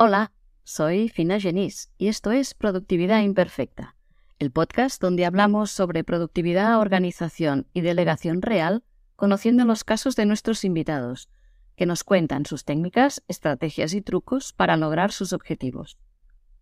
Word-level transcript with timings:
Hola, 0.00 0.30
soy 0.62 1.08
Fina 1.08 1.40
Genís 1.40 1.90
y 1.98 2.06
esto 2.06 2.30
es 2.30 2.54
Productividad 2.54 3.20
Imperfecta, 3.20 3.96
el 4.38 4.52
podcast 4.52 5.02
donde 5.02 5.26
hablamos 5.26 5.72
sobre 5.72 6.04
productividad, 6.04 6.78
organización 6.78 7.66
y 7.72 7.80
delegación 7.80 8.40
real, 8.40 8.84
conociendo 9.16 9.64
los 9.64 9.82
casos 9.82 10.14
de 10.14 10.24
nuestros 10.24 10.62
invitados, 10.62 11.28
que 11.74 11.84
nos 11.84 12.04
cuentan 12.04 12.46
sus 12.46 12.64
técnicas, 12.64 13.24
estrategias 13.26 13.92
y 13.92 14.00
trucos 14.00 14.52
para 14.52 14.76
lograr 14.76 15.10
sus 15.10 15.32
objetivos. 15.32 15.98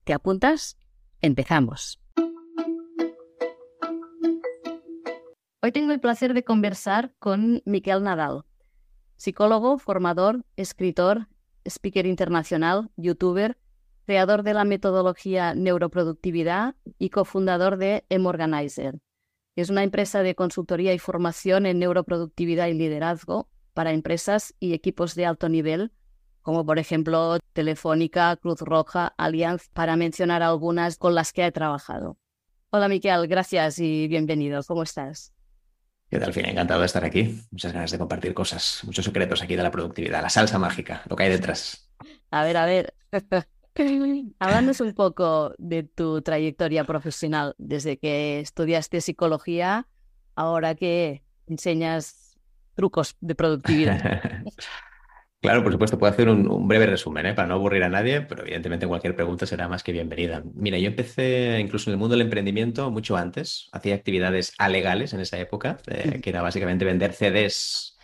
¿Te 0.05 0.14
apuntas? 0.14 0.79
Empezamos. 1.21 2.00
Hoy 5.61 5.73
tengo 5.73 5.93
el 5.93 6.00
placer 6.00 6.32
de 6.32 6.43
conversar 6.43 7.12
con 7.18 7.61
Miquel 7.66 8.03
Nadal, 8.03 8.46
psicólogo, 9.18 9.77
formador, 9.77 10.43
escritor, 10.57 11.29
speaker 11.67 12.07
internacional, 12.07 12.90
youtuber, 12.96 13.59
creador 14.07 14.43
de 14.43 14.54
la 14.54 14.64
metodología 14.64 15.54
neuroproductividad 15.54 16.75
y 16.99 17.11
cofundador 17.11 17.77
de 17.77 18.04
M-Organizer. 18.09 19.00
Es 19.57 19.71
una 19.71 19.82
empresa 19.82 20.23
de 20.23 20.35
consultoría 20.35 20.95
y 20.95 20.99
formación 20.99 21.67
en 21.67 21.79
neuroproductividad 21.79 22.68
y 22.68 22.75
liderazgo 22.75 23.49
para 23.75 23.93
empresas 23.93 24.54
y 24.61 24.73
equipos 24.73 25.14
de 25.14 25.26
alto 25.26 25.49
nivel, 25.49 25.93
como 26.43 26.64
por 26.64 26.79
ejemplo 26.79 27.39
Telefónica, 27.53 28.37
Cruz 28.37 28.61
Roja, 28.61 29.14
Allianz, 29.18 29.68
para 29.73 29.96
mencionar 29.96 30.43
algunas 30.43 30.96
con 30.96 31.14
las 31.14 31.32
que 31.32 31.45
he 31.45 31.53
trabajado. 31.53 32.19
Hola 32.70 32.89
Miquel, 32.89 33.27
gracias 33.27 33.78
y 33.78 34.09
bienvenido. 34.09 34.62
¿Cómo 34.67 34.83
estás? 34.83 35.36
¿Qué 36.09 36.20
tal, 36.20 36.33
fin? 36.33 36.47
Encantado 36.47 36.81
de 36.81 36.87
estar 36.87 37.05
aquí. 37.05 37.41
Muchas 37.51 37.73
ganas 37.73 37.91
de 37.91 37.98
compartir 37.98 38.33
cosas, 38.33 38.81
muchos 38.84 39.05
secretos 39.05 39.42
aquí 39.42 39.56
de 39.56 39.62
la 39.62 39.73
productividad, 39.73 40.23
la 40.23 40.29
salsa 40.29 40.59
mágica, 40.59 41.03
lo 41.09 41.17
que 41.17 41.25
hay 41.25 41.31
detrás. 41.31 41.91
A 42.31 42.45
ver, 42.45 42.56
a 42.56 42.67
ver. 42.67 42.95
Hablándonos 44.39 44.81
un 44.81 44.95
poco 44.95 45.53
de 45.59 45.83
tu 45.83 46.23
trayectoria 46.23 46.85
profesional 46.85 47.55
desde 47.59 47.98
que 47.98 48.41
estudiaste 48.41 49.01
psicología, 49.01 49.89
ahora 50.37 50.75
que 50.77 51.25
enseñas 51.47 52.39
trucos 52.75 53.17
de 53.20 53.35
productividad. 53.35 54.43
Claro, 55.47 55.62
por 55.62 55.70
supuesto, 55.70 55.97
puedo 55.97 56.12
hacer 56.12 56.28
un, 56.28 56.66
breve 56.66 56.86
resumen 56.86 57.25
¿eh? 57.25 57.33
para 57.33 57.47
no 57.47 57.55
aburrir 57.55 57.84
a 57.84 57.89
nadie, 57.89 58.20
pero 58.20 58.42
evidentemente 58.42 58.84
cualquier 58.89 59.14
pregunta 59.14 59.47
será 59.47 59.69
más 59.69 59.84
que 59.84 59.92
bienvenida. 59.92 60.42
Mira, 60.55 60.77
yo 60.77 60.89
empecé 60.89 61.61
incluso 61.61 61.89
en 61.89 61.92
el 61.92 61.98
mundo 61.98 62.16
del 62.16 62.22
emprendimiento 62.22 62.91
mucho 62.91 63.16
antes, 63.16 63.69
hacía 63.70 63.94
actividades 63.94 64.55
alegales 64.58 65.12
en 65.12 65.20
esa 65.20 65.39
época, 65.39 65.78
eh, 65.86 66.20
que 66.20 66.30
era 66.30 66.42
básicamente 66.42 66.84
vender 66.84 67.12
CDs, 67.12 67.97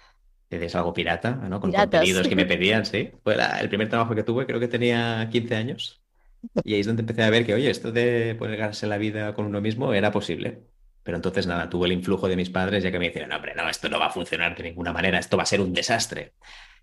CDs 0.50 0.76
algo 0.76 0.92
pirata, 0.92 1.32
¿no? 1.32 1.58
con 1.58 1.72
contenidos 1.72 2.28
que 2.28 2.36
me 2.36 2.44
pedían, 2.46 2.86
sí. 2.86 3.10
Fue 3.24 3.36
el 3.60 3.68
primer 3.68 3.88
trabajo 3.88 4.14
que 4.14 4.22
tuve, 4.22 4.46
creo 4.46 4.60
que 4.60 4.68
tenía 4.68 5.28
15 5.28 5.56
años, 5.56 6.00
y 6.62 6.74
ahí 6.74 6.80
es 6.80 6.86
donde 6.86 7.02
empecé 7.02 7.24
a 7.24 7.30
ver 7.30 7.44
que, 7.44 7.54
oye, 7.54 7.70
esto 7.70 7.90
de 7.90 8.36
ponerse 8.38 8.86
la 8.86 8.98
vida 8.98 9.34
con 9.34 9.46
uno 9.46 9.60
mismo 9.60 9.92
era 9.94 10.12
posible. 10.12 10.62
Pero 11.02 11.16
entonces 11.16 11.48
nada, 11.48 11.68
tuve 11.68 11.86
el 11.86 11.92
influjo 11.92 12.28
de 12.28 12.36
mis 12.36 12.50
padres 12.50 12.84
ya 12.84 12.92
que 12.92 13.00
me 13.00 13.06
dijeron, 13.06 13.30
no, 13.30 13.34
hombre, 13.34 13.52
no, 13.56 13.68
esto 13.68 13.88
no 13.88 13.98
va 13.98 14.06
a 14.06 14.10
funcionar 14.10 14.56
de 14.56 14.62
ninguna 14.62 14.92
manera, 14.92 15.18
esto 15.18 15.36
va 15.36 15.42
a 15.42 15.46
ser 15.46 15.60
un 15.60 15.72
desastre. 15.72 16.34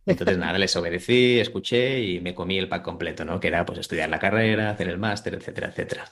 Entonces, 0.09 0.37
nada, 0.37 0.57
les 0.57 0.75
obedecí, 0.75 1.39
escuché 1.39 2.01
y 2.01 2.19
me 2.19 2.33
comí 2.33 2.57
el 2.57 2.67
pack 2.67 2.83
completo, 2.83 3.25
¿no? 3.25 3.39
Que 3.39 3.47
era 3.47 3.65
pues 3.65 3.79
estudiar 3.79 4.09
la 4.09 4.17
carrera, 4.17 4.71
hacer 4.71 4.89
el 4.89 4.97
máster, 4.97 5.35
etcétera, 5.35 5.69
etcétera. 5.69 6.05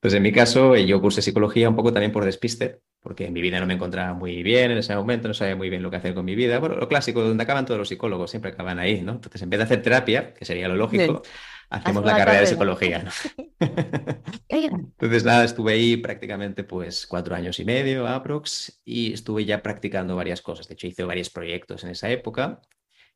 Pues 0.00 0.14
en 0.14 0.22
mi 0.22 0.32
caso, 0.32 0.74
yo 0.76 1.00
cursé 1.00 1.22
psicología 1.22 1.68
un 1.68 1.76
poco 1.76 1.92
también 1.92 2.10
por 2.10 2.24
despiste, 2.24 2.80
porque 3.00 3.26
en 3.26 3.32
mi 3.32 3.40
vida 3.40 3.60
no 3.60 3.66
me 3.66 3.74
encontraba 3.74 4.14
muy 4.14 4.42
bien 4.42 4.72
en 4.72 4.78
ese 4.78 4.96
momento, 4.96 5.28
no 5.28 5.34
sabía 5.34 5.54
muy 5.54 5.70
bien 5.70 5.82
lo 5.82 5.90
que 5.90 5.96
hacer 5.98 6.14
con 6.14 6.24
mi 6.24 6.34
vida. 6.34 6.58
Bueno, 6.58 6.74
lo 6.76 6.88
clásico, 6.88 7.22
donde 7.22 7.44
acaban 7.44 7.66
todos 7.66 7.78
los 7.78 7.88
psicólogos, 7.88 8.30
siempre 8.30 8.50
acaban 8.50 8.78
ahí, 8.78 9.02
¿no? 9.02 9.12
Entonces, 9.12 9.42
en 9.42 9.50
vez 9.50 9.58
de 9.58 9.64
hacer 9.64 9.82
terapia, 9.82 10.34
que 10.34 10.44
sería 10.44 10.68
lo 10.68 10.74
lógico, 10.74 11.22
hacemos 11.68 12.04
la, 12.04 12.16
carrera, 12.16 12.40
de 12.40 12.46
psicología. 12.46 13.04
¿no? 13.04 13.10
Entonces, 14.48 15.24
nada, 15.24 15.44
estuve 15.44 15.74
ahí 15.74 15.96
prácticamente 15.98 16.64
pues 16.64 17.06
cuatro 17.06 17.36
años 17.36 17.60
y 17.60 17.64
medio, 17.64 18.08
aprox, 18.08 18.80
y 18.84 19.12
estuve 19.12 19.44
ya 19.44 19.62
practicando 19.62 20.16
varias 20.16 20.42
cosas. 20.42 20.66
De 20.66 20.74
hecho, 20.74 20.86
hice 20.86 21.04
varios 21.04 21.30
proyectos 21.30 21.84
en 21.84 21.90
esa 21.90 22.10
época 22.10 22.60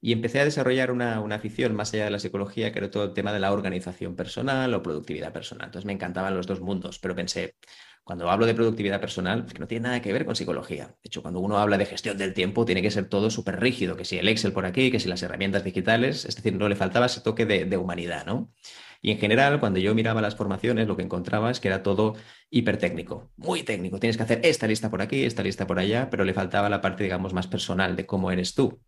y 0.04 0.12
empecé 0.12 0.38
a 0.38 0.44
desarrollar 0.44 0.90
una, 0.90 1.16
afición 1.34 1.74
más 1.74 1.94
allá 1.94 2.04
de 2.04 2.10
la 2.10 2.18
psicología, 2.18 2.70
que 2.72 2.78
era 2.78 2.90
todo 2.90 3.04
el 3.04 3.14
tema 3.14 3.32
de 3.32 3.40
la 3.40 3.52
organización 3.52 4.14
personal 4.14 4.74
o 4.74 4.82
productividad 4.82 5.32
personal. 5.32 5.68
Entonces 5.68 5.86
me 5.86 5.94
encantaban 5.94 6.36
los 6.36 6.46
dos 6.46 6.60
mundos, 6.60 6.98
pero 6.98 7.14
pensé, 7.14 7.54
cuando 8.02 8.30
hablo 8.30 8.44
de 8.44 8.52
productividad 8.52 9.00
personal, 9.00 9.46
que 9.46 9.58
no 9.58 9.66
tiene 9.66 9.84
nada 9.84 10.02
que 10.02 10.12
ver 10.12 10.26
con 10.26 10.36
psicología. 10.36 10.88
De 10.88 11.06
hecho, 11.08 11.22
cuando 11.22 11.40
uno 11.40 11.56
habla 11.56 11.78
de 11.78 11.86
gestión 11.86 12.18
del 12.18 12.34
tiempo, 12.34 12.66
tiene 12.66 12.82
que 12.82 12.90
ser 12.90 13.08
todo 13.08 13.30
súper 13.30 13.58
rígido, 13.58 13.96
que 13.96 14.04
si 14.04 14.18
el 14.18 14.28
Excel 14.28 14.52
por 14.52 14.66
aquí, 14.66 14.90
que 14.90 15.00
si 15.00 15.08
las 15.08 15.22
herramientas 15.22 15.64
digitales, 15.64 16.26
es 16.26 16.36
decir, 16.36 16.52
no 16.54 16.68
le 16.68 16.76
faltaba 16.76 17.06
ese 17.06 17.22
toque 17.22 17.46
de, 17.46 17.64
de 17.64 17.76
humanidad, 17.78 18.26
¿no? 18.26 18.52
Y 19.00 19.10
en 19.10 19.18
general, 19.18 19.58
cuando 19.58 19.78
yo 19.78 19.94
miraba 19.94 20.20
las 20.20 20.36
formaciones, 20.36 20.86
lo 20.86 20.98
que 20.98 21.02
encontraba 21.02 21.50
es 21.50 21.60
que 21.60 21.68
era 21.68 21.82
todo 21.82 22.14
hipertécnico, 22.50 23.30
muy 23.38 23.62
técnico. 23.62 23.98
Tienes 23.98 24.18
que 24.18 24.24
hacer 24.24 24.40
esta 24.44 24.66
lista 24.66 24.90
por 24.90 25.00
aquí, 25.00 25.24
esta 25.24 25.42
lista 25.42 25.66
por 25.66 25.78
allá, 25.78 26.10
pero 26.10 26.24
le 26.24 26.34
faltaba 26.34 26.68
la 26.68 26.82
parte, 26.82 27.04
digamos, 27.04 27.32
más 27.32 27.46
personal 27.46 27.96
de 27.96 28.04
cómo 28.04 28.30
eres 28.30 28.54
tú. 28.54 28.82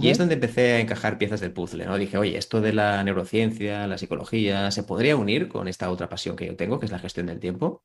Y 0.00 0.10
es 0.10 0.18
donde 0.18 0.34
empecé 0.34 0.72
a 0.72 0.80
encajar 0.80 1.18
piezas 1.18 1.40
del 1.40 1.52
puzzle, 1.52 1.86
¿no? 1.86 1.96
Dije, 1.96 2.18
oye, 2.18 2.36
esto 2.36 2.60
de 2.60 2.72
la 2.72 3.02
neurociencia, 3.04 3.86
la 3.86 3.98
psicología, 3.98 4.70
¿se 4.70 4.82
podría 4.82 5.16
unir 5.16 5.48
con 5.48 5.68
esta 5.68 5.90
otra 5.90 6.08
pasión 6.08 6.36
que 6.36 6.46
yo 6.46 6.56
tengo, 6.56 6.80
que 6.80 6.86
es 6.86 6.92
la 6.92 6.98
gestión 6.98 7.26
del 7.26 7.38
tiempo? 7.38 7.84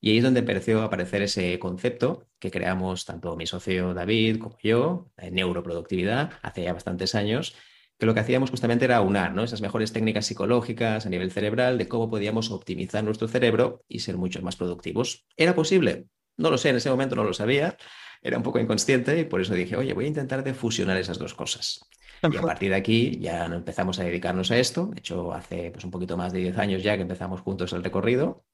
Y 0.00 0.10
ahí 0.10 0.18
es 0.18 0.24
donde 0.24 0.40
empezó 0.40 0.82
a 0.82 0.84
aparecer 0.84 1.22
ese 1.22 1.58
concepto 1.58 2.26
que 2.38 2.50
creamos 2.50 3.04
tanto 3.04 3.36
mi 3.36 3.46
socio 3.46 3.94
David 3.94 4.38
como 4.38 4.58
yo, 4.62 5.10
en 5.16 5.34
neuroproductividad, 5.34 6.32
hace 6.42 6.64
ya 6.64 6.72
bastantes 6.72 7.14
años, 7.14 7.56
que 7.98 8.06
lo 8.06 8.12
que 8.12 8.20
hacíamos 8.20 8.50
justamente 8.50 8.84
era 8.84 9.00
unar 9.00 9.34
¿no? 9.34 9.42
esas 9.42 9.62
mejores 9.62 9.92
técnicas 9.92 10.26
psicológicas 10.26 11.06
a 11.06 11.08
nivel 11.08 11.30
cerebral 11.30 11.78
de 11.78 11.88
cómo 11.88 12.10
podíamos 12.10 12.50
optimizar 12.50 13.02
nuestro 13.04 13.26
cerebro 13.26 13.84
y 13.88 14.00
ser 14.00 14.18
mucho 14.18 14.42
más 14.42 14.56
productivos. 14.56 15.26
¿Era 15.36 15.54
posible? 15.54 16.08
No 16.36 16.50
lo 16.50 16.58
sé, 16.58 16.68
en 16.68 16.76
ese 16.76 16.90
momento 16.90 17.16
no 17.16 17.24
lo 17.24 17.32
sabía, 17.32 17.78
era 18.22 18.36
un 18.36 18.42
poco 18.42 18.58
inconsciente 18.58 19.18
y 19.20 19.24
por 19.24 19.40
eso 19.40 19.54
dije, 19.54 19.76
oye, 19.76 19.92
voy 19.94 20.04
a 20.06 20.08
intentar 20.08 20.42
de 20.44 20.54
fusionar 20.54 20.96
esas 20.96 21.18
dos 21.18 21.34
cosas. 21.34 21.80
Y 22.22 22.36
a 22.36 22.42
partir 22.42 22.70
de 22.70 22.76
aquí 22.76 23.18
ya 23.20 23.44
empezamos 23.46 23.98
a 23.98 24.04
dedicarnos 24.04 24.50
a 24.50 24.58
esto. 24.58 24.86
De 24.86 24.98
hecho, 24.98 25.32
hace 25.32 25.70
pues, 25.70 25.84
un 25.84 25.90
poquito 25.90 26.16
más 26.16 26.32
de 26.32 26.40
10 26.40 26.58
años 26.58 26.82
ya 26.82 26.96
que 26.96 27.02
empezamos 27.02 27.40
juntos 27.40 27.72
el 27.72 27.84
recorrido. 27.84 28.44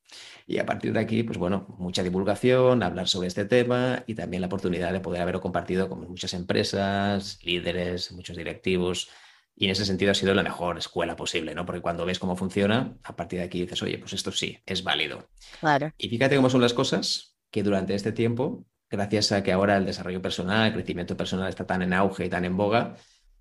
Y 0.46 0.58
a 0.58 0.66
partir 0.66 0.92
de 0.92 1.00
aquí, 1.00 1.22
pues 1.22 1.38
bueno, 1.38 1.66
mucha 1.78 2.02
divulgación, 2.02 2.82
hablar 2.82 3.08
sobre 3.08 3.28
este 3.28 3.44
tema 3.44 4.04
y 4.06 4.14
también 4.14 4.40
la 4.40 4.48
oportunidad 4.48 4.92
de 4.92 5.00
poder 5.00 5.22
haberlo 5.22 5.40
compartido 5.40 5.88
con 5.88 6.00
muchas 6.08 6.34
empresas, 6.34 7.38
líderes, 7.42 8.12
muchos 8.12 8.36
directivos. 8.36 9.10
Y 9.54 9.66
en 9.66 9.70
ese 9.70 9.84
sentido 9.84 10.10
ha 10.10 10.14
sido 10.14 10.34
la 10.34 10.42
mejor 10.42 10.78
escuela 10.78 11.14
posible, 11.14 11.54
¿no? 11.54 11.64
Porque 11.64 11.80
cuando 11.80 12.04
ves 12.04 12.18
cómo 12.18 12.36
funciona, 12.36 12.96
a 13.04 13.16
partir 13.16 13.38
de 13.38 13.44
aquí 13.44 13.60
dices, 13.60 13.82
oye, 13.82 13.98
pues 13.98 14.12
esto 14.12 14.32
sí, 14.32 14.58
es 14.66 14.82
válido. 14.82 15.28
Claro. 15.60 15.92
Y 15.98 16.08
fíjate 16.08 16.36
cómo 16.36 16.50
son 16.50 16.62
las 16.62 16.74
cosas, 16.74 17.36
que 17.50 17.62
durante 17.62 17.94
este 17.94 18.12
tiempo 18.12 18.66
gracias 18.92 19.32
a 19.32 19.42
que 19.42 19.52
ahora 19.52 19.78
el 19.78 19.86
desarrollo 19.86 20.22
personal, 20.22 20.66
el 20.68 20.72
crecimiento 20.74 21.16
personal 21.16 21.48
está 21.48 21.66
tan 21.66 21.82
en 21.82 21.94
auge 21.94 22.26
y 22.26 22.28
tan 22.28 22.44
en 22.44 22.56
boga, 22.56 22.94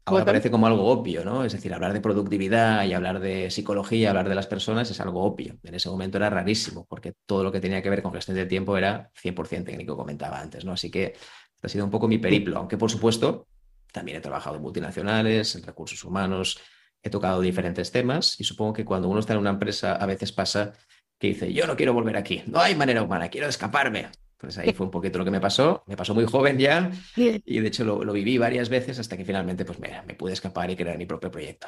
ahora 0.05 0.25
parece 0.25 0.49
como 0.49 0.65
algo 0.65 0.87
obvio, 0.87 1.23
¿no? 1.25 1.43
Es 1.43 1.51
decir, 1.53 1.73
hablar 1.73 1.93
de 1.93 2.01
productividad 2.01 2.85
y 2.85 2.93
hablar 2.93 3.19
de 3.19 3.51
psicología, 3.51 4.09
hablar 4.09 4.29
de 4.29 4.35
las 4.35 4.47
personas 4.47 4.89
es 4.89 4.99
algo 5.01 5.23
obvio. 5.23 5.57
En 5.63 5.75
ese 5.75 5.89
momento 5.89 6.17
era 6.17 6.29
rarísimo, 6.29 6.85
porque 6.87 7.13
todo 7.25 7.43
lo 7.43 7.51
que 7.51 7.59
tenía 7.59 7.81
que 7.81 7.89
ver 7.89 8.01
con 8.01 8.13
gestión 8.13 8.37
de 8.37 8.45
tiempo 8.45 8.77
era 8.77 9.11
100% 9.21 9.65
técnico, 9.65 9.97
comentaba 9.97 10.39
antes, 10.39 10.65
¿no? 10.65 10.71
Así 10.71 10.89
que 10.89 11.13
ha 11.61 11.69
sido 11.69 11.85
un 11.85 11.91
poco 11.91 12.07
mi 12.07 12.17
periplo, 12.17 12.57
aunque 12.57 12.77
por 12.77 12.89
supuesto 12.89 13.47
también 13.91 14.17
he 14.17 14.21
trabajado 14.21 14.55
en 14.55 14.61
multinacionales, 14.61 15.55
en 15.55 15.63
recursos 15.63 16.03
humanos, 16.03 16.59
he 17.03 17.09
tocado 17.09 17.41
diferentes 17.41 17.91
temas 17.91 18.39
y 18.39 18.43
supongo 18.43 18.73
que 18.73 18.85
cuando 18.85 19.09
uno 19.09 19.19
está 19.19 19.33
en 19.33 19.39
una 19.39 19.49
empresa 19.49 19.95
a 19.95 20.05
veces 20.05 20.31
pasa 20.31 20.73
que 21.19 21.27
dice, 21.27 21.53
yo 21.53 21.67
no 21.67 21.75
quiero 21.75 21.93
volver 21.93 22.17
aquí, 22.17 22.41
no 22.47 22.59
hay 22.59 22.75
manera 22.75 23.03
humana, 23.03 23.29
quiero 23.29 23.47
escaparme. 23.47 24.09
Pues 24.41 24.57
ahí 24.57 24.73
fue 24.73 24.87
un 24.87 24.91
poquito 24.91 25.19
lo 25.19 25.23
que 25.23 25.29
me 25.29 25.39
pasó. 25.39 25.83
Me 25.85 25.95
pasó 25.95 26.15
muy 26.15 26.25
joven 26.25 26.57
ya 26.57 26.89
y 27.15 27.59
de 27.59 27.67
hecho 27.67 27.83
lo, 27.83 28.11
viví 28.11 28.39
varias 28.39 28.69
veces 28.69 28.97
hasta 28.97 29.15
que 29.15 29.23
finalmente 29.23 29.65
pues 29.65 29.79
me, 29.79 30.01
me, 30.07 30.15
pude 30.15 30.33
escapar 30.33 30.67
y 30.71 30.75
crear 30.75 30.97
mi 30.97 31.05
propio 31.05 31.29
proyecto. 31.29 31.67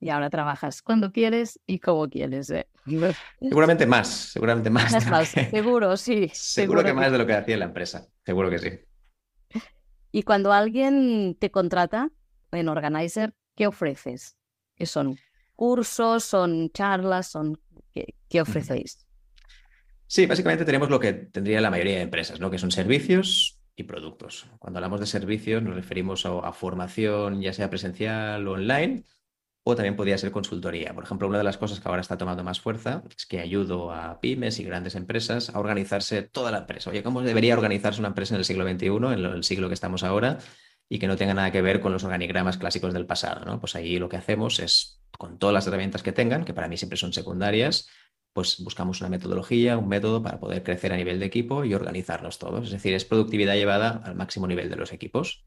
Y 0.00 0.10
ahora 0.10 0.28
trabajas 0.28 0.82
cuando 0.82 1.12
quieres 1.12 1.60
y 1.68 1.78
como 1.78 2.08
quieres. 2.08 2.50
¿eh? 2.50 2.66
Seguramente 3.40 3.86
más, 3.86 4.08
seguramente 4.08 4.70
más. 4.70 4.90
seguro, 5.50 5.96
sí. 5.96 6.28
Seguro, 6.34 6.82
que, 6.82 6.92
más 6.92 7.12
de 7.12 7.18
lo 7.18 7.26
que 7.26 7.34
hacía 7.34 7.54
en 7.54 7.60
la 7.60 7.66
empresa, 7.66 8.08
seguro 8.26 8.50
que 8.50 8.58
sí. 8.58 8.70
Y 10.10 10.24
cuando 10.24 10.52
alguien 10.52 11.36
te 11.38 11.52
contrata 11.52 12.10
en 12.50 12.68
Organizer, 12.68 13.34
¿qué 13.54 13.68
ofreces? 13.68 14.36
¿Qué 14.74 14.86
son? 14.86 15.16
¿Cursos? 15.54 16.24
¿Son 16.24 16.70
charlas? 16.70 17.28
¿Son... 17.28 17.56
¿Qué, 17.92 18.16
qué 18.28 18.40
ofrecéis? 18.40 19.03
Sí, 20.06 20.26
básicamente 20.26 20.64
tenemos 20.64 20.90
lo 20.90 21.00
que 21.00 21.12
tendría 21.12 21.60
la 21.60 21.70
mayoría 21.70 21.96
de 21.96 22.02
empresas, 22.02 22.40
¿no? 22.40 22.50
que 22.50 22.58
son 22.58 22.70
servicios 22.70 23.60
y 23.76 23.84
productos. 23.84 24.46
Cuando 24.58 24.78
hablamos 24.78 25.00
de 25.00 25.06
servicios 25.06 25.62
nos 25.62 25.74
referimos 25.74 26.26
a, 26.26 26.52
formación, 26.52 27.40
ya 27.40 27.52
sea 27.52 27.70
presencial 27.70 28.46
o 28.46 28.52
online, 28.52 29.04
o 29.64 29.74
también 29.74 29.96
podría 29.96 30.18
ser 30.18 30.30
consultoría. 30.30 30.94
Por 30.94 31.04
ejemplo, 31.04 31.26
una 31.26 31.38
de 31.38 31.44
las 31.44 31.56
cosas 31.56 31.80
que 31.80 31.88
ahora 31.88 32.02
está 32.02 32.18
tomando 32.18 32.44
más 32.44 32.60
fuerza 32.60 33.02
es 33.16 33.24
que 33.26 33.40
ayudo 33.40 33.92
a 33.92 34.20
pymes 34.20 34.60
y 34.60 34.64
grandes 34.64 34.94
empresas 34.94 35.50
a 35.50 35.58
organizarse 35.58 36.22
toda 36.22 36.50
la 36.50 36.58
empresa. 36.58 36.90
Oye, 36.90 37.02
¿cómo 37.02 37.22
debería 37.22 37.54
organizarse 37.54 38.00
una 38.00 38.08
empresa 38.08 38.34
en 38.34 38.40
el 38.40 38.44
siglo 38.44 38.68
XXI, 38.68 38.86
en 38.86 39.24
el 39.24 39.44
siglo 39.44 39.68
que 39.68 39.74
estamos 39.74 40.04
ahora? 40.04 40.38
y 40.88 40.98
que 40.98 41.06
no 41.06 41.16
tenga 41.16 41.34
nada 41.34 41.50
que 41.50 41.62
ver 41.62 41.80
con 41.80 41.92
los 41.92 42.04
organigramas 42.04 42.58
clásicos 42.58 42.92
del 42.92 43.06
pasado, 43.06 43.44
¿no? 43.44 43.60
Pues 43.60 43.74
ahí 43.74 43.98
lo 43.98 44.08
que 44.08 44.16
hacemos 44.16 44.60
es, 44.60 45.00
con 45.16 45.38
todas 45.38 45.54
las 45.54 45.66
herramientas 45.66 46.02
que 46.02 46.12
tengan, 46.12 46.44
que 46.44 46.54
para 46.54 46.68
mí 46.68 46.76
siempre 46.76 46.98
son 46.98 47.12
secundarias, 47.12 47.88
pues 48.34 48.62
buscamos 48.62 49.00
una 49.00 49.08
metodología, 49.08 49.78
un 49.78 49.88
método 49.88 50.22
para 50.22 50.40
poder 50.40 50.62
crecer 50.64 50.92
a 50.92 50.96
nivel 50.96 51.20
de 51.20 51.26
equipo 51.26 51.64
y 51.64 51.72
organizarlos 51.72 52.38
todos. 52.38 52.66
Es 52.66 52.72
decir, 52.72 52.92
es 52.92 53.04
productividad 53.04 53.54
llevada 53.54 54.02
al 54.04 54.16
máximo 54.16 54.46
nivel 54.46 54.68
de 54.68 54.76
los 54.76 54.92
equipos. 54.92 55.44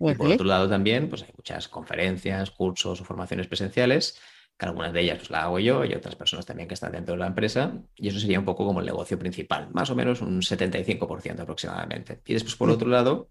Y 0.00 0.14
por 0.14 0.32
otro 0.32 0.46
lado 0.46 0.66
también, 0.66 1.10
pues 1.10 1.22
hay 1.22 1.28
muchas 1.36 1.68
conferencias, 1.68 2.50
cursos 2.50 2.98
o 3.02 3.04
formaciones 3.04 3.46
presenciales, 3.46 4.18
que 4.56 4.64
algunas 4.64 4.94
de 4.94 5.02
ellas 5.02 5.18
pues 5.18 5.30
la 5.30 5.42
hago 5.42 5.58
yo 5.58 5.84
y 5.84 5.92
otras 5.92 6.16
personas 6.16 6.46
también 6.46 6.66
que 6.66 6.74
están 6.74 6.92
dentro 6.92 7.12
de 7.14 7.20
la 7.20 7.26
empresa, 7.26 7.74
y 7.94 8.08
eso 8.08 8.18
sería 8.18 8.38
un 8.38 8.46
poco 8.46 8.64
como 8.64 8.80
el 8.80 8.86
negocio 8.86 9.18
principal, 9.18 9.68
más 9.74 9.90
o 9.90 9.94
menos 9.94 10.22
un 10.22 10.40
75% 10.40 11.40
aproximadamente. 11.40 12.22
Y 12.24 12.32
después, 12.32 12.56
por 12.56 12.70
otro 12.70 12.88
lado, 12.88 13.28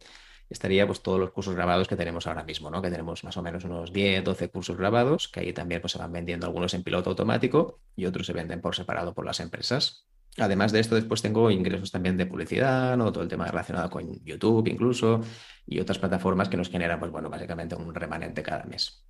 estaría 0.49 0.85
pues 0.87 1.01
todos 1.01 1.19
los 1.19 1.31
cursos 1.31 1.55
grabados 1.55 1.87
que 1.87 1.95
tenemos 1.95 2.27
ahora 2.27 2.43
mismo, 2.43 2.69
¿no? 2.69 2.81
Que 2.81 2.89
tenemos 2.89 3.23
más 3.23 3.37
o 3.37 3.43
menos 3.43 3.63
unos 3.65 3.93
10, 3.93 4.23
12 4.23 4.49
cursos 4.49 4.77
grabados, 4.77 5.27
que 5.27 5.41
ahí 5.41 5.53
también 5.53 5.81
pues 5.81 5.93
se 5.93 5.99
van 5.99 6.11
vendiendo 6.11 6.47
algunos 6.47 6.73
en 6.73 6.83
piloto 6.83 7.11
automático 7.11 7.79
y 7.95 8.05
otros 8.05 8.25
se 8.25 8.33
venden 8.33 8.61
por 8.61 8.75
separado 8.75 9.13
por 9.13 9.25
las 9.25 9.39
empresas. 9.39 10.07
Además 10.37 10.71
de 10.71 10.79
esto, 10.79 10.95
después 10.95 11.21
tengo 11.21 11.51
ingresos 11.51 11.91
también 11.91 12.17
de 12.17 12.25
publicidad, 12.25 12.95
¿no? 12.97 13.11
Todo 13.11 13.23
el 13.23 13.29
tema 13.29 13.45
relacionado 13.45 13.89
con 13.89 14.23
YouTube 14.23 14.67
incluso 14.67 15.21
y 15.65 15.79
otras 15.79 15.99
plataformas 15.99 16.49
que 16.49 16.57
nos 16.57 16.69
generan, 16.69 16.99
pues 16.99 17.11
bueno, 17.11 17.29
básicamente 17.29 17.75
un 17.75 17.93
remanente 17.93 18.41
cada 18.41 18.63
mes. 18.65 19.05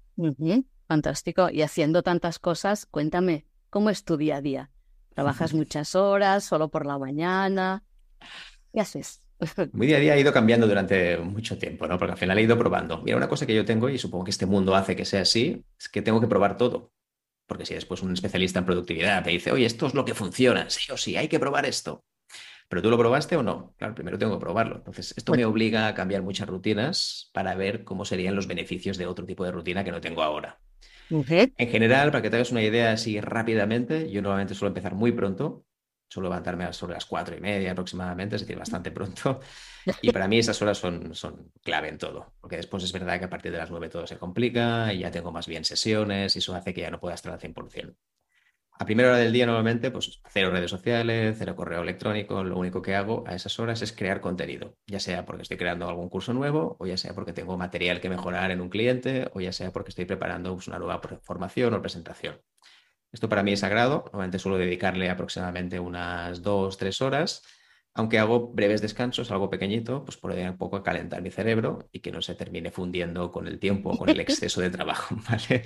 Fantástico. 0.87 1.49
Y 1.51 1.61
haciendo 1.61 2.01
tantas 2.01 2.39
cosas, 2.39 2.85
cuéntame, 2.87 3.45
¿cómo 3.69 3.89
es 3.89 4.03
tu 4.03 4.17
día 4.17 4.37
a 4.37 4.41
día? 4.41 4.71
¿Trabajas 5.13 5.53
muchas 5.53 5.95
horas, 5.95 6.43
solo 6.43 6.69
por 6.69 6.85
la 6.85 6.97
mañana? 6.97 7.83
¿Qué 8.73 8.81
haces? 8.81 9.21
Mi 9.73 9.87
día 9.87 9.97
a 9.97 9.99
día 9.99 10.13
ha 10.13 10.17
ido 10.19 10.33
cambiando 10.33 10.67
durante 10.67 11.17
mucho 11.17 11.57
tiempo, 11.57 11.87
¿no? 11.87 11.97
Porque 11.97 12.13
al 12.13 12.17
final 12.17 12.37
he 12.37 12.43
ido 12.43 12.57
probando. 12.57 13.01
Mira, 13.01 13.17
una 13.17 13.29
cosa 13.29 13.45
que 13.45 13.55
yo 13.55 13.65
tengo, 13.65 13.89
y 13.89 13.97
supongo 13.97 14.25
que 14.25 14.31
este 14.31 14.45
mundo 14.45 14.75
hace 14.75 14.95
que 14.95 15.05
sea 15.05 15.21
así, 15.21 15.63
es 15.79 15.89
que 15.89 16.01
tengo 16.01 16.19
que 16.19 16.27
probar 16.27 16.57
todo. 16.57 16.91
Porque 17.47 17.65
si 17.65 17.73
después 17.73 18.03
un 18.03 18.13
especialista 18.13 18.59
en 18.59 18.65
productividad 18.65 19.23
te 19.23 19.31
dice, 19.31 19.51
oye, 19.51 19.65
esto 19.65 19.87
es 19.87 19.93
lo 19.93 20.05
que 20.05 20.13
funciona, 20.13 20.69
sí 20.69 20.91
o 20.91 20.97
sí, 20.97 21.15
hay 21.15 21.27
que 21.27 21.39
probar 21.39 21.65
esto. 21.65 22.03
Pero 22.67 22.83
tú 22.83 22.91
lo 22.91 22.97
probaste 22.97 23.35
o 23.35 23.43
no? 23.43 23.73
Claro, 23.77 23.95
primero 23.95 24.19
tengo 24.19 24.37
que 24.37 24.41
probarlo. 24.41 24.75
Entonces, 24.77 25.15
esto 25.17 25.33
me 25.33 25.45
obliga 25.45 25.87
a 25.87 25.95
cambiar 25.95 26.21
muchas 26.21 26.47
rutinas 26.47 27.31
para 27.33 27.55
ver 27.55 27.83
cómo 27.83 28.05
serían 28.05 28.35
los 28.35 28.45
beneficios 28.45 28.97
de 28.97 29.07
otro 29.07 29.25
tipo 29.25 29.43
de 29.43 29.51
rutina 29.51 29.83
que 29.83 29.91
no 29.91 30.01
tengo 30.01 30.21
ahora. 30.21 30.59
En 31.57 31.69
general, 31.69 32.11
para 32.11 32.21
que 32.21 32.29
te 32.29 32.35
hagas 32.35 32.51
una 32.51 32.61
idea 32.61 32.91
así 32.91 33.19
rápidamente, 33.19 34.11
yo 34.11 34.21
normalmente 34.21 34.53
suelo 34.53 34.69
empezar 34.69 34.93
muy 34.93 35.11
pronto, 35.11 35.65
suelo 36.09 36.29
levantarme 36.29 36.71
sobre 36.73 36.95
las 36.95 37.05
cuatro 37.05 37.35
y 37.37 37.39
media 37.39 37.71
aproximadamente, 37.71 38.35
es 38.35 38.41
decir, 38.41 38.57
bastante 38.57 38.91
pronto. 38.91 39.39
Y 40.01 40.11
para 40.11 40.27
mí 40.27 40.39
esas 40.39 40.61
horas 40.61 40.77
son, 40.77 41.15
son 41.15 41.51
clave 41.63 41.89
en 41.89 41.97
todo, 41.97 42.33
porque 42.41 42.57
después 42.57 42.83
es 42.83 42.91
verdad 42.91 43.19
que 43.19 43.25
a 43.25 43.29
partir 43.29 43.51
de 43.51 43.57
las 43.57 43.71
nueve 43.71 43.89
todo 43.89 44.05
se 44.05 44.17
complica 44.17 44.93
y 44.93 44.99
ya 44.99 45.11
tengo 45.11 45.31
más 45.31 45.47
bien 45.47 45.63
sesiones 45.63 46.35
y 46.35 46.39
eso 46.39 46.53
hace 46.55 46.73
que 46.73 46.81
ya 46.81 46.91
no 46.91 46.99
pueda 46.99 47.15
estar 47.15 47.31
al 47.31 47.39
100%. 47.39 47.95
A 48.81 48.85
primera 48.85 49.09
hora 49.09 49.17
del 49.17 49.33
día 49.33 49.45
normalmente, 49.45 49.91
pues 49.91 50.21
cero 50.29 50.51
redes 50.51 50.71
sociales, 50.71 51.35
cero 51.37 51.53
correo 51.53 51.81
electrónico, 51.81 52.45
lo 52.45 52.57
único 52.57 52.81
que 52.81 52.95
hago 52.95 53.25
a 53.27 53.35
esas 53.35 53.59
horas 53.59 53.81
es 53.81 53.91
crear 53.91 54.21
contenido, 54.21 54.77
ya 54.87 55.01
sea 55.01 55.25
porque 55.25 55.41
estoy 55.41 55.57
creando 55.57 55.89
algún 55.89 56.07
curso 56.07 56.33
nuevo, 56.33 56.77
o 56.79 56.87
ya 56.87 56.95
sea 56.95 57.13
porque 57.13 57.33
tengo 57.33 57.57
material 57.57 57.99
que 57.99 58.09
mejorar 58.09 58.51
en 58.51 58.61
un 58.61 58.69
cliente, 58.69 59.29
o 59.33 59.41
ya 59.41 59.51
sea 59.51 59.71
porque 59.73 59.89
estoy 59.89 60.05
preparando 60.05 60.53
pues, 60.53 60.69
una 60.69 60.79
nueva 60.79 61.01
formación 61.23 61.73
o 61.73 61.81
presentación. 61.81 62.39
Esto 63.11 63.29
para 63.29 63.43
mí 63.43 63.53
es 63.53 63.61
sagrado, 63.61 64.03
normalmente 64.05 64.39
suelo 64.39 64.57
dedicarle 64.57 65.09
aproximadamente 65.09 65.79
unas 65.79 66.41
dos, 66.41 66.77
tres 66.77 67.01
horas 67.01 67.43
aunque 67.99 68.19
hago 68.19 68.53
breves 68.53 68.81
descansos, 68.81 69.31
algo 69.31 69.49
pequeñito, 69.49 70.05
pues 70.05 70.15
por 70.15 70.31
un 70.31 70.57
poco 70.57 70.77
a 70.77 70.83
calentar 70.83 71.21
mi 71.21 71.31
cerebro 71.31 71.89
y 71.91 71.99
que 71.99 72.11
no 72.11 72.21
se 72.21 72.35
termine 72.35 72.71
fundiendo 72.71 73.31
con 73.31 73.47
el 73.47 73.59
tiempo 73.59 73.89
o 73.89 73.97
con 73.97 74.09
el 74.09 74.19
exceso 74.21 74.61
de 74.61 74.69
trabajo, 74.69 75.15
¿vale? 75.29 75.63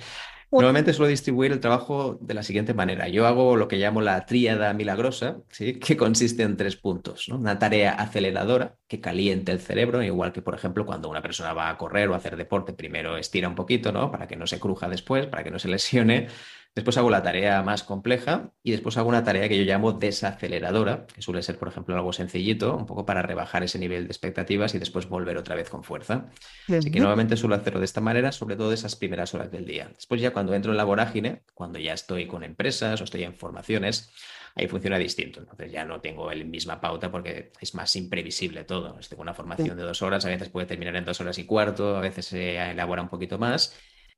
Normalmente 0.50 0.92
suelo 0.92 1.08
distribuir 1.08 1.52
el 1.52 1.60
trabajo 1.60 2.18
de 2.20 2.34
la 2.34 2.42
siguiente 2.42 2.74
manera. 2.74 3.08
Yo 3.08 3.26
hago 3.26 3.56
lo 3.56 3.66
que 3.66 3.76
llamo 3.76 4.00
la 4.00 4.24
tríada 4.24 4.72
milagrosa, 4.72 5.38
¿sí? 5.48 5.78
que 5.80 5.96
consiste 5.96 6.42
en 6.42 6.56
tres 6.56 6.76
puntos. 6.76 7.28
Una 7.28 7.58
tarea 7.58 7.92
aceleradora 7.92 8.76
que 8.86 9.00
caliente 9.00 9.52
el 9.52 9.60
cerebro, 9.60 10.02
igual 10.02 10.32
que, 10.32 10.42
por 10.42 10.54
ejemplo, 10.54 10.86
cuando 10.86 11.08
una 11.08 11.22
persona 11.22 11.52
va 11.52 11.70
a 11.70 11.78
correr 11.78 12.08
o 12.08 12.14
a 12.14 12.18
hacer 12.18 12.36
deporte, 12.36 12.72
primero 12.72 13.16
estira 13.16 13.48
un 13.48 13.54
poquito, 13.54 13.92
¿no? 13.92 14.10
Para 14.10 14.26
que 14.26 14.36
no 14.36 14.46
se 14.46 14.60
cruja 14.60 14.88
después, 14.88 15.26
para 15.26 15.44
que 15.44 15.50
no 15.50 15.58
se 15.58 15.68
lesione. 15.68 16.28
Después 16.74 16.98
hago 16.98 17.08
la 17.08 17.22
tarea 17.22 17.62
más 17.62 17.84
compleja 17.84 18.50
y 18.64 18.72
después 18.72 18.96
hago 18.96 19.08
una 19.08 19.22
tarea 19.22 19.48
que 19.48 19.56
yo 19.56 19.62
llamo 19.62 19.92
desaceleradora, 19.92 21.06
que 21.06 21.22
suele 21.22 21.40
ser, 21.40 21.56
por 21.56 21.68
ejemplo, 21.68 21.94
algo 21.94 22.12
sencillito, 22.12 22.76
un 22.76 22.84
poco 22.84 23.06
para 23.06 23.22
rebajar 23.22 23.62
ese 23.62 23.78
nivel 23.78 24.04
de 24.04 24.08
expectativas 24.08 24.74
y 24.74 24.80
después 24.80 25.08
volver 25.08 25.38
otra 25.38 25.54
vez 25.54 25.70
con 25.70 25.84
fuerza. 25.84 26.30
Así 26.68 26.90
que 26.90 26.98
nuevamente 26.98 27.36
suelo 27.36 27.54
hacerlo 27.54 27.78
de 27.78 27.84
esta 27.84 28.00
manera, 28.00 28.32
sobre 28.32 28.56
todo 28.56 28.72
esas 28.72 28.96
primeras 28.96 29.32
horas 29.34 29.52
del 29.52 29.66
día. 29.66 29.88
Después 29.94 30.20
ya 30.20 30.32
cuando 30.32 30.52
entro 30.52 30.72
en 30.72 30.76
la 30.76 30.84
vorágine, 30.84 31.42
cuando 31.54 31.78
ya 31.78 31.92
estoy 31.92 32.26
con 32.26 32.42
empresas 32.42 33.00
o 33.00 33.04
estoy 33.04 33.22
en 33.22 33.34
formaciones, 33.34 34.10
ahí 34.56 34.66
funciona 34.66 34.98
distinto. 34.98 35.38
Entonces 35.38 35.70
ya 35.70 35.84
no 35.84 36.00
tengo 36.00 36.32
la 36.32 36.44
misma 36.44 36.80
pauta 36.80 37.08
porque 37.08 37.52
es 37.60 37.72
más 37.76 37.94
imprevisible 37.94 38.64
todo. 38.64 38.98
Tengo 39.08 39.22
una 39.22 39.34
formación 39.34 39.76
de 39.76 39.84
dos 39.84 40.02
horas, 40.02 40.24
a 40.24 40.28
veces 40.28 40.48
puede 40.48 40.66
terminar 40.66 40.96
en 40.96 41.04
dos 41.04 41.20
horas 41.20 41.38
y 41.38 41.44
cuarto, 41.44 41.96
a 41.96 42.00
veces 42.00 42.26
se 42.26 42.56
elabora 42.56 43.00
un 43.00 43.08
poquito 43.08 43.38
más 43.38 43.76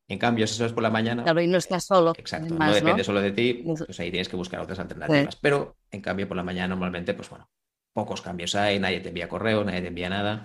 en 0.09 0.19
cambio, 0.19 0.47
si 0.47 0.55
eso 0.55 0.67
es 0.67 0.73
por 0.73 0.83
la 0.83 0.91
mañana. 0.91 1.25
Claro, 1.25 1.41
y 1.41 1.47
no 1.47 1.59
estás 1.59 1.85
solo. 1.85 2.13
Exacto, 2.17 2.55
no 2.55 2.73
depende 2.73 3.03
solo 3.03 3.21
de 3.21 3.33
ti, 3.33 3.65
pues 3.65 3.99
ahí 3.99 4.11
tienes 4.11 4.29
que 4.29 4.37
buscar 4.37 4.61
otras 4.61 4.79
alternativas. 4.79 5.37
Pero 5.37 5.77
en 5.91 6.01
cambio, 6.01 6.29
por 6.29 6.37
la 6.37 6.45
mañana 6.45 6.69
normalmente, 6.69 7.15
pues 7.15 7.29
bueno, 7.29 7.49
pocos 7.93 8.23
cambios 8.23 8.55
hay, 8.55 8.79
nadie 8.79 9.01
te 9.01 9.09
envía 9.09 9.29
correo, 9.29 9.65
nadie 9.65 9.81
te 9.81 9.89
envía 9.89 10.09
nada. 10.09 10.43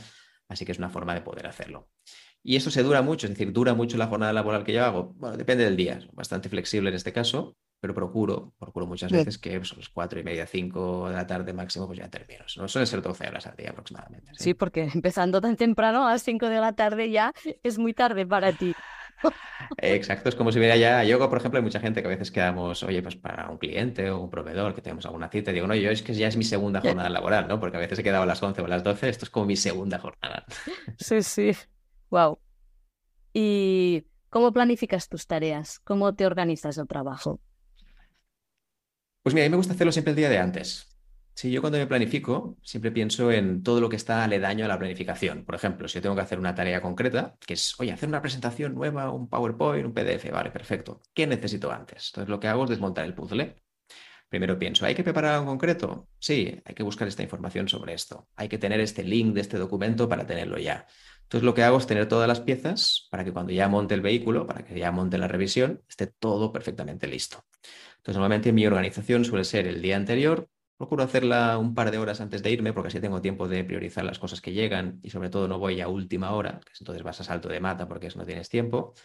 Así 0.47 0.65
que 0.65 0.71
es 0.71 0.79
una 0.79 0.89
forma 0.89 1.13
de 1.13 1.21
poder 1.21 1.47
hacerlo. 1.47 1.89
Y 2.43 2.55
eso 2.55 2.71
se 2.71 2.81
dura 2.81 3.01
mucho, 3.01 3.27
es 3.27 3.33
decir, 3.33 3.53
dura 3.53 3.73
mucho 3.75 3.97
la 3.97 4.07
jornada 4.07 4.33
laboral 4.33 4.63
que 4.63 4.73
yo 4.73 4.83
hago. 4.83 5.13
Bueno, 5.15 5.37
depende 5.37 5.63
del 5.63 5.77
día, 5.77 5.99
bastante 6.11 6.49
flexible 6.49 6.89
en 6.89 6.95
este 6.95 7.13
caso, 7.13 7.55
pero 7.79 7.93
procuro, 7.93 8.53
procuro 8.57 8.87
muchas 8.87 9.11
veces 9.11 9.37
que 9.37 9.57
pues, 9.57 9.73
a 9.73 9.75
las 9.75 9.89
cuatro 9.89 10.19
y 10.19 10.23
media, 10.23 10.47
cinco 10.47 11.07
de 11.07 11.15
la 11.15 11.27
tarde 11.27 11.53
máximo, 11.53 11.85
pues 11.85 11.99
ya 11.99 12.09
termino. 12.09 12.43
No 12.57 12.67
suelen 12.67 12.87
ser 12.87 13.01
12 13.01 13.27
horas 13.27 13.45
al 13.45 13.55
día 13.55 13.69
aproximadamente. 13.69 14.31
¿sí? 14.35 14.55
porque 14.55 14.83
empezando 14.93 15.39
tan 15.39 15.55
temprano 15.55 16.07
a 16.07 16.11
las 16.11 16.23
5 16.23 16.47
de 16.47 16.59
la 16.59 16.73
tarde 16.73 17.11
ya 17.11 17.31
es 17.63 17.77
muy 17.77 17.93
tarde 17.93 18.25
para 18.25 18.53
ti. 18.53 18.73
Exacto, 19.77 20.29
es 20.29 20.35
como 20.35 20.51
si 20.51 20.59
hubiera 20.59 20.75
ya 20.75 21.03
yoga, 21.03 21.29
por 21.29 21.37
ejemplo, 21.37 21.57
hay 21.57 21.63
mucha 21.63 21.79
gente 21.79 22.01
que 22.01 22.07
a 22.07 22.11
veces 22.11 22.31
quedamos, 22.31 22.83
oye, 22.83 23.01
pues 23.01 23.15
para 23.15 23.49
un 23.49 23.57
cliente 23.57 24.09
o 24.11 24.19
un 24.19 24.29
proveedor 24.29 24.75
que 24.75 24.81
tenemos 24.81 25.05
alguna 25.05 25.29
cita, 25.29 25.51
y 25.51 25.55
digo, 25.55 25.67
no, 25.67 25.75
yo 25.75 25.89
es 25.89 26.01
que 26.01 26.13
ya 26.13 26.27
es 26.27 26.37
mi 26.37 26.43
segunda 26.43 26.81
jornada 26.81 27.09
laboral, 27.09 27.47
¿no? 27.47 27.59
Porque 27.59 27.77
a 27.77 27.79
veces 27.79 27.99
he 27.99 28.03
quedado 28.03 28.23
a 28.23 28.25
las 28.25 28.41
11 28.43 28.61
o 28.61 28.65
a 28.65 28.67
las 28.67 28.83
12, 28.83 29.09
esto 29.09 29.25
es 29.25 29.31
como 29.31 29.45
mi 29.45 29.55
segunda 29.55 29.97
jornada. 29.99 30.45
Sí, 30.97 31.23
sí, 31.23 31.51
wow. 32.09 32.39
¿Y 33.33 34.05
cómo 34.29 34.51
planificas 34.51 35.07
tus 35.07 35.25
tareas? 35.25 35.79
¿Cómo 35.79 36.13
te 36.15 36.25
organizas 36.25 36.77
el 36.77 36.87
trabajo? 36.87 37.39
Pues 39.23 39.35
mira, 39.35 39.45
a 39.45 39.49
mí 39.49 39.51
me 39.51 39.57
gusta 39.57 39.73
hacerlo 39.73 39.91
siempre 39.91 40.11
el 40.11 40.17
día 40.17 40.29
de 40.29 40.39
antes. 40.39 40.90
Sí, 41.33 41.49
yo 41.51 41.61
cuando 41.61 41.79
me 41.79 41.87
planifico 41.87 42.57
siempre 42.61 42.91
pienso 42.91 43.31
en 43.31 43.63
todo 43.63 43.81
lo 43.81 43.89
que 43.89 43.95
está 43.95 44.23
aledaño 44.23 44.65
a 44.65 44.67
la 44.67 44.77
planificación. 44.77 45.43
Por 45.43 45.55
ejemplo, 45.55 45.87
si 45.87 45.95
yo 45.95 46.01
tengo 46.01 46.15
que 46.15 46.21
hacer 46.21 46.37
una 46.37 46.53
tarea 46.53 46.81
concreta, 46.81 47.35
que 47.45 47.53
es, 47.55 47.79
oye, 47.79 47.91
hacer 47.91 48.09
una 48.09 48.21
presentación 48.21 48.75
nueva, 48.75 49.11
un 49.11 49.27
PowerPoint, 49.27 49.85
un 49.85 49.93
PDF, 49.93 50.29
vale, 50.31 50.51
perfecto. 50.51 51.01
¿Qué 51.13 51.25
necesito 51.25 51.71
antes? 51.71 52.09
Entonces 52.09 52.29
lo 52.29 52.39
que 52.39 52.47
hago 52.47 52.65
es 52.65 52.69
desmontar 52.69 53.05
el 53.05 53.15
puzzle. 53.15 53.55
Primero 54.29 54.57
pienso, 54.57 54.85
¿hay 54.85 54.95
que 54.95 55.03
preparar 55.03 55.33
algo 55.33 55.47
concreto? 55.47 56.07
Sí, 56.19 56.61
hay 56.63 56.75
que 56.75 56.83
buscar 56.83 57.07
esta 57.07 57.23
información 57.23 57.67
sobre 57.67 57.93
esto. 57.93 58.29
Hay 58.35 58.47
que 58.47 58.57
tener 58.57 58.79
este 58.79 59.03
link 59.03 59.33
de 59.33 59.41
este 59.41 59.57
documento 59.57 60.07
para 60.07 60.25
tenerlo 60.25 60.57
ya. 60.57 60.85
Entonces 61.23 61.45
lo 61.45 61.53
que 61.53 61.63
hago 61.63 61.77
es 61.77 61.87
tener 61.87 62.07
todas 62.07 62.27
las 62.27 62.41
piezas 62.41 63.07
para 63.09 63.23
que 63.23 63.33
cuando 63.33 63.51
ya 63.51 63.67
monte 63.67 63.93
el 63.93 64.01
vehículo, 64.01 64.47
para 64.47 64.63
que 64.63 64.77
ya 64.77 64.91
monte 64.91 65.17
la 65.17 65.27
revisión, 65.27 65.81
esté 65.89 66.07
todo 66.07 66.51
perfectamente 66.51 67.07
listo. 67.07 67.45
Entonces 67.97 68.15
normalmente 68.15 68.53
mi 68.53 68.65
organización 68.65 69.25
suele 69.25 69.43
ser 69.43 69.67
el 69.67 69.81
día 69.81 69.95
anterior, 69.95 70.49
Procuro 70.81 71.03
hacerla 71.03 71.59
un 71.59 71.75
par 71.75 71.91
de 71.91 71.99
horas 71.99 72.21
antes 72.21 72.41
de 72.41 72.49
irme 72.49 72.73
porque 72.73 72.87
así 72.87 72.99
tengo 72.99 73.21
tiempo 73.21 73.47
de 73.47 73.63
priorizar 73.63 74.03
las 74.03 74.17
cosas 74.17 74.41
que 74.41 74.51
llegan 74.51 74.99
y 75.03 75.11
sobre 75.11 75.29
todo 75.29 75.47
no 75.47 75.59
voy 75.59 75.79
a 75.79 75.87
última 75.87 76.31
hora, 76.31 76.59
que 76.59 76.71
entonces 76.79 77.03
vas 77.03 77.21
a 77.21 77.23
salto 77.23 77.49
de 77.49 77.59
mata 77.59 77.87
porque 77.87 78.09
no 78.15 78.25
tienes 78.25 78.49
tiempo. 78.49 78.95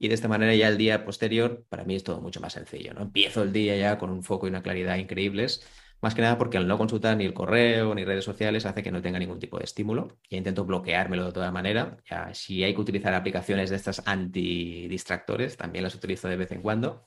Y 0.00 0.08
de 0.08 0.14
esta 0.14 0.26
manera 0.26 0.52
ya 0.56 0.66
el 0.66 0.76
día 0.76 1.04
posterior 1.04 1.64
para 1.68 1.84
mí 1.84 1.94
es 1.94 2.02
todo 2.02 2.20
mucho 2.20 2.40
más 2.40 2.54
sencillo. 2.54 2.92
¿no? 2.92 3.02
Empiezo 3.02 3.44
el 3.44 3.52
día 3.52 3.76
ya 3.76 3.98
con 3.98 4.10
un 4.10 4.24
foco 4.24 4.48
y 4.48 4.50
una 4.50 4.64
claridad 4.64 4.96
increíbles, 4.96 5.64
más 6.00 6.16
que 6.16 6.22
nada 6.22 6.38
porque 6.38 6.56
al 6.56 6.66
no 6.66 6.76
consultar 6.76 7.16
ni 7.16 7.24
el 7.24 7.34
correo 7.34 7.94
ni 7.94 8.04
redes 8.04 8.24
sociales 8.24 8.66
hace 8.66 8.82
que 8.82 8.90
no 8.90 9.00
tenga 9.00 9.20
ningún 9.20 9.38
tipo 9.38 9.58
de 9.58 9.64
estímulo. 9.64 10.18
Ya 10.28 10.38
intento 10.38 10.64
bloqueármelo 10.64 11.26
de 11.26 11.32
toda 11.32 11.52
manera. 11.52 11.98
Ya, 12.10 12.34
si 12.34 12.64
hay 12.64 12.74
que 12.74 12.80
utilizar 12.80 13.14
aplicaciones 13.14 13.70
de 13.70 13.76
estas 13.76 14.02
antidistractores, 14.06 15.56
también 15.56 15.84
las 15.84 15.94
utilizo 15.94 16.26
de 16.26 16.34
vez 16.34 16.50
en 16.50 16.62
cuando 16.62 17.06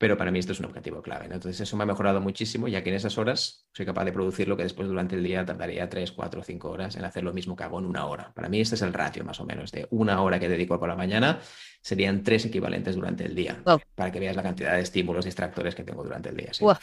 pero 0.00 0.16
para 0.16 0.30
mí 0.30 0.38
esto 0.38 0.52
es 0.52 0.60
un 0.60 0.64
objetivo 0.64 1.02
clave. 1.02 1.26
Entonces 1.26 1.60
eso 1.60 1.76
me 1.76 1.82
ha 1.82 1.86
mejorado 1.86 2.22
muchísimo, 2.22 2.66
ya 2.68 2.82
que 2.82 2.88
en 2.88 2.96
esas 2.96 3.18
horas 3.18 3.68
soy 3.70 3.84
capaz 3.84 4.06
de 4.06 4.12
producir 4.12 4.48
lo 4.48 4.56
que 4.56 4.62
después 4.62 4.88
durante 4.88 5.14
el 5.14 5.22
día 5.22 5.44
tardaría 5.44 5.90
3, 5.90 6.12
4, 6.12 6.42
5 6.42 6.70
horas 6.70 6.96
en 6.96 7.04
hacer 7.04 7.22
lo 7.22 7.34
mismo 7.34 7.54
que 7.54 7.64
hago 7.64 7.78
en 7.80 7.84
una 7.84 8.06
hora. 8.06 8.32
Para 8.32 8.48
mí 8.48 8.62
este 8.62 8.76
es 8.76 8.82
el 8.82 8.94
ratio 8.94 9.24
más 9.24 9.40
o 9.40 9.44
menos 9.44 9.72
de 9.72 9.86
una 9.90 10.22
hora 10.22 10.40
que 10.40 10.48
dedico 10.48 10.80
por 10.80 10.88
la 10.88 10.96
mañana, 10.96 11.40
serían 11.82 12.24
tres 12.24 12.46
equivalentes 12.46 12.94
durante 12.94 13.26
el 13.26 13.34
día, 13.34 13.62
para 13.94 14.10
que 14.10 14.18
veas 14.18 14.34
la 14.36 14.42
cantidad 14.42 14.72
de 14.72 14.80
estímulos 14.80 15.26
distractores 15.26 15.74
que 15.74 15.84
tengo 15.84 16.02
durante 16.02 16.30
el 16.30 16.36
día. 16.36 16.50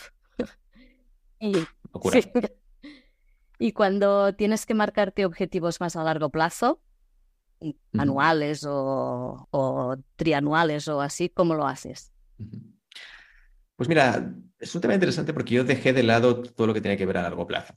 Y, 1.39 1.53
y 3.59 3.71
cuando 3.71 4.33
tienes 4.33 4.65
que 4.65 4.74
marcarte 4.74 5.24
objetivos 5.24 5.79
más 5.79 5.95
a 5.95 6.03
largo 6.03 6.29
plazo, 6.31 6.81
anuales 7.93 8.63
o, 8.63 9.47
o, 9.51 9.97
trianuales 10.15 10.88
o 10.88 11.00
así, 11.00 11.29
¿cómo 11.29 11.53
lo 11.53 11.67
haces? 11.67 12.12
Pues 13.77 13.88
mira, 13.88 14.34
es 14.60 14.75
un 14.75 14.81
tema 14.81 14.96
interesante 14.96 15.34
porque 15.34 15.53
yo 15.53 15.63
dejé 15.63 15.93
de 15.93 16.03
lado 16.03 16.41
todo 16.41 16.67
lo 16.67 16.74
que 16.74 16.81
tiene 16.81 16.98
que 16.98 17.05
ver 17.05 17.17
a 17.17 17.22
largo 17.22 17.46
plazo. 17.48 17.75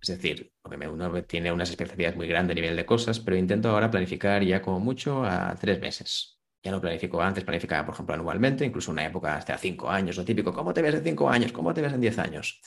Es 0.00 0.08
decir, 0.08 0.52
uno 0.64 1.22
tiene 1.24 1.52
unas 1.52 1.70
expectativas 1.70 2.16
muy 2.16 2.26
grandes 2.26 2.54
a 2.54 2.60
nivel 2.60 2.76
de 2.76 2.84
cosas, 2.84 3.20
pero 3.20 3.36
intento 3.36 3.70
ahora 3.70 3.90
planificar 3.90 4.42
ya 4.42 4.60
como 4.60 4.80
mucho 4.80 5.24
a 5.24 5.54
tres 5.54 5.80
meses. 5.80 6.38
Ya 6.62 6.70
no 6.70 6.80
planifico 6.80 7.22
antes, 7.22 7.44
planificaba, 7.44 7.84
por 7.84 7.94
ejemplo, 7.94 8.14
anualmente, 8.14 8.64
incluso 8.64 8.90
una 8.90 9.04
época 9.04 9.36
hasta 9.36 9.56
cinco 9.58 9.90
años, 9.90 10.16
lo 10.16 10.24
típico, 10.24 10.52
¿cómo 10.52 10.72
te 10.72 10.82
ves 10.82 10.94
en 10.94 11.04
cinco 11.04 11.28
años? 11.28 11.52
¿Cómo 11.52 11.74
te 11.74 11.82
ves 11.82 11.92
en 11.92 12.00
diez 12.00 12.18
años? 12.18 12.60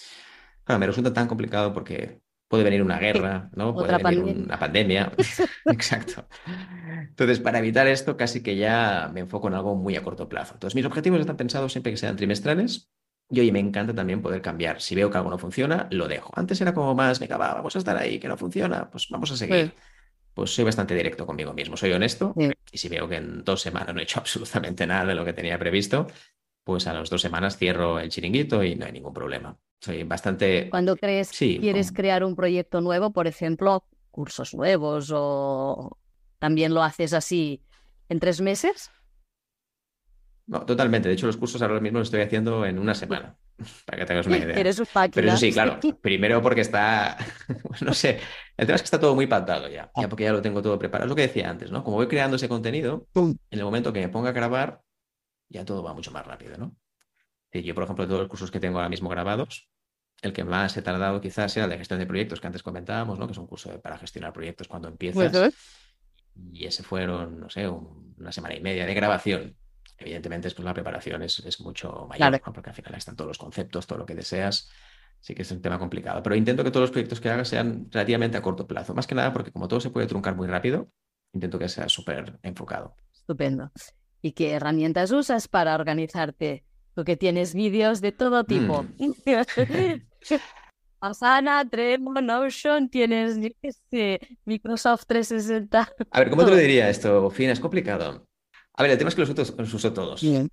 Claro, 0.64 0.80
me 0.80 0.88
resulta 0.88 1.14
tan 1.14 1.28
complicado 1.28 1.74
porque 1.74 2.22
puede 2.48 2.64
venir 2.64 2.84
una 2.84 3.00
guerra, 3.00 3.50
¿no? 3.56 3.74
Puede 3.74 3.98
venir 3.98 4.20
una 4.20 4.60
pandemia. 4.60 5.12
Exacto. 5.66 6.28
Entonces, 7.18 7.40
para 7.40 7.58
evitar 7.58 7.88
esto, 7.88 8.16
casi 8.16 8.44
que 8.44 8.58
ya 8.58 9.10
me 9.12 9.22
enfoco 9.22 9.48
en 9.48 9.56
algo 9.56 9.76
muy 9.76 9.96
a 9.96 10.04
corto 10.04 10.30
plazo. 10.30 10.54
Entonces, 10.54 10.76
mis 10.76 10.86
objetivos 10.86 11.20
están 11.20 11.36
pensados 11.36 11.72
siempre 11.72 11.92
que 11.92 11.98
sean 11.98 12.16
trimestrales. 12.16 12.92
Y 13.32 13.40
hoy 13.40 13.52
me 13.52 13.60
encanta 13.60 13.92
también 13.92 14.22
poder 14.22 14.40
cambiar. 14.40 14.80
Si 14.82 14.94
veo 14.94 15.10
que 15.10 15.18
algo 15.18 15.32
no 15.32 15.40
funciona, 15.40 15.88
lo 15.90 16.08
dejo. 16.08 16.32
Antes 16.36 16.62
era 16.62 16.76
como 16.76 16.94
más, 16.94 17.20
venga, 17.20 17.38
va, 17.38 17.56
vamos 17.56 17.76
a 17.76 17.80
estar 17.80 17.98
ahí, 17.98 18.20
que 18.20 18.28
no 18.28 18.38
funciona, 18.38 18.88
pues 18.92 19.08
vamos 19.10 19.32
a 19.32 19.36
seguir. 19.36 19.74
Pues 20.36 20.54
soy 20.54 20.64
bastante 20.64 20.94
directo 20.94 21.26
conmigo 21.26 21.56
mismo, 21.56 21.76
soy 21.76 21.92
honesto. 21.92 22.36
Y 22.72 22.78
si 22.78 22.88
veo 22.88 23.10
que 23.10 23.16
en 23.16 23.44
dos 23.44 23.62
semanas 23.64 23.96
no 23.96 24.00
he 24.00 24.04
hecho 24.04 24.20
absolutamente 24.22 24.86
nada 24.86 25.06
de 25.06 25.16
lo 25.16 25.26
que 25.26 25.34
tenía 25.34 25.58
previsto, 25.58 26.06
pues 26.64 26.86
a 26.86 26.94
las 26.94 27.10
dos 27.10 27.20
semanas 27.20 27.58
cierro 27.58 28.00
el 28.00 28.10
chiringuito 28.10 28.64
y 28.64 28.76
no 28.76 28.86
hay 28.86 28.92
ningún 28.92 29.14
problema. 29.14 29.58
Soy 29.82 30.04
bastante... 30.04 30.70
Cuando 30.70 30.96
crees 30.96 31.32
que 31.32 31.58
quieres 31.58 31.92
crear 31.92 32.24
un 32.24 32.36
proyecto 32.36 32.80
nuevo, 32.80 33.12
por 33.12 33.26
ejemplo, 33.26 33.86
cursos 34.12 34.54
nuevos 34.54 35.12
o 35.12 35.98
también 36.40 36.74
lo 36.74 36.84
haces 36.84 37.14
así 37.14 37.62
en 38.10 38.20
tres 38.20 38.42
meses? 38.42 38.92
No, 40.48 40.66
totalmente. 40.66 41.10
De 41.10 41.14
hecho, 41.14 41.28
los 41.28 41.38
cursos 41.38 41.62
ahora 41.62 41.80
mismo 41.80 42.00
los 42.00 42.08
estoy 42.08 42.22
haciendo 42.22 42.66
en 42.66 42.80
una 42.80 42.96
semana, 42.96 43.38
para 43.86 44.00
que 44.00 44.06
tengas 44.06 44.28
una 44.28 44.38
idea. 44.38 44.56
Eres 44.58 44.80
un 44.80 44.88
Pero 45.14 45.28
eso 45.28 45.38
sí, 45.38 45.52
claro. 45.52 45.80
Primero 46.02 46.42
porque 46.42 46.62
está, 46.62 47.18
no 47.82 47.94
sé, 47.94 48.20
el 48.56 48.66
tema 48.66 48.76
es 48.76 48.82
que 48.82 48.86
está 48.86 49.00
todo 49.00 49.14
muy 49.14 49.28
pactado 49.28 49.68
ya, 49.68 49.92
ya 49.96 50.08
porque 50.08 50.24
ya 50.24 50.32
lo 50.32 50.42
tengo 50.42 50.62
todo 50.62 50.80
preparado. 50.80 51.06
Es 51.06 51.10
lo 51.10 51.16
que 51.16 51.24
decía 51.24 51.50
antes, 51.50 51.70
¿no? 51.70 51.84
Como 51.84 51.98
voy 51.98 52.08
creando 52.08 52.38
ese 52.38 52.48
contenido, 52.48 53.08
en 53.16 53.38
el 53.50 53.64
momento 53.64 53.92
que 53.92 54.00
me 54.00 54.10
ponga 54.10 54.30
a 54.30 54.34
grabar, 54.34 54.82
ya 55.50 55.66
todo 55.66 55.84
va 55.84 55.94
mucho 55.94 56.12
más 56.12 56.26
rápido, 56.26 56.58
¿no? 56.58 56.76
Yo, 57.52 57.74
por 57.74 57.84
ejemplo, 57.84 58.06
todos 58.06 58.20
los 58.20 58.30
cursos 58.30 58.52
que 58.52 58.60
tengo 58.60 58.78
ahora 58.78 58.90
mismo 58.90 59.10
grabados, 59.10 59.68
el 60.22 60.34
que 60.34 60.44
más 60.44 60.76
he 60.78 60.82
tardado 60.82 61.20
quizás 61.22 61.52
sea 61.52 61.66
el 61.66 61.70
de 61.72 61.78
gestión 61.78 62.00
de 62.00 62.06
proyectos 62.06 62.40
que 62.40 62.48
antes 62.48 62.64
comentábamos, 62.64 63.18
¿no? 63.18 63.26
Que 63.26 63.32
es 63.32 63.38
un 63.38 63.48
curso 63.48 63.82
para 63.82 63.98
gestionar 63.98 64.32
proyectos 64.32 64.68
cuando 64.68 64.88
empiezas. 64.88 65.54
Y 66.52 66.66
ese 66.66 66.84
fueron, 66.84 67.40
no 67.40 67.50
sé, 67.50 67.68
una 67.68 68.32
semana 68.32 68.56
y 68.56 68.62
media 68.62 68.86
de 68.86 68.94
grabación. 68.94 69.56
Evidentemente, 69.98 70.48
después 70.48 70.66
la 70.66 70.74
preparación 70.74 71.24
es, 71.24 71.40
es 71.40 71.60
mucho 71.62 72.08
mayor, 72.08 72.42
porque 72.54 72.70
al 72.70 72.76
final 72.76 72.96
están 72.96 73.16
todos 73.16 73.30
los 73.30 73.38
conceptos, 73.38 73.88
todo 73.88 74.00
lo 74.00 74.06
que 74.06 74.16
deseas. 74.16 74.70
Sí 75.20 75.34
que 75.34 75.42
es 75.42 75.52
un 75.52 75.62
tema 75.62 75.80
complicado. 75.80 76.22
Pero 76.22 76.36
intento 76.36 76.64
que 76.64 76.70
todos 76.70 76.84
los 76.84 76.92
proyectos 76.92 77.20
que 77.20 77.30
haga 77.30 77.44
sean 77.44 77.88
relativamente 77.92 78.38
a 78.38 78.42
corto 78.42 78.68
plazo. 78.68 78.94
Más 78.94 79.08
que 79.08 79.16
nada 79.16 79.34
porque 79.34 79.52
como 79.52 79.68
todo 79.68 79.80
se 79.80 79.90
puede 79.90 80.06
truncar 80.06 80.36
muy 80.36 80.48
rápido, 80.48 80.92
intento 81.34 81.58
que 81.58 81.70
sea 81.70 81.90
súper 81.90 82.38
enfocado. 82.44 82.96
Estupendo. 83.12 83.72
¿Y 84.22 84.34
qué 84.34 84.52
herramientas 84.52 85.12
usas 85.12 85.48
para 85.48 85.76
organizarte? 85.76 86.64
Porque 86.94 87.18
tienes 87.18 87.56
vídeos 87.56 88.02
de 88.02 88.12
todo 88.12 88.44
tipo. 88.44 88.84
Mm. 88.98 89.12
Asana, 91.00 91.68
Trello, 91.70 92.22
Notion, 92.22 92.90
tienes 92.90 93.38
Microsoft 94.46 95.06
360. 95.08 95.94
A 96.12 96.20
ver, 96.20 96.30
¿cómo 96.30 96.44
te 96.44 96.52
lo 96.52 96.58
diría 96.58 96.90
esto, 96.90 97.30
Fina? 97.30 97.52
Es 97.52 97.60
complicado. 97.60 98.28
A 98.74 98.84
ver, 98.84 98.92
el 98.92 98.98
tema 98.98 99.10
es 99.10 99.16
que 99.16 99.26
los, 99.26 99.74
uso 99.74 99.94
todos. 99.94 100.24
Em, 100.24 100.48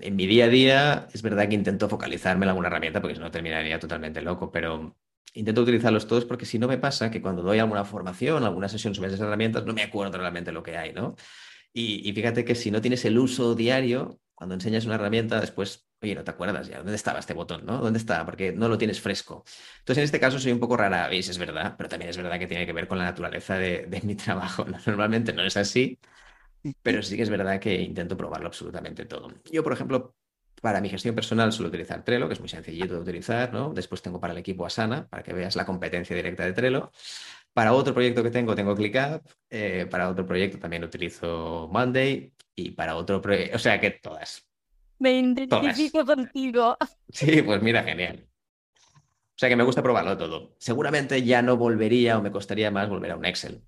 en 0.00 0.16
mi 0.16 0.26
día 0.26 0.46
a 0.46 0.48
día 0.48 1.08
es 1.12 1.22
verdad 1.22 1.48
que 1.48 1.54
intento 1.54 1.88
focalizarme 1.88 2.44
en 2.44 2.50
alguna 2.50 2.68
herramienta 2.68 3.00
porque 3.00 3.14
si 3.14 3.20
no 3.20 3.30
terminaría 3.30 3.78
totalmente 3.78 4.20
loco, 4.20 4.50
pero 4.50 4.96
intento 5.32 5.62
utilizarlos 5.62 6.06
todos 6.06 6.24
porque 6.24 6.46
si 6.46 6.58
no 6.58 6.68
me 6.68 6.78
pasa 6.78 7.10
que 7.10 7.22
cuando 7.22 7.42
doy 7.42 7.58
alguna 7.58 7.84
formación, 7.84 8.44
alguna 8.44 8.68
sesión 8.68 8.94
sobre 8.94 9.08
esas 9.08 9.20
herramientas, 9.20 9.64
no 9.64 9.72
me 9.72 9.82
acuerdo 9.82 10.18
realmente 10.18 10.52
lo 10.52 10.62
que 10.62 10.76
hay, 10.76 10.92
¿no? 10.92 11.14
y 11.76 12.12
fíjate 12.12 12.44
que 12.44 12.54
si 12.54 12.70
no 12.70 12.80
tienes 12.80 13.04
el 13.04 13.18
uso 13.18 13.56
diario, 13.56 14.20
cuando 14.34 14.54
enseñas 14.54 14.84
una 14.84 14.96
herramienta, 14.96 15.40
después, 15.40 15.86
oye, 16.02 16.14
no 16.14 16.24
te 16.24 16.30
acuerdas 16.30 16.68
ya, 16.68 16.78
¿dónde 16.78 16.94
estaba 16.94 17.18
este 17.20 17.34
botón? 17.34 17.64
¿no? 17.64 17.78
¿Dónde 17.78 17.98
está? 17.98 18.24
Porque 18.24 18.52
no 18.52 18.68
lo 18.68 18.78
tienes 18.78 19.00
fresco. 19.00 19.44
Entonces, 19.78 19.98
en 19.98 20.04
este 20.04 20.20
caso 20.20 20.38
soy 20.38 20.52
un 20.52 20.60
poco 20.60 20.76
rara, 20.76 21.08
¿veis? 21.08 21.28
Es 21.28 21.38
verdad, 21.38 21.74
pero 21.76 21.88
también 21.88 22.10
es 22.10 22.16
verdad 22.16 22.38
que 22.38 22.46
tiene 22.46 22.66
que 22.66 22.72
ver 22.72 22.88
con 22.88 22.98
la 22.98 23.04
naturaleza 23.04 23.56
de, 23.58 24.00
mi 24.04 24.14
trabajo. 24.16 24.64
Normalmente 24.64 25.32
no 25.32 25.42
es 25.44 25.56
así, 25.56 25.98
pero 26.82 27.02
sí 27.02 27.16
que 27.16 27.22
es 27.22 27.30
verdad 27.30 27.60
que 27.60 27.74
intento 27.80 28.16
probarlo 28.16 28.48
absolutamente 28.48 29.04
todo. 29.04 29.28
Yo, 29.50 29.62
por 29.62 29.72
ejemplo, 29.72 30.16
para 30.62 30.80
mi 30.80 30.88
gestión 30.88 31.14
personal 31.14 31.52
suelo 31.52 31.68
utilizar 31.68 32.04
Trello, 32.04 32.26
que 32.26 32.34
es 32.34 32.40
muy 32.40 32.48
sencillito 32.48 32.94
de 32.94 33.00
utilizar. 33.00 33.52
Después 33.74 34.02
tengo 34.02 34.20
para 34.20 34.32
el 34.32 34.38
equipo 34.38 34.64
Asana, 34.66 35.06
para 35.08 35.22
que 35.22 35.32
veas 35.32 35.56
la 35.56 35.66
competencia 35.66 36.16
directa 36.16 36.44
de 36.44 36.52
Trello. 36.54 36.90
Para 37.54 37.72
otro 37.72 37.94
proyecto 37.94 38.22
que 38.22 38.30
tengo, 38.30 38.54
tengo 38.54 38.74
ClickUp. 38.74 39.22
Eh, 39.48 39.86
para 39.90 40.10
otro 40.10 40.26
proyecto 40.26 40.58
también 40.58 40.84
utilizo 40.84 41.68
Monday 41.72 42.32
y 42.54 42.72
para 42.72 42.96
otro 42.96 43.22
proyecto, 43.22 43.56
o 43.56 43.58
sea 43.58 43.80
que 43.80 43.92
todas. 43.92 44.46
Me 44.98 45.12
identifico 45.12 46.04
contigo. 46.04 46.76
Sí, 47.08 47.42
pues 47.42 47.62
mira, 47.62 47.84
genial. 47.84 48.26
O 48.76 49.36
sea 49.38 49.48
que 49.48 49.54
me 49.54 49.62
gusta 49.62 49.82
probarlo 49.82 50.16
todo. 50.16 50.56
Seguramente 50.58 51.22
ya 51.22 51.42
no 51.42 51.56
volvería 51.56 52.18
o 52.18 52.22
me 52.22 52.32
costaría 52.32 52.72
más 52.72 52.88
volver 52.88 53.12
a 53.12 53.16
un 53.16 53.24
Excel. 53.24 53.62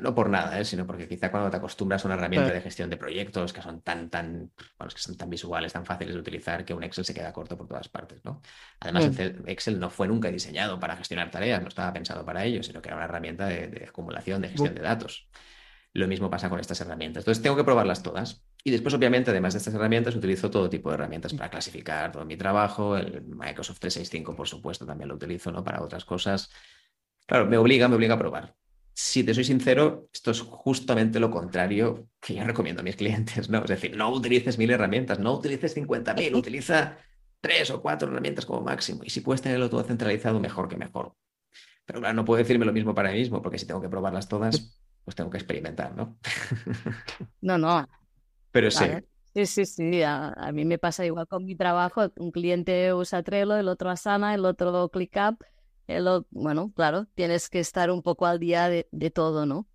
No 0.00 0.16
por 0.16 0.28
nada, 0.28 0.58
¿eh? 0.58 0.64
sino 0.64 0.84
porque 0.84 1.06
quizá 1.06 1.30
cuando 1.30 1.48
te 1.48 1.58
acostumbras 1.58 2.04
a 2.04 2.08
una 2.08 2.16
herramienta 2.16 2.52
de 2.52 2.60
gestión 2.60 2.90
de 2.90 2.96
proyectos 2.96 3.52
que 3.52 3.62
son 3.62 3.82
tan, 3.82 4.10
tan, 4.10 4.50
bueno, 4.78 4.92
que 4.92 4.98
son 4.98 5.16
tan 5.16 5.30
visuales, 5.30 5.72
tan 5.72 5.86
fáciles 5.86 6.14
de 6.14 6.20
utilizar, 6.20 6.64
que 6.64 6.74
un 6.74 6.82
Excel 6.82 7.04
se 7.04 7.14
queda 7.14 7.32
corto 7.32 7.56
por 7.56 7.68
todas 7.68 7.88
partes, 7.88 8.24
¿no? 8.24 8.42
Además, 8.80 9.10
Excel 9.46 9.78
no 9.78 9.88
fue 9.88 10.08
nunca 10.08 10.28
diseñado 10.28 10.80
para 10.80 10.96
gestionar 10.96 11.30
tareas, 11.30 11.62
no 11.62 11.68
estaba 11.68 11.92
pensado 11.92 12.24
para 12.24 12.44
ello, 12.44 12.64
sino 12.64 12.82
que 12.82 12.88
era 12.88 12.96
una 12.96 13.04
herramienta 13.04 13.46
de 13.46 13.86
acumulación, 13.88 14.42
de 14.42 14.48
gestión 14.48 14.74
de 14.74 14.82
datos. 14.82 15.28
Lo 15.92 16.08
mismo 16.08 16.28
pasa 16.28 16.50
con 16.50 16.60
estas 16.60 16.80
herramientas. 16.80 17.22
Entonces 17.22 17.42
tengo 17.42 17.56
que 17.56 17.64
probarlas 17.64 18.02
todas. 18.02 18.44
Y 18.62 18.70
después, 18.70 18.92
obviamente, 18.92 19.30
además 19.30 19.54
de 19.54 19.58
estas 19.58 19.72
herramientas, 19.72 20.14
utilizo 20.14 20.50
todo 20.50 20.68
tipo 20.68 20.90
de 20.90 20.96
herramientas 20.96 21.32
para 21.32 21.48
clasificar 21.48 22.12
todo 22.12 22.24
mi 22.26 22.36
trabajo. 22.36 22.98
El 22.98 23.22
Microsoft 23.22 23.78
365, 23.78 24.36
por 24.36 24.46
supuesto, 24.46 24.84
también 24.84 25.08
lo 25.08 25.14
utilizo 25.14 25.52
¿no? 25.52 25.64
para 25.64 25.80
otras 25.80 26.04
cosas. 26.04 26.50
Claro, 27.24 27.46
me 27.46 27.56
obliga, 27.56 27.88
me 27.88 27.94
obliga 27.94 28.14
a 28.14 28.18
probar. 28.18 28.54
Si 28.98 29.22
te 29.22 29.34
soy 29.34 29.44
sincero, 29.44 30.08
esto 30.10 30.30
es 30.30 30.40
justamente 30.40 31.20
lo 31.20 31.30
contrario 31.30 32.08
que 32.18 32.34
yo 32.34 32.44
recomiendo 32.44 32.80
a 32.80 32.82
mis 32.82 32.96
clientes, 32.96 33.50
¿no? 33.50 33.58
Es 33.58 33.68
decir, 33.68 33.94
no 33.94 34.10
utilices 34.10 34.56
mil 34.56 34.70
herramientas, 34.70 35.18
no 35.18 35.34
utilices 35.34 35.76
50.000, 35.76 36.34
utiliza 36.34 36.96
tres 37.38 37.70
o 37.70 37.82
cuatro 37.82 38.08
herramientas 38.08 38.46
como 38.46 38.62
máximo. 38.62 39.04
Y 39.04 39.10
si 39.10 39.20
puedes 39.20 39.42
tenerlo 39.42 39.68
todo 39.68 39.82
centralizado, 39.82 40.40
mejor 40.40 40.66
que 40.66 40.78
mejor. 40.78 41.12
Pero 41.84 42.00
claro, 42.00 42.14
no 42.14 42.24
puedo 42.24 42.38
decirme 42.38 42.64
lo 42.64 42.72
mismo 42.72 42.94
para 42.94 43.10
mí 43.10 43.18
mismo, 43.18 43.42
porque 43.42 43.58
si 43.58 43.66
tengo 43.66 43.82
que 43.82 43.90
probarlas 43.90 44.28
todas, 44.28 44.80
pues 45.04 45.14
tengo 45.14 45.28
que 45.28 45.36
experimentar, 45.36 45.94
¿no? 45.94 46.16
no, 47.42 47.58
no. 47.58 47.86
Pero 48.50 48.70
sí. 48.70 48.86
Sí, 49.34 49.44
sí, 49.44 49.66
sí. 49.66 50.02
A, 50.02 50.32
mí 50.54 50.64
me 50.64 50.78
pasa 50.78 51.04
igual 51.04 51.26
con 51.26 51.44
mi 51.44 51.54
trabajo. 51.54 52.10
Un 52.16 52.30
cliente 52.30 52.94
usa 52.94 53.22
Trello, 53.22 53.58
el 53.58 53.68
otro 53.68 53.90
Asana, 53.90 54.32
el 54.32 54.46
otro 54.46 54.88
ClickUp. 54.88 55.44
Bueno, 56.30 56.72
claro, 56.74 57.06
tienes 57.14 57.48
que 57.48 57.60
estar 57.60 57.90
un 57.90 58.02
poco 58.02 58.26
al 58.26 58.38
día 58.38 58.68
de, 58.68 59.10
todo, 59.10 59.46
¿no? 59.46 59.66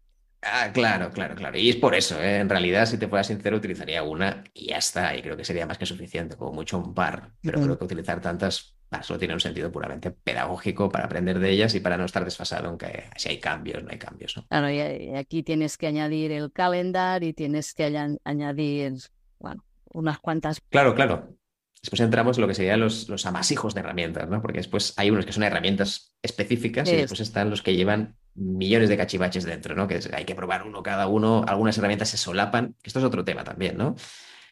Ah, 0.41 0.71
claro, 0.73 1.11
claro, 1.11 1.35
claro. 1.35 1.57
Y 1.57 1.69
es 1.69 1.75
por 1.75 1.93
eso, 1.93 2.21
¿eh? 2.21 2.39
en 2.39 2.49
realidad, 2.49 2.85
si 2.85 2.97
te 2.97 3.07
fuera 3.07 3.23
sincero, 3.23 3.57
utilizaría 3.57 4.03
una 4.03 4.43
y 4.53 4.69
ya 4.69 4.77
está. 4.77 5.15
Y 5.15 5.21
creo 5.21 5.37
que 5.37 5.45
sería 5.45 5.67
más 5.67 5.77
que 5.77 5.85
suficiente, 5.85 6.35
como 6.35 6.51
mucho 6.51 6.79
un 6.79 6.93
par. 6.93 7.31
Pero 7.41 7.61
creo 7.61 7.77
que 7.77 7.85
utilizar 7.85 8.19
tantas 8.19 8.75
solo 9.01 9.19
tiene 9.19 9.33
un 9.33 9.39
sentido 9.39 9.71
puramente 9.71 10.11
pedagógico 10.11 10.89
para 10.89 11.05
aprender 11.05 11.39
de 11.39 11.49
ellas 11.49 11.73
y 11.75 11.79
para 11.79 11.97
no 11.97 12.05
estar 12.05 12.25
desfasado, 12.25 12.67
aunque 12.67 13.05
si 13.15 13.29
hay 13.29 13.39
cambios, 13.39 13.83
no 13.83 13.89
hay 13.89 13.97
cambios. 13.97 14.35
¿no? 14.35 14.45
Claro, 14.47 14.69
y 14.69 15.15
aquí 15.15 15.43
tienes 15.43 15.77
que 15.77 15.87
añadir 15.87 16.31
el 16.31 16.51
calendar 16.51 17.23
y 17.23 17.33
tienes 17.33 17.73
que 17.73 18.17
añadir, 18.23 18.93
bueno, 19.39 19.63
unas 19.93 20.19
cuantas. 20.19 20.59
Claro, 20.69 20.93
claro. 20.93 21.37
Después 21.81 21.99
entramos 22.01 22.37
en 22.37 22.41
lo 22.41 22.47
que 22.47 22.53
serían 22.53 22.79
los, 22.79 23.09
los 23.09 23.25
amasijos 23.25 23.73
de 23.73 23.79
herramientas, 23.79 24.29
¿no? 24.29 24.41
Porque 24.41 24.59
después 24.59 24.93
hay 24.97 25.09
unos 25.09 25.25
que 25.25 25.31
son 25.31 25.43
herramientas 25.43 26.15
específicas 26.21 26.87
y 26.91 26.95
después 26.95 27.19
están 27.21 27.49
los 27.49 27.63
que 27.63 27.75
llevan 27.75 28.17
millones 28.35 28.87
de 28.87 28.97
cachivaches 28.97 29.45
dentro, 29.45 29.75
¿no? 29.75 29.87
Que 29.87 29.99
hay 30.13 30.25
que 30.25 30.35
probar 30.35 30.63
uno 30.63 30.83
cada 30.83 31.07
uno. 31.07 31.43
Algunas 31.47 31.77
herramientas 31.79 32.09
se 32.09 32.17
solapan. 32.17 32.75
Esto 32.83 32.99
es 32.99 33.05
otro 33.05 33.25
tema 33.25 33.43
también, 33.43 33.77
¿no? 33.77 33.95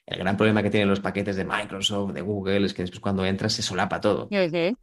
El 0.07 0.17
gran 0.17 0.37
problema 0.37 0.63
que 0.63 0.71
tienen 0.71 0.89
los 0.89 1.01
paquetes 1.01 1.35
de 1.35 1.45
Microsoft, 1.45 2.13
de 2.13 2.21
Google, 2.21 2.65
es 2.65 2.73
que 2.73 2.81
después 2.81 2.99
cuando 2.99 3.23
entras 3.23 3.53
se 3.53 3.61
solapa 3.61 4.01
todo. 4.01 4.27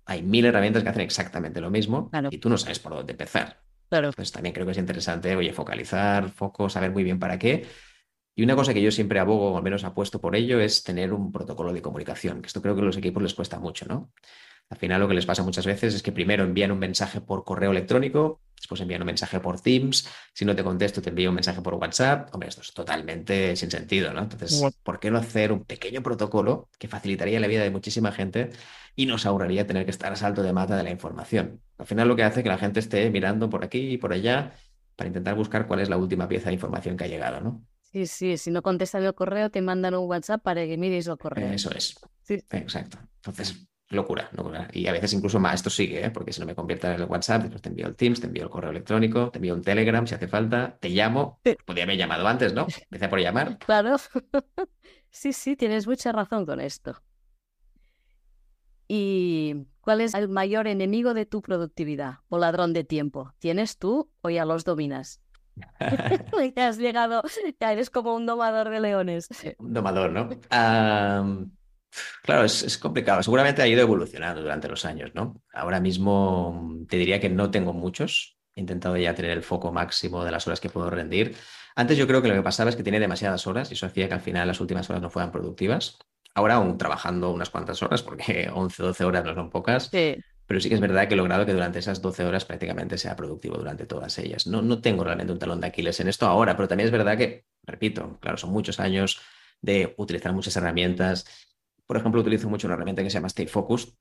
Hay 0.05 0.23
mil 0.23 0.45
herramientas 0.45 0.85
que 0.85 0.89
hacen 0.89 1.03
exactamente 1.03 1.61
lo 1.61 1.69
mismo 1.69 2.13
y 2.31 2.39
tú 2.39 2.49
no 2.49 2.57
sabes 2.57 2.79
por 2.79 2.95
dónde 2.95 3.13
empezar. 3.13 3.61
Claro. 3.89 4.13
Pues 4.15 4.31
también 4.31 4.53
creo 4.53 4.67
que 4.67 4.73
es 4.73 4.79
interesante, 4.79 5.35
oye, 5.35 5.53
focalizar, 5.53 6.31
foco, 6.31 6.69
saber 6.69 6.93
muy 6.93 7.03
bien 7.03 7.19
para 7.19 7.41
qué. 7.41 7.67
Y 8.37 8.45
una 8.45 8.55
cosa 8.55 8.73
que 8.73 8.83
yo 8.83 8.93
siempre 8.93 9.19
abogo, 9.19 9.53
o 9.53 9.57
al 9.57 9.65
menos 9.65 9.83
apuesto 9.83 10.21
por 10.21 10.37
ello, 10.37 10.61
es 10.61 10.85
tener 10.85 11.13
un 11.13 11.33
protocolo 11.33 11.73
de 11.73 11.83
comunicación, 11.83 12.41
que 12.41 12.47
esto 12.47 12.63
creo 12.63 12.77
que 12.77 12.83
a 12.83 12.85
los 12.85 12.97
equipos 12.97 13.23
les 13.23 13.35
cuesta 13.35 13.59
mucho, 13.59 13.87
¿no? 13.87 14.13
Al 14.69 14.79
final 14.79 15.01
lo 15.01 15.09
que 15.09 15.15
les 15.15 15.27
pasa 15.27 15.43
muchas 15.43 15.67
veces 15.67 15.95
es 15.95 16.03
que 16.03 16.13
primero 16.13 16.45
envían 16.45 16.71
un 16.71 16.79
mensaje 16.79 17.21
por 17.21 17.45
correo 17.45 17.73
electrónico 17.73 18.41
después 18.57 18.81
envío 18.81 18.99
un 18.99 19.05
mensaje 19.05 19.39
por 19.41 19.61
Teams, 19.61 20.09
si 20.33 20.45
no 20.45 20.57
te 20.57 20.65
contesto 20.65 21.03
te 21.03 21.11
envío 21.11 21.29
un 21.29 21.35
mensaje 21.35 21.61
por 21.61 21.75
WhatsApp. 21.75 22.35
Hombre, 22.35 22.49
esto 22.49 22.63
es 22.63 22.73
totalmente 22.73 23.55
sin 23.57 23.71
sentido, 23.71 24.13
¿no? 24.13 24.23
Entonces, 24.23 24.63
¿por 24.83 24.99
qué 24.99 25.11
no 25.11 25.19
hacer 25.19 25.53
un 25.53 25.65
pequeño 25.65 26.03
protocolo 26.03 26.69
que 26.79 26.89
facilitaría 26.89 27.39
la 27.39 27.47
vida 27.47 27.63
de 27.63 27.71
muchísima 27.71 28.13
gente 28.13 28.51
y 28.95 29.07
nos 29.07 29.27
ahorraría 29.27 29.67
tener 29.67 29.85
que 29.85 29.91
estar 29.91 30.13
a 30.13 30.17
salto 30.17 30.43
de 30.43 30.53
mata 30.53 30.77
de 30.77 30.83
la 30.83 30.91
información? 30.91 31.61
Al 31.79 31.87
final 31.87 32.09
lo 32.09 32.17
que 32.17 32.25
hace 32.25 32.41
es 32.41 32.45
que 32.45 32.49
la 32.49 32.59
gente 32.59 32.81
esté 32.81 33.09
mirando 33.11 33.51
por 33.51 33.65
aquí 33.65 33.91
y 33.91 33.99
por 33.99 34.13
allá 34.13 34.55
para 34.97 35.09
intentar 35.09 35.35
buscar 35.35 35.67
cuál 35.67 35.81
es 35.81 35.91
la 35.91 35.99
última 35.99 36.27
pieza 36.27 36.49
de 36.49 36.55
información 36.55 36.97
que 36.97 37.05
ha 37.05 37.09
llegado, 37.09 37.41
¿no? 37.41 37.63
Sí, 37.93 38.07
sí, 38.07 38.37
si 38.37 38.51
no 38.51 38.63
contestan 38.63 39.05
el 39.05 39.15
correo, 39.15 39.51
te 39.51 39.63
mandan 39.63 39.95
un 39.95 40.09
WhatsApp 40.09 40.43
para 40.43 40.67
que 40.67 40.77
mires 40.77 41.07
el 41.07 41.17
correo. 41.17 41.53
Eso 41.53 41.71
es. 41.71 41.95
Sí. 42.23 42.43
Exacto. 42.51 42.99
Entonces, 43.17 43.67
locura, 43.89 44.29
locura. 44.33 44.69
Y 44.73 44.87
a 44.87 44.93
veces 44.93 45.13
incluso 45.13 45.39
más, 45.39 45.55
esto 45.55 45.71
sigue, 45.71 46.05
¿eh? 46.05 46.11
porque 46.11 46.33
si 46.33 46.41
no 46.41 46.47
me 46.47 46.55
convierte 46.55 46.89
en 46.89 46.95
el 46.95 47.05
WhatsApp, 47.05 47.43
después 47.43 47.63
te 47.63 47.69
envío 47.69 47.87
el 47.87 47.97
Teams, 47.97 48.21
te 48.21 48.27
envío 48.27 48.45
el 48.45 48.51
correo 48.51 48.71
electrónico, 48.71 49.31
te 49.31 49.39
envío 49.39 49.55
un 49.55 49.63
Telegram 49.63 50.07
si 50.07 50.15
hace 50.15 50.29
falta, 50.29 50.77
te 50.81 50.89
llamo. 50.91 51.41
Podría 51.65 51.85
haber 51.85 51.97
llamado 51.97 52.27
antes, 52.27 52.53
¿no? 52.53 52.67
Empecé 52.91 53.09
por 53.09 53.21
llamar. 53.21 53.59
Claro. 53.59 53.97
sí, 55.11 55.33
sí, 55.33 55.57
tienes 55.57 55.87
mucha 55.87 56.13
razón 56.13 56.45
con 56.45 56.61
esto. 56.61 57.01
¿Y 58.89 59.67
cuál 59.81 60.01
es 60.01 60.15
el 60.15 60.29
mayor 60.29 60.69
enemigo 60.69 61.15
de 61.15 61.27
tu 61.27 61.43
productividad 61.43 62.19
o 62.29 62.39
ladrón 62.39 62.73
de 62.73 62.85
tiempo? 62.85 63.33
¿Tienes 63.39 63.79
tú 63.79 64.11
o 64.21 64.31
ya 64.31 64.45
los 64.45 64.65
dominas? 64.65 65.21
ya 66.57 66.69
has 66.69 66.79
llegado, 66.79 67.23
ya 67.61 67.73
eres 67.73 67.91
como 67.91 68.15
un 68.15 68.27
domador 68.27 68.71
de 68.71 68.81
leones. 68.81 69.29
Un 69.59 69.73
domador, 69.73 70.11
¿no? 70.13 70.29
claro, 72.23 72.45
es, 72.45 72.79
complicado. 72.79 73.23
Seguramente 73.23 73.63
ha 73.63 73.69
ido 73.69 73.81
evolucionando 73.81 74.43
durante 74.43 74.69
los 74.69 74.85
años, 74.85 75.13
¿no? 75.15 75.43
Ahora 75.53 75.81
mismo 75.81 76.77
te 76.89 76.97
diría 76.97 77.21
que 77.21 77.29
no 77.29 77.51
tengo 77.51 77.73
muchos. 77.73 78.39
He 78.55 78.61
intentado 78.61 78.97
ya 78.97 79.15
tener 79.15 79.33
el 79.33 79.43
foco 79.43 79.73
máximo 79.73 80.25
de 80.25 80.31
las 80.31 80.47
horas 80.47 80.61
que 80.61 80.71
puedo 80.71 80.91
rendir. 80.91 81.37
Antes 81.75 81.99
yo 81.99 82.07
creo 82.07 82.23
que 82.23 82.29
lo 82.29 82.35
que 82.35 82.43
pasaba 82.43 82.71
es 82.71 82.77
que 82.77 82.83
tenía 82.83 83.01
demasiadas 83.01 83.47
horas 83.47 83.71
y 83.71 83.75
eso 83.75 83.87
hacía 83.87 84.09
que 84.09 84.15
al 84.15 84.21
final 84.21 84.49
las 84.49 84.61
últimas 84.61 84.89
horas 84.89 85.03
no 85.03 85.11
fueran 85.11 85.31
productivas. 85.31 85.99
Ahora 86.35 86.55
aún 86.55 86.77
trabajando 86.79 87.31
unas 87.31 87.51
cuantas 87.51 87.83
horas, 87.83 88.03
porque 88.03 88.51
11, 88.55 88.83
12 88.83 89.05
horas 89.05 89.25
no 89.25 89.35
son 89.35 89.51
pocas. 89.51 89.89
Sí. 89.93 90.17
Pero 90.47 90.61
sí 90.61 90.69
que 90.69 90.77
es 90.77 90.81
verdad 90.81 91.09
que 91.09 91.15
he 91.15 91.17
logrado 91.17 91.45
que 91.45 91.53
durante 91.53 91.79
esas 91.81 92.01
12 92.01 92.25
horas 92.25 92.45
prácticamente 92.45 92.99
sea 92.99 93.17
productivo 93.17 93.57
durante 93.57 93.87
todas 93.87 94.17
ellas. 94.19 94.47
No, 94.47 94.63
no 94.63 94.81
tengo 94.81 95.05
realmente 95.05 95.33
un 95.33 95.39
talón 95.39 95.61
de 95.61 95.67
Aquiles 95.69 95.99
en 96.01 96.09
esto 96.09 96.27
ahora, 96.27 96.57
pero 96.57 96.69
también 96.69 96.87
es 96.87 96.93
verdad 96.93 97.19
que, 97.19 97.47
repito, 97.65 98.19
claro, 98.21 98.37
son 98.37 98.51
muchos 98.51 98.79
años 98.81 99.21
de 99.61 99.95
utilizar 99.97 100.33
muchas 100.33 100.57
herramientas. 100.57 101.27
Por 101.87 101.97
ejemplo, 101.97 102.21
utilizo 102.21 102.49
mucho 102.49 102.67
una 102.69 102.75
herramienta 102.75 103.03
que 103.03 103.11
se 103.11 103.15
llama 103.15 103.29
Stay 103.29 103.47
Focused, 103.47 103.95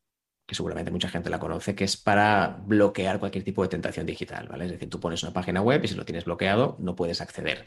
que 0.45 0.55
seguramente 0.55 0.91
mucha 0.91 1.09
gente 1.09 1.29
la 1.29 1.39
conoce, 1.39 1.73
que 1.75 1.85
es 1.85 1.97
para 1.97 2.61
bloquear 2.65 3.19
cualquier 3.19 3.43
tipo 3.43 3.63
de 3.63 3.69
tentación 3.69 4.05
digital, 4.05 4.47
¿vale? 4.47 4.65
Es 4.65 4.71
decir, 4.71 4.89
tú 4.89 4.99
pones 4.99 5.23
una 5.23 5.33
página 5.33 5.61
web 5.61 5.83
y 5.83 5.87
si 5.87 5.95
lo 5.95 6.05
tienes 6.05 6.25
bloqueado 6.25 6.77
no 6.79 6.95
puedes 6.95 7.21
acceder. 7.21 7.65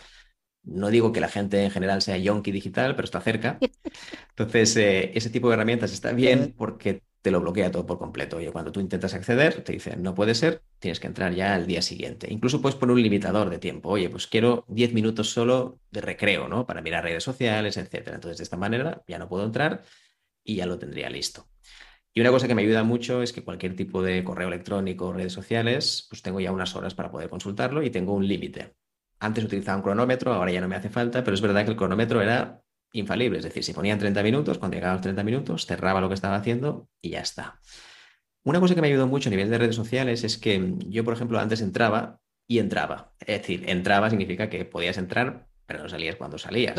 No 0.63 0.91
digo 0.91 1.13
que 1.13 1.21
la 1.21 1.29
gente 1.29 1.65
en 1.65 1.71
general 1.71 2.03
sea 2.03 2.19
yonki 2.19 2.53
digital, 2.53 2.95
pero 2.95 3.07
está 3.07 3.21
cerca. 3.21 3.59
Entonces, 4.31 4.77
eh, 4.77 5.13
ese 5.15 5.31
tipo 5.31 5.49
de 5.49 5.55
herramientas 5.55 5.93
está 5.93 6.13
bien 6.13 6.55
porque 6.57 7.03
te 7.23 7.31
lo 7.31 7.41
bloquea 7.41 7.71
todo 7.71 7.87
por 7.87 7.99
completo. 7.99 8.37
Oye, 8.37 8.53
cuando 8.53 8.73
tú 8.73 8.81
intentas 8.81 9.15
acceder, 9.15 9.63
te 9.63 9.73
dice, 9.73 9.97
no 9.97 10.15
puede 10.15 10.35
ser, 10.35 10.63
tienes 10.79 11.01
que 11.01 11.07
entrar 11.07 11.35
ya 11.35 11.55
al 11.55 11.67
día 11.67 11.83
siguiente. 11.83 12.29
Incluso 12.31 12.63
puedes 12.63 12.77
poner 12.77 12.95
un 12.95 13.03
limitador 13.03 13.51
de 13.51 13.59
tiempo. 13.59 13.91
Oye, 13.91 14.09
pues 14.09 14.27
quiero 14.27 14.65
10 14.69 14.93
minutos 14.93 15.31
solo 15.31 15.81
de 15.91 16.01
recreo, 16.01 16.49
¿no? 16.49 16.67
Para 16.67 16.81
mirar 16.81 17.05
redes 17.05 17.25
sociales, 17.25 17.77
etcétera. 17.77 18.17
Entonces, 18.17 18.39
de 18.39 18.45
esta 18.45 18.57
manera 18.57 19.03
ya 19.07 19.19
no 19.19 19.29
puedo 19.29 19.45
entrar 19.45 19.83
y 20.45 20.57
ya 20.57 20.67
lo 20.67 20.79
tendría 20.79 21.11
listo. 21.11 21.49
Y 22.15 22.21
una 22.21 22.31
cosa 22.31 22.49
que 22.49 22.55
me 22.55 22.63
ayuda 22.63 22.83
mucho 22.85 23.23
es 23.23 23.33
que 23.33 23.45
cualquier 23.45 23.77
tipo 23.77 24.03
de 24.03 24.25
correo 24.25 24.49
electrónico 24.49 25.07
o 25.09 25.13
redes 25.13 25.33
sociales, 25.33 26.07
pues 26.09 26.23
tengo 26.23 26.41
ya 26.41 26.53
unas 26.53 26.75
horas 26.75 26.95
para 26.95 27.11
poder 27.11 27.29
consultarlo 27.29 27.83
y 27.83 27.91
tengo 27.91 28.15
un 28.15 28.27
límite. 28.27 28.75
Antes 29.21 29.45
utilizaba 29.45 29.77
un 29.77 29.83
cronómetro, 29.83 30.33
ahora 30.33 30.53
ya 30.53 30.61
no 30.61 30.69
me 30.69 30.77
hace 30.77 30.89
falta, 30.89 31.23
pero 31.23 31.35
es 31.35 31.41
verdad 31.41 31.65
que 31.65 31.73
el 31.73 31.77
cronómetro 31.77 32.23
era 32.23 32.63
infalible. 32.93 33.39
Es 33.39 33.45
decir, 33.45 33.65
si 33.65 33.73
ponían 33.73 33.99
30 33.99 34.23
minutos, 34.23 34.59
cuando 34.59 34.77
llegaban 34.77 34.97
los 34.97 35.03
30 35.03 35.23
minutos, 35.25 35.67
cerraba 35.67 36.01
lo 36.01 36.09
que 36.09 36.15
estaba 36.15 36.37
haciendo 36.37 36.89
y 37.01 37.11
ya 37.11 37.21
está. 37.21 37.61
Una 38.45 38.61
cosa 38.61 38.75
que 38.75 38.81
me 38.81 38.87
ayudó 38.89 39.07
mucho 39.07 39.29
a 39.29 39.31
nivel 39.31 39.51
de 39.51 39.59
redes 39.59 39.77
sociales 39.77 40.25
es 40.25 40.39
que 40.39 40.75
yo, 40.87 41.05
por 41.05 41.15
ejemplo, 41.15 41.39
antes 41.39 41.61
entraba 41.61 42.21
y 42.47 42.59
entraba. 42.59 43.13
Es 43.21 43.43
decir, 43.43 43.69
entraba 43.69 44.09
significa 44.11 44.49
que 44.49 44.65
podías 44.65 44.97
entrar, 44.97 45.49
pero 45.67 45.83
no 45.83 45.89
salías 45.89 46.17
cuando 46.17 46.39
salías. 46.39 46.75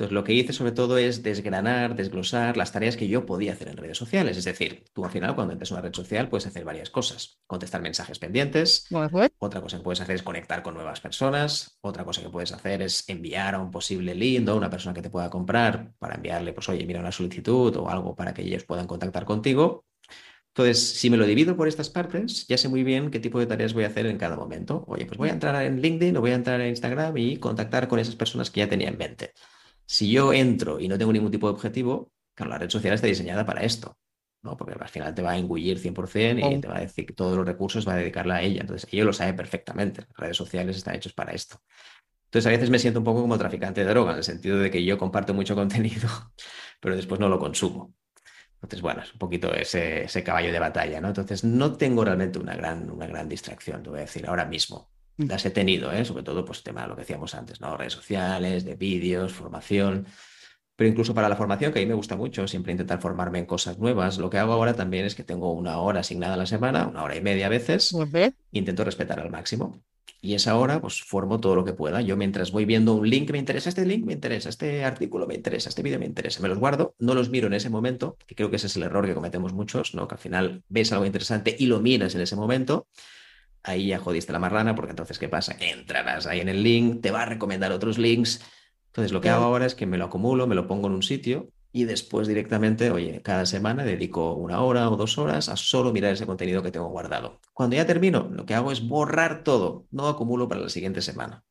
Entonces, 0.00 0.14
lo 0.14 0.24
que 0.24 0.32
hice 0.32 0.54
sobre 0.54 0.72
todo 0.72 0.96
es 0.96 1.22
desgranar, 1.22 1.94
desglosar 1.94 2.56
las 2.56 2.72
tareas 2.72 2.96
que 2.96 3.06
yo 3.06 3.26
podía 3.26 3.52
hacer 3.52 3.68
en 3.68 3.76
redes 3.76 3.98
sociales. 3.98 4.38
Es 4.38 4.46
decir, 4.46 4.84
tú 4.94 5.04
al 5.04 5.10
final 5.10 5.34
cuando 5.34 5.52
entras 5.52 5.70
a 5.70 5.74
una 5.74 5.82
red 5.82 5.92
social 5.92 6.30
puedes 6.30 6.46
hacer 6.46 6.64
varias 6.64 6.88
cosas. 6.88 7.42
Contestar 7.46 7.82
mensajes 7.82 8.18
pendientes. 8.18 8.86
Otra 9.36 9.60
cosa 9.60 9.76
que 9.76 9.82
puedes 9.82 10.00
hacer 10.00 10.14
es 10.14 10.22
conectar 10.22 10.62
con 10.62 10.72
nuevas 10.72 11.02
personas. 11.02 11.76
Otra 11.82 12.06
cosa 12.06 12.22
que 12.22 12.30
puedes 12.30 12.50
hacer 12.50 12.80
es 12.80 13.06
enviar 13.10 13.54
a 13.54 13.58
un 13.58 13.70
posible 13.70 14.14
lead 14.14 14.48
a 14.48 14.54
una 14.54 14.70
persona 14.70 14.94
que 14.94 15.02
te 15.02 15.10
pueda 15.10 15.28
comprar 15.28 15.92
para 15.98 16.14
enviarle, 16.14 16.54
pues, 16.54 16.66
oye, 16.70 16.86
mira 16.86 17.00
una 17.00 17.12
solicitud 17.12 17.76
o 17.76 17.90
algo 17.90 18.16
para 18.16 18.32
que 18.32 18.40
ellos 18.40 18.64
puedan 18.64 18.86
contactar 18.86 19.26
contigo. 19.26 19.84
Entonces, 20.54 20.78
si 20.82 21.10
me 21.10 21.18
lo 21.18 21.26
divido 21.26 21.58
por 21.58 21.68
estas 21.68 21.90
partes, 21.90 22.46
ya 22.48 22.56
sé 22.56 22.70
muy 22.70 22.84
bien 22.84 23.10
qué 23.10 23.20
tipo 23.20 23.38
de 23.38 23.44
tareas 23.44 23.74
voy 23.74 23.84
a 23.84 23.88
hacer 23.88 24.06
en 24.06 24.16
cada 24.16 24.36
momento. 24.36 24.82
Oye, 24.88 25.04
pues 25.04 25.18
voy 25.18 25.28
a 25.28 25.32
entrar 25.32 25.62
en 25.62 25.82
LinkedIn 25.82 26.16
o 26.16 26.22
voy 26.22 26.30
a 26.30 26.36
entrar 26.36 26.58
en 26.62 26.68
Instagram 26.70 27.18
y 27.18 27.36
contactar 27.36 27.86
con 27.86 27.98
esas 27.98 28.16
personas 28.16 28.50
que 28.50 28.60
ya 28.60 28.68
tenía 28.70 28.88
en 28.88 28.96
mente. 28.96 29.34
Si 29.90 30.08
yo 30.08 30.32
entro 30.32 30.78
y 30.78 30.86
no 30.86 30.96
tengo 30.96 31.12
ningún 31.12 31.32
tipo 31.32 31.48
de 31.48 31.54
objetivo, 31.54 32.12
claro, 32.32 32.52
la 32.52 32.58
red 32.58 32.70
social 32.70 32.94
está 32.94 33.08
diseñada 33.08 33.44
para 33.44 33.64
esto, 33.64 33.98
¿no? 34.40 34.56
Porque 34.56 34.76
al 34.80 34.88
final 34.88 35.12
te 35.16 35.20
va 35.20 35.32
a 35.32 35.36
engullir 35.36 35.80
100% 35.80 36.58
y 36.58 36.60
te 36.60 36.68
va 36.68 36.76
a 36.76 36.80
decir 36.80 37.04
que 37.04 37.12
todos 37.12 37.36
los 37.36 37.44
recursos 37.44 37.88
va 37.88 37.94
a 37.94 37.96
dedicarla 37.96 38.36
a 38.36 38.42
ella. 38.42 38.60
Entonces, 38.60 38.88
ellos 38.92 39.04
lo 39.04 39.12
sabe 39.12 39.34
perfectamente. 39.34 40.02
Las 40.02 40.16
redes 40.16 40.36
sociales 40.36 40.76
están 40.76 40.94
hechas 40.94 41.12
para 41.12 41.32
esto. 41.32 41.60
Entonces, 42.26 42.46
a 42.46 42.50
veces 42.50 42.70
me 42.70 42.78
siento 42.78 43.00
un 43.00 43.04
poco 43.04 43.22
como 43.22 43.36
traficante 43.36 43.84
de 43.84 43.90
droga, 43.90 44.12
en 44.12 44.18
el 44.18 44.24
sentido 44.24 44.60
de 44.60 44.70
que 44.70 44.84
yo 44.84 44.96
comparto 44.96 45.34
mucho 45.34 45.54
contenido, 45.56 46.08
pero 46.78 46.94
después 46.94 47.20
no 47.20 47.28
lo 47.28 47.40
consumo. 47.40 47.92
Entonces, 48.62 48.82
bueno, 48.82 49.02
es 49.02 49.12
un 49.12 49.18
poquito 49.18 49.52
ese, 49.52 50.04
ese 50.04 50.22
caballo 50.22 50.52
de 50.52 50.60
batalla, 50.60 51.00
¿no? 51.00 51.08
Entonces, 51.08 51.42
no 51.42 51.76
tengo 51.76 52.04
realmente 52.04 52.38
una 52.38 52.54
gran, 52.54 52.88
una 52.92 53.08
gran 53.08 53.28
distracción, 53.28 53.82
te 53.82 53.90
voy 53.90 53.98
a 53.98 54.02
decir, 54.02 54.24
ahora 54.28 54.44
mismo. 54.44 54.92
Las 55.16 55.44
he 55.44 55.50
tenido, 55.50 55.92
¿eh? 55.92 56.04
sobre 56.04 56.22
todo 56.22 56.44
pues 56.44 56.62
tema 56.62 56.82
de 56.82 56.88
lo 56.88 56.94
que 56.94 57.02
decíamos 57.02 57.34
antes, 57.34 57.60
¿no? 57.60 57.76
Redes 57.76 57.92
sociales, 57.92 58.64
de 58.64 58.74
vídeos, 58.76 59.32
formación. 59.32 60.06
Pero 60.76 60.88
incluso 60.88 61.12
para 61.12 61.28
la 61.28 61.36
formación, 61.36 61.74
que 61.74 61.80
a 61.80 61.82
mí 61.82 61.86
me 61.86 61.94
gusta 61.94 62.16
mucho, 62.16 62.48
siempre 62.48 62.72
intentar 62.72 63.02
formarme 63.02 63.38
en 63.38 63.44
cosas 63.44 63.78
nuevas, 63.78 64.16
lo 64.16 64.30
que 64.30 64.38
hago 64.38 64.54
ahora 64.54 64.72
también 64.72 65.04
es 65.04 65.14
que 65.14 65.22
tengo 65.22 65.52
una 65.52 65.78
hora 65.78 66.00
asignada 66.00 66.34
a 66.34 66.36
la 66.38 66.46
semana, 66.46 66.86
una 66.86 67.02
hora 67.02 67.16
y 67.16 67.20
media 67.20 67.46
a 67.46 67.48
veces, 67.50 67.94
intento 68.52 68.82
respetar 68.82 69.20
al 69.20 69.30
máximo. 69.30 69.82
Y 70.22 70.34
esa 70.34 70.56
hora, 70.56 70.80
pues 70.80 71.02
formo 71.02 71.40
todo 71.40 71.54
lo 71.54 71.64
que 71.64 71.72
pueda. 71.72 72.00
Yo 72.00 72.16
mientras 72.16 72.50
voy 72.50 72.64
viendo 72.64 72.94
un 72.94 73.08
link, 73.08 73.30
me 73.30 73.38
interesa 73.38 73.68
este 73.68 73.86
link, 73.86 74.04
me 74.04 74.14
interesa 74.14 74.48
este 74.48 74.84
artículo, 74.84 75.26
me 75.26 75.34
interesa 75.34 75.70
este 75.70 75.82
vídeo, 75.82 75.98
me 75.98 76.06
interesa, 76.06 76.40
me 76.40 76.48
los 76.48 76.58
guardo, 76.58 76.94
no 76.98 77.14
los 77.14 77.30
miro 77.30 77.46
en 77.46 77.54
ese 77.54 77.70
momento, 77.70 78.16
que 78.26 78.34
creo 78.34 78.50
que 78.50 78.56
ese 78.56 78.66
es 78.66 78.76
el 78.76 78.82
error 78.82 79.06
que 79.06 79.14
cometemos 79.14 79.52
muchos, 79.52 79.94
¿no? 79.94 80.08
Que 80.08 80.14
al 80.14 80.18
final 80.18 80.62
ves 80.68 80.92
algo 80.92 81.06
interesante 81.06 81.54
y 81.58 81.66
lo 81.66 81.80
miras 81.80 82.14
en 82.14 82.22
ese 82.22 82.36
momento 82.36 82.86
ahí 83.62 83.88
ya 83.88 83.98
jodiste 83.98 84.32
la 84.32 84.38
marrana, 84.38 84.74
porque 84.74 84.90
entonces, 84.90 85.18
¿qué 85.18 85.28
pasa? 85.28 85.56
Que 85.56 85.70
entrarás 85.70 86.26
ahí 86.26 86.40
en 86.40 86.48
el 86.48 86.62
link, 86.62 87.00
te 87.00 87.10
va 87.10 87.22
a 87.22 87.26
recomendar 87.26 87.72
otros 87.72 87.98
links. 87.98 88.40
Entonces, 88.86 89.12
lo 89.12 89.20
que 89.20 89.30
hago 89.30 89.44
ahora 89.44 89.66
es 89.66 89.74
que 89.74 89.86
me 89.86 89.98
lo 89.98 90.06
acumulo, 90.06 90.46
me 90.46 90.54
lo 90.54 90.66
pongo 90.66 90.88
en 90.88 90.94
un 90.94 91.02
sitio 91.02 91.50
y 91.72 91.84
después 91.84 92.26
directamente, 92.26 92.90
oye, 92.90 93.22
cada 93.22 93.46
semana 93.46 93.84
dedico 93.84 94.34
una 94.34 94.60
hora 94.62 94.90
o 94.90 94.96
dos 94.96 95.18
horas 95.18 95.48
a 95.48 95.56
solo 95.56 95.92
mirar 95.92 96.12
ese 96.12 96.26
contenido 96.26 96.62
que 96.62 96.72
tengo 96.72 96.88
guardado. 96.88 97.40
Cuando 97.52 97.76
ya 97.76 97.86
termino, 97.86 98.28
lo 98.32 98.44
que 98.44 98.54
hago 98.54 98.72
es 98.72 98.86
borrar 98.86 99.44
todo, 99.44 99.86
no 99.90 100.08
acumulo 100.08 100.48
para 100.48 100.60
la 100.60 100.68
siguiente 100.68 101.02
semana. 101.02 101.44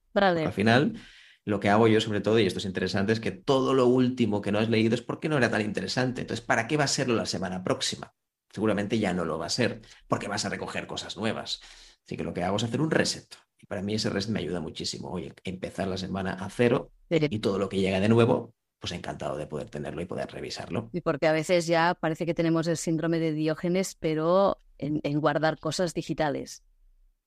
Al 0.47 0.53
final, 0.53 0.99
lo 1.45 1.61
que 1.61 1.69
hago 1.69 1.87
yo 1.87 2.01
sobre 2.01 2.19
todo, 2.19 2.37
y 2.39 2.45
esto 2.45 2.59
es 2.59 2.65
interesante, 2.65 3.13
es 3.13 3.21
que 3.21 3.31
todo 3.31 3.73
lo 3.73 3.87
último 3.87 4.41
que 4.41 4.51
no 4.51 4.59
has 4.59 4.69
leído 4.69 4.93
es 4.93 5.01
porque 5.01 5.29
no 5.29 5.37
era 5.37 5.49
tan 5.49 5.61
interesante. 5.61 6.21
Entonces, 6.21 6.45
¿para 6.45 6.67
qué 6.67 6.75
va 6.75 6.83
a 6.83 6.87
serlo 6.87 7.15
la 7.15 7.25
semana 7.25 7.63
próxima? 7.63 8.13
Seguramente 8.51 8.99
ya 8.99 9.13
no 9.13 9.23
lo 9.23 9.39
va 9.39 9.45
a 9.45 9.49
ser, 9.49 9.81
porque 10.07 10.27
vas 10.27 10.43
a 10.43 10.49
recoger 10.49 10.85
cosas 10.85 11.15
nuevas. 11.15 11.61
Así 12.05 12.17
que 12.17 12.23
lo 12.23 12.33
que 12.33 12.43
hago 12.43 12.57
es 12.57 12.63
hacer 12.63 12.81
un 12.81 12.91
reset. 12.91 13.35
Y 13.59 13.65
para 13.65 13.81
mí 13.81 13.95
ese 13.95 14.09
reset 14.09 14.31
me 14.31 14.39
ayuda 14.39 14.59
muchísimo. 14.59 15.09
Oye, 15.09 15.33
empezar 15.43 15.87
la 15.87 15.97
semana 15.97 16.33
a 16.33 16.49
cero 16.49 16.91
y 17.09 17.39
todo 17.39 17.59
lo 17.59 17.69
que 17.69 17.79
llega 17.79 17.99
de 17.99 18.09
nuevo, 18.09 18.53
pues 18.79 18.93
encantado 18.93 19.37
de 19.37 19.47
poder 19.47 19.69
tenerlo 19.69 20.01
y 20.01 20.05
poder 20.05 20.31
revisarlo. 20.31 20.89
Y 20.93 21.01
porque 21.01 21.27
a 21.27 21.33
veces 21.33 21.67
ya 21.67 21.95
parece 21.99 22.25
que 22.25 22.33
tenemos 22.33 22.67
el 22.67 22.77
síndrome 22.77 23.19
de 23.19 23.33
Diógenes, 23.33 23.95
pero 23.95 24.61
en, 24.77 25.19
guardar 25.19 25.59
cosas 25.59 25.93
digitales. 25.93 26.63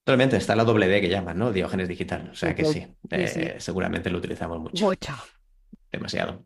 Totalmente, 0.04 0.36
está 0.36 0.56
la 0.56 0.64
doble 0.64 0.88
D 0.88 1.00
que 1.00 1.08
llaman, 1.08 1.38
¿no? 1.38 1.52
Diógenes 1.52 1.88
digital. 1.88 2.30
O 2.32 2.34
sea 2.34 2.54
que 2.54 2.64
sí, 2.64 2.86
eh, 3.10 3.56
seguramente 3.58 4.10
lo 4.10 4.18
utilizamos 4.18 4.58
mucho. 4.58 4.84
Mucho. 4.84 5.12
Demasiado. 5.92 6.44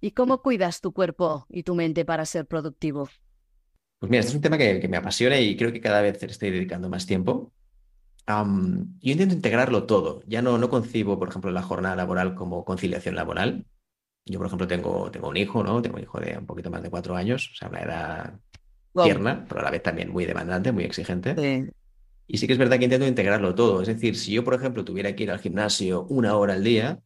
¿Y 0.00 0.10
cómo 0.10 0.42
cuidas 0.42 0.80
tu 0.80 0.92
cuerpo 0.92 1.46
y 1.48 1.62
tu 1.62 1.74
mente 1.74 2.04
para 2.04 2.26
ser 2.26 2.46
productivo? 2.46 3.08
Pues 3.98 4.10
mira, 4.10 4.20
este 4.20 4.30
es 4.30 4.36
un 4.36 4.42
tema 4.42 4.58
que, 4.58 4.86
me 4.88 4.96
apasiona 4.96 5.38
y 5.40 5.56
creo 5.56 5.72
que 5.72 5.80
cada 5.80 6.00
vez 6.00 6.22
estoy 6.22 6.50
dedicando 6.50 6.88
más 6.88 7.06
tiempo. 7.06 7.52
yo 8.26 9.12
intento 9.12 9.34
integrarlo 9.34 9.84
todo. 9.86 10.22
Ya 10.26 10.42
no, 10.42 10.58
no 10.58 10.68
concibo, 10.68 11.18
por 11.18 11.28
ejemplo, 11.28 11.50
la 11.50 11.62
jornada 11.62 11.96
laboral 11.96 12.34
como 12.34 12.64
conciliación 12.64 13.16
laboral. 13.16 13.66
Yo, 14.24 14.38
por 14.38 14.46
ejemplo, 14.46 14.66
tengo, 14.68 15.10
tengo 15.10 15.28
un 15.28 15.36
hijo, 15.36 15.64
¿no? 15.64 15.82
Tengo 15.82 15.96
un 15.96 16.02
hijo 16.02 16.20
de 16.20 16.38
un 16.38 16.46
poquito 16.46 16.70
más 16.70 16.82
de 16.82 16.90
cuatro 16.90 17.16
años, 17.16 17.50
o 17.52 17.56
sea, 17.56 17.68
una 17.68 17.80
edad 17.80 18.40
tierna, 19.02 19.44
pero 19.48 19.60
a 19.60 19.64
la 19.64 19.70
vez 19.70 19.82
también 19.82 20.10
muy 20.10 20.26
demandante, 20.26 20.70
muy 20.70 20.84
exigente. 20.84 21.72
Y 22.26 22.38
sí 22.38 22.46
que 22.46 22.52
es 22.52 22.58
verdad 22.58 22.78
que 22.78 22.84
intento 22.84 23.06
integrarlo 23.06 23.54
todo. 23.54 23.80
Es 23.80 23.88
decir, 23.88 24.16
si 24.16 24.32
yo, 24.32 24.44
por 24.44 24.54
ejemplo, 24.54 24.84
tuviera 24.84 25.14
que 25.14 25.22
ir 25.24 25.30
al 25.30 25.38
gimnasio 25.38 26.04
una 26.04 26.36
hora 26.36 26.54
al 26.54 26.62
día, 26.62 27.00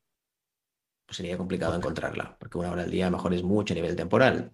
pues 1.13 1.19
sería 1.19 1.37
complicado 1.37 1.77
encontrarla, 1.77 2.39
porque 2.39 2.57
una 2.57 2.71
hora 2.71 2.85
al 2.85 2.91
día 2.91 3.07
a 3.07 3.11
lo 3.11 3.19
mejor 3.19 3.35
es 3.35 3.43
mucho 3.43 3.75
a 3.75 3.77
nivel 3.77 3.95
temporal. 3.95 4.53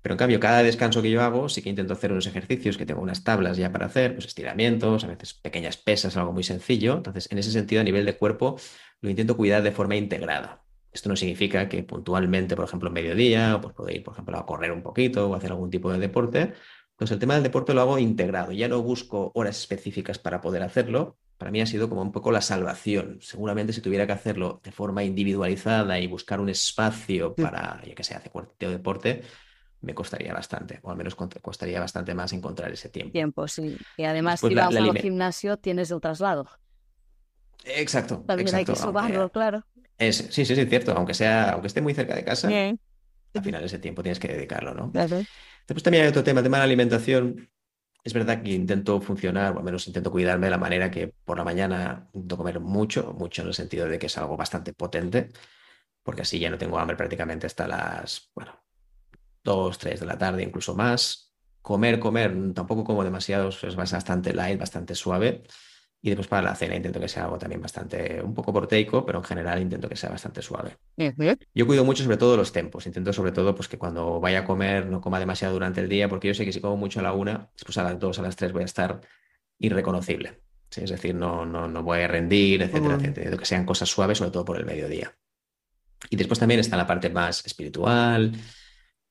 Pero 0.00 0.12
en 0.12 0.18
cambio, 0.18 0.38
cada 0.38 0.62
descanso 0.62 1.02
que 1.02 1.10
yo 1.10 1.20
hago, 1.20 1.48
sí 1.48 1.62
que 1.62 1.68
intento 1.68 1.94
hacer 1.94 2.12
unos 2.12 2.28
ejercicios 2.28 2.78
que 2.78 2.86
tengo 2.86 3.00
unas 3.00 3.24
tablas 3.24 3.56
ya 3.56 3.72
para 3.72 3.86
hacer, 3.86 4.14
pues 4.14 4.26
estiramientos, 4.26 5.02
a 5.02 5.08
veces 5.08 5.34
pequeñas 5.34 5.76
pesas, 5.76 6.16
algo 6.16 6.32
muy 6.32 6.44
sencillo. 6.44 6.94
Entonces, 6.94 7.26
en 7.32 7.38
ese 7.38 7.50
sentido, 7.50 7.80
a 7.80 7.84
nivel 7.84 8.06
de 8.06 8.16
cuerpo, 8.16 8.56
lo 9.00 9.10
intento 9.10 9.36
cuidar 9.36 9.64
de 9.64 9.72
forma 9.72 9.96
integrada. 9.96 10.62
Esto 10.92 11.08
no 11.08 11.16
significa 11.16 11.68
que 11.68 11.82
puntualmente, 11.82 12.54
por 12.54 12.66
ejemplo, 12.66 12.86
en 12.86 12.94
mediodía, 12.94 13.58
pues 13.60 13.74
puedo 13.74 13.90
ir, 13.90 14.04
por 14.04 14.14
ejemplo, 14.14 14.38
a 14.38 14.46
correr 14.46 14.70
un 14.70 14.84
poquito 14.84 15.28
o 15.28 15.34
hacer 15.34 15.50
algún 15.50 15.70
tipo 15.70 15.90
de 15.90 15.98
deporte. 15.98 16.52
Pues 16.94 17.10
el 17.10 17.18
tema 17.18 17.34
del 17.34 17.42
deporte 17.42 17.74
lo 17.74 17.80
hago 17.80 17.98
integrado. 17.98 18.52
Ya 18.52 18.68
no 18.68 18.80
busco 18.80 19.32
horas 19.34 19.58
específicas 19.58 20.20
para 20.20 20.40
poder 20.40 20.62
hacerlo. 20.62 21.18
Para 21.38 21.50
mí 21.50 21.60
ha 21.60 21.66
sido 21.66 21.88
como 21.88 22.02
un 22.02 22.12
poco 22.12 22.32
la 22.32 22.40
salvación. 22.40 23.18
Seguramente 23.20 23.72
si 23.72 23.80
tuviera 23.80 24.06
que 24.06 24.12
hacerlo 24.12 24.60
de 24.64 24.72
forma 24.72 25.04
individualizada 25.04 25.98
y 25.98 26.06
buscar 26.06 26.40
un 26.40 26.48
espacio 26.48 27.34
para, 27.34 27.82
ya 27.84 27.94
que 27.94 28.04
sé, 28.04 28.14
hacer 28.14 28.32
cualquier 28.32 28.70
deporte, 28.70 29.22
me 29.82 29.94
costaría 29.94 30.32
bastante, 30.32 30.80
o 30.82 30.90
al 30.90 30.96
menos 30.96 31.14
costaría 31.14 31.78
bastante 31.78 32.14
más 32.14 32.32
encontrar 32.32 32.72
ese 32.72 32.88
tiempo. 32.88 33.12
Tiempo, 33.12 33.46
sí. 33.46 33.76
Y 33.96 34.04
además, 34.04 34.40
si 34.40 34.54
vas 34.54 34.74
al 34.74 34.96
gimnasio, 34.98 35.58
tienes 35.58 35.90
el 35.90 36.00
traslado. 36.00 36.48
Exacto. 37.64 38.24
También 38.26 38.54
hay 38.54 38.64
que 38.64 38.74
subarlo, 38.74 39.30
claro. 39.30 39.66
Es, 39.98 40.16
sí, 40.30 40.44
sí, 40.44 40.54
sí, 40.54 40.66
cierto. 40.66 40.92
Aunque 40.92 41.14
sea, 41.14 41.50
aunque 41.50 41.68
esté 41.68 41.80
muy 41.80 41.94
cerca 41.94 42.14
de 42.14 42.24
casa, 42.24 42.48
al 42.48 43.42
final 43.42 43.64
ese 43.64 43.78
tiempo 43.78 44.02
tienes 44.02 44.18
que 44.18 44.28
dedicarlo, 44.28 44.74
¿no? 44.74 44.90
Después 44.92 45.82
también 45.82 46.04
hay 46.04 46.10
otro 46.10 46.24
tema, 46.24 46.40
el 46.40 46.44
tema 46.44 46.58
de 46.58 46.60
la 46.60 46.64
alimentación. 46.64 47.50
Es 48.06 48.12
verdad 48.14 48.40
que 48.40 48.50
intento 48.50 49.00
funcionar, 49.00 49.52
o 49.56 49.58
al 49.58 49.64
menos 49.64 49.88
intento 49.88 50.12
cuidarme 50.12 50.46
de 50.46 50.52
la 50.52 50.58
manera 50.58 50.92
que 50.92 51.08
por 51.24 51.36
la 51.38 51.42
mañana 51.42 52.08
intento 52.12 52.36
comer 52.36 52.60
mucho, 52.60 53.12
mucho 53.18 53.42
en 53.42 53.48
el 53.48 53.54
sentido 53.54 53.88
de 53.88 53.98
que 53.98 54.06
es 54.06 54.16
algo 54.16 54.36
bastante 54.36 54.72
potente, 54.72 55.30
porque 56.04 56.22
así 56.22 56.38
ya 56.38 56.48
no 56.48 56.56
tengo 56.56 56.78
hambre 56.78 56.96
prácticamente 56.96 57.48
hasta 57.48 57.66
las, 57.66 58.30
bueno, 58.32 58.62
2, 59.42 59.78
3 59.78 59.98
de 59.98 60.06
la 60.06 60.16
tarde, 60.16 60.44
incluso 60.44 60.76
más. 60.76 61.34
Comer, 61.62 61.98
comer, 61.98 62.54
tampoco 62.54 62.84
como 62.84 63.02
demasiado, 63.02 63.48
es 63.48 63.74
bastante 63.74 64.32
light, 64.32 64.60
bastante 64.60 64.94
suave. 64.94 65.42
Y 66.06 66.10
después 66.10 66.28
para 66.28 66.42
la 66.42 66.54
cena 66.54 66.76
intento 66.76 67.00
que 67.00 67.08
sea 67.08 67.24
algo 67.24 67.36
también 67.36 67.60
bastante, 67.60 68.22
un 68.22 68.32
poco 68.32 68.52
proteico, 68.52 69.04
pero 69.04 69.18
en 69.18 69.24
general 69.24 69.60
intento 69.60 69.88
que 69.88 69.96
sea 69.96 70.08
bastante 70.08 70.40
suave. 70.40 70.76
Yo 71.52 71.66
cuido 71.66 71.84
mucho 71.84 72.04
sobre 72.04 72.16
todo 72.16 72.36
los 72.36 72.52
tempos. 72.52 72.86
Intento 72.86 73.12
sobre 73.12 73.32
todo 73.32 73.56
pues 73.56 73.66
que 73.66 73.76
cuando 73.76 74.20
vaya 74.20 74.38
a 74.38 74.44
comer 74.44 74.86
no 74.86 75.00
coma 75.00 75.18
demasiado 75.18 75.54
durante 75.54 75.80
el 75.80 75.88
día, 75.88 76.08
porque 76.08 76.28
yo 76.28 76.34
sé 76.34 76.44
que 76.44 76.52
si 76.52 76.60
como 76.60 76.76
mucho 76.76 77.00
a 77.00 77.02
la 77.02 77.12
una, 77.12 77.50
después 77.54 77.76
a 77.78 77.82
las 77.82 77.98
dos, 77.98 78.20
a 78.20 78.22
las 78.22 78.36
tres 78.36 78.52
voy 78.52 78.62
a 78.62 78.66
estar 78.66 79.00
irreconocible. 79.58 80.42
Es 80.76 80.90
decir, 80.90 81.12
no, 81.12 81.44
no, 81.44 81.66
no 81.66 81.82
voy 81.82 82.02
a 82.02 82.06
rendir, 82.06 82.62
etcétera, 82.62 82.94
etcétera. 82.94 83.36
Que 83.36 83.44
sean 83.44 83.66
cosas 83.66 83.88
suaves, 83.88 84.18
sobre 84.18 84.30
todo 84.30 84.44
por 84.44 84.58
el 84.58 84.64
mediodía. 84.64 85.12
Y 86.08 86.14
después 86.14 86.38
también 86.38 86.60
está 86.60 86.76
la 86.76 86.86
parte 86.86 87.10
más 87.10 87.44
espiritual, 87.44 88.32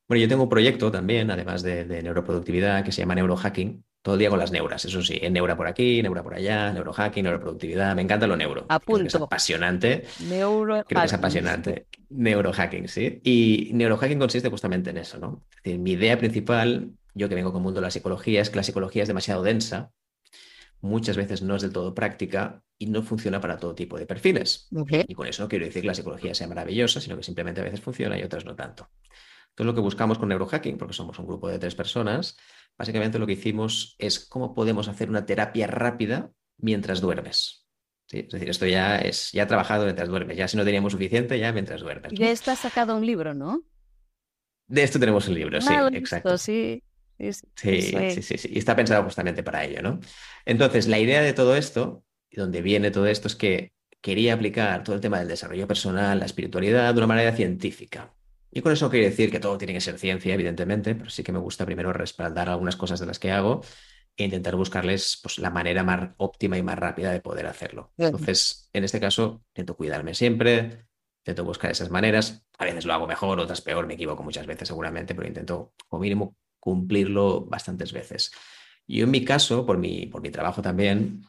bueno, 0.08 0.21
yo 0.21 0.27
tengo 0.27 0.43
un 0.43 0.49
proyecto 0.49 0.91
también, 0.91 1.31
además 1.31 1.63
de, 1.63 1.86
neuroproductividad, 1.86 2.84
que 2.84 2.91
se 2.91 3.01
llama 3.01 3.15
neurohacking. 3.15 3.84
Todo 4.05 4.13
el 4.13 4.19
día 4.19 4.29
con 4.29 4.37
las 4.37 4.51
neuras, 4.51 4.85
eso 4.85 5.01
sí, 5.01 5.17
en 5.19 5.33
neura 5.33 5.57
por 5.57 5.65
aquí, 5.65 6.03
neura 6.03 6.21
por 6.21 6.35
allá, 6.35 6.71
neurohacking, 6.71 7.23
neuroproductividad. 7.23 7.95
Me 7.95 8.03
encanta 8.03 8.27
lo 8.27 8.37
neuro. 8.37 8.67
Creo 8.85 9.07
es 9.07 9.15
apasionante. 9.15 10.03
Neurohacking. 10.19 10.85
Creo 10.89 11.01
que 11.01 11.05
es 11.07 11.13
apasionante. 11.13 11.87
Neurohacking, 12.09 12.87
sí. 12.87 13.19
Y 13.23 13.71
neurohacking 13.73 14.19
consiste 14.19 14.47
justamente 14.51 14.91
en 14.91 14.97
eso, 14.97 15.17
¿no? 15.17 15.43
Es 15.49 15.63
decir, 15.63 15.79
mi 15.79 15.93
idea 15.93 16.19
principal, 16.19 16.91
yo 17.15 17.27
que 17.27 17.33
vengo 17.33 17.51
con 17.51 17.61
el 17.61 17.63
mundo 17.63 17.81
de 17.81 17.87
la 17.87 17.89
psicología, 17.89 18.43
es 18.43 18.51
que 18.51 18.57
la 18.57 18.63
psicología 18.63 19.01
es 19.01 19.07
demasiado 19.07 19.41
densa, 19.41 19.89
muchas 20.81 21.17
veces 21.17 21.41
no 21.41 21.55
es 21.55 21.63
del 21.63 21.73
todo 21.73 21.95
práctica 21.95 22.61
y 22.77 22.85
no 22.85 23.01
funciona 23.01 23.41
para 23.41 23.57
todo 23.57 23.73
tipo 23.73 23.97
de 23.97 24.05
perfiles. 24.05 24.67
Y 25.07 25.15
con 25.15 25.25
eso 25.25 25.41
no 25.41 25.49
quiero 25.49 25.65
decir 25.65 25.81
que 25.81 25.87
la 25.87 25.95
psicología 25.95 26.35
sea 26.35 26.47
maravillosa, 26.47 27.01
sino 27.01 27.17
que 27.17 27.23
simplemente 27.23 27.59
a 27.59 27.63
veces 27.63 27.81
funciona 27.81 28.19
y 28.19 28.21
otras 28.21 28.45
no 28.45 28.55
tanto. 28.55 28.87
Entonces, 29.55 29.67
lo 29.67 29.75
que 29.75 29.81
buscamos 29.81 30.17
con 30.17 30.27
neurohacking, 30.27 30.77
porque 30.77 30.93
somos 30.93 31.17
un 31.17 31.27
grupo 31.27 31.47
de 31.47 31.59
tres 31.59 31.75
personas, 31.75 32.35
básicamente 32.77 33.19
lo 33.19 33.25
que 33.25 33.33
hicimos 33.33 33.95
es 33.99 34.19
cómo 34.19 34.53
podemos 34.53 34.89
hacer 34.89 35.09
una 35.09 35.25
terapia 35.25 35.65
rápida 35.65 36.29
mientras 36.57 36.99
duermes. 36.99 37.65
Es 38.11 38.29
decir, 38.29 38.49
esto 38.49 38.65
ya 38.65 38.97
es 38.97 39.31
ya 39.31 39.47
trabajado 39.47 39.85
mientras 39.85 40.09
duermes. 40.09 40.35
Ya 40.35 40.49
si 40.49 40.57
no 40.57 40.65
teníamos 40.65 40.91
suficiente, 40.91 41.39
ya 41.39 41.53
mientras 41.53 41.79
duermes. 41.79 42.11
Y 42.11 42.17
de 42.17 42.31
esto 42.31 42.51
has 42.51 42.59
sacado 42.59 42.97
un 42.97 43.05
libro, 43.05 43.33
¿no? 43.33 43.63
De 44.67 44.83
esto 44.83 44.99
tenemos 44.99 45.25
un 45.29 45.35
libro, 45.35 45.61
sí, 45.61 45.73
exacto. 45.93 46.37
Sí. 46.37 46.83
Sí, 47.17 47.81
sí, 47.81 48.21
sí, 48.21 48.37
sí, 48.37 48.49
Y 48.51 48.57
está 48.57 48.75
pensado 48.75 49.01
justamente 49.03 49.41
para 49.41 49.63
ello, 49.63 49.81
¿no? 49.81 50.01
Entonces, 50.43 50.87
la 50.87 50.99
idea 50.99 51.21
de 51.21 51.31
todo 51.31 51.55
esto, 51.55 52.03
y 52.29 52.35
donde 52.35 52.61
viene 52.61 52.91
todo 52.91 53.07
esto, 53.07 53.29
es 53.29 53.37
que 53.37 53.71
quería 54.01 54.33
aplicar 54.33 54.83
todo 54.83 54.95
el 54.95 55.01
tema 55.01 55.19
del 55.19 55.29
desarrollo 55.29 55.65
personal, 55.65 56.19
la 56.19 56.25
espiritualidad, 56.25 56.93
de 56.93 56.97
una 56.97 57.07
manera 57.07 57.31
científica. 57.31 58.13
Y 58.55 58.61
con 58.61 58.71
eso 58.71 58.89
quiere 58.89 59.09
decir 59.09 59.29
que 59.31 59.41
todo 59.41 59.57
tiene 59.57 59.73
que 59.73 59.81
ser 59.81 59.99
ciencia, 59.99 60.33
evidentemente, 60.33 60.95
pero 60.95 61.09
sí 61.09 61.23
que 61.23 61.33
me 61.33 61.39
gusta 61.39 61.65
primero 61.65 61.91
respaldar 61.91 62.47
algunas 62.47 62.77
cosas 62.77 63.01
de 63.01 63.05
las 63.05 63.19
que 63.19 63.33
hago 63.33 63.59
e 64.15 64.23
intentar 64.23 64.55
buscarles 64.55 65.19
pues, 65.21 65.39
la 65.39 65.49
manera 65.49 65.83
más 65.83 66.11
óptima 66.15 66.57
y 66.57 66.63
más 66.63 66.79
rápida 66.79 67.11
de 67.11 67.19
poder 67.19 67.47
hacerlo. 67.47 67.91
Entonces, 67.97 68.69
en 68.71 68.85
este 68.85 69.01
caso, 69.01 69.43
intento 69.49 69.75
cuidarme 69.75 70.13
siempre, 70.13 70.87
intento 71.17 71.43
buscar 71.43 71.69
esas 71.69 71.89
maneras. 71.89 72.47
A 72.57 72.63
veces 72.63 72.85
lo 72.85 72.93
hago 72.93 73.07
mejor, 73.07 73.41
otras 73.41 73.59
peor, 73.59 73.87
me 73.87 73.95
equivoco 73.95 74.23
muchas 74.23 74.47
veces 74.47 74.69
seguramente, 74.69 75.15
pero 75.15 75.27
intento 75.27 75.73
como 75.89 76.03
mínimo 76.03 76.37
cumplirlo 76.57 77.41
bastantes 77.41 77.91
veces. 77.91 78.31
Yo 78.87 79.03
en 79.03 79.11
mi 79.11 79.25
caso, 79.25 79.65
por 79.65 79.77
mi, 79.77 80.05
por 80.05 80.21
mi 80.21 80.29
trabajo 80.29 80.61
también, 80.61 81.25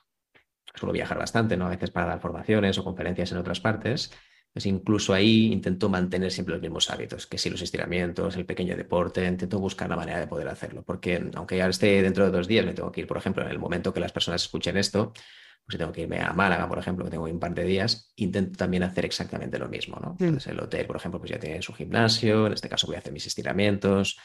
suelo 0.76 0.92
viajar 0.92 1.18
bastante, 1.18 1.56
¿no? 1.56 1.66
A 1.66 1.70
veces 1.70 1.90
para 1.90 2.06
dar 2.06 2.20
formaciones 2.20 2.78
o 2.78 2.84
conferencias 2.84 3.32
en 3.32 3.38
otras 3.38 3.58
partes. 3.58 4.12
Pues 4.57 4.64
incluso 4.64 5.12
ahí 5.12 5.53
intento 5.53 5.90
mantener 5.90 6.33
siempre 6.33 6.55
los 6.55 6.62
mismos 6.62 6.88
hábitos, 6.88 7.27
que 7.27 7.37
si 7.37 7.51
los 7.51 7.61
estiramientos, 7.61 8.37
el 8.37 8.47
pequeño 8.47 8.75
deporte, 8.75 9.27
intento 9.27 9.59
buscar 9.59 9.90
la 9.90 9.97
manera 9.97 10.19
de 10.19 10.27
poder 10.29 10.49
hacerlo, 10.49 10.83
porque 10.83 11.23
aunque 11.35 11.59
ya 11.59 11.69
esté 11.69 12.01
dentro 12.01 12.25
de 12.25 12.31
dos 12.31 12.49
días, 12.49 12.64
me 12.64 12.73
tengo 12.73 12.90
que 12.90 13.03
ir, 13.03 13.07
por 13.07 13.19
ejemplo, 13.19 13.45
en 13.45 13.51
el 13.51 13.59
momento 13.59 13.92
que 13.92 14.01
las 14.01 14.12
personas 14.12 14.40
escuchen 14.40 14.79
esto, 14.79 15.12
pues 15.12 15.73
si 15.73 15.77
tengo 15.77 15.92
que 15.92 16.01
irme 16.01 16.23
a 16.23 16.33
Málaga, 16.33 16.66
por 16.71 16.79
ejemplo, 16.79 17.05
que 17.05 17.11
tengo 17.11 17.25
un 17.25 17.38
par 17.38 17.53
de 17.53 17.64
días, 17.64 18.14
intento 18.16 18.57
también 18.57 18.83
hacer 18.83 19.05
exactamente 19.05 19.59
lo 19.59 19.69
mismo, 19.69 19.99
¿no? 20.01 20.16
Entonces 20.19 20.47
el 20.51 20.59
hotel, 20.59 20.87
por 20.87 20.97
ejemplo, 20.97 21.21
pues 21.21 21.33
ya 21.33 21.38
tiene 21.38 21.61
su 21.61 21.75
gimnasio, 21.75 22.47
en 22.47 22.55
este 22.55 22.71
caso 22.71 22.87
voy 22.87 22.97
a 22.97 23.01
hacer 23.01 23.12
mis 23.12 23.27
estiramientos, 23.27 24.16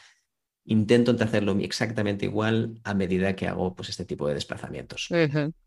intento 0.64 1.14
hacerlo 1.22 1.54
exactamente 1.60 2.24
igual 2.24 2.80
a 2.84 2.94
medida 2.94 3.36
que 3.36 3.48
hago 3.48 3.74
pues 3.74 3.90
este 3.90 4.06
tipo 4.06 4.26
de 4.28 4.32
desplazamientos. 4.32 5.08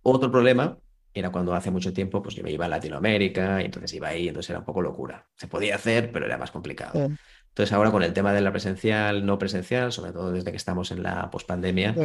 Otro 0.01 0.31
problema 0.31 0.75
era 1.15 1.31
cuando 1.31 1.55
hace 1.55 1.71
mucho 1.71 1.93
tiempo 1.93 2.21
pues 2.21 2.35
yo 2.35 2.43
me 2.43 2.51
iba 2.51 2.65
a 2.65 2.69
Latinoamérica 2.69 3.61
y 3.61 3.65
entonces 3.65 3.93
iba 3.93 4.09
ahí, 4.09 4.27
entonces 4.27 4.49
era 4.49 4.59
un 4.59 4.65
poco 4.65 4.81
locura. 4.81 5.27
Se 5.35 5.47
podía 5.47 5.75
hacer, 5.75 6.11
pero 6.11 6.25
era 6.25 6.37
más 6.37 6.51
complicado. 6.51 7.09
Entonces 7.47 7.71
ahora 7.71 7.89
con 7.91 8.03
el 8.03 8.13
tema 8.13 8.33
de 8.33 8.41
la 8.41 8.51
presencial, 8.51 9.25
no 9.25 9.37
presencial, 9.37 9.93
sobre 9.93 10.11
todo 10.11 10.31
desde 10.33 10.51
que 10.51 10.57
estamos 10.57 10.91
en 10.91 11.03
la 11.03 11.31
pospandemia, 11.31 11.95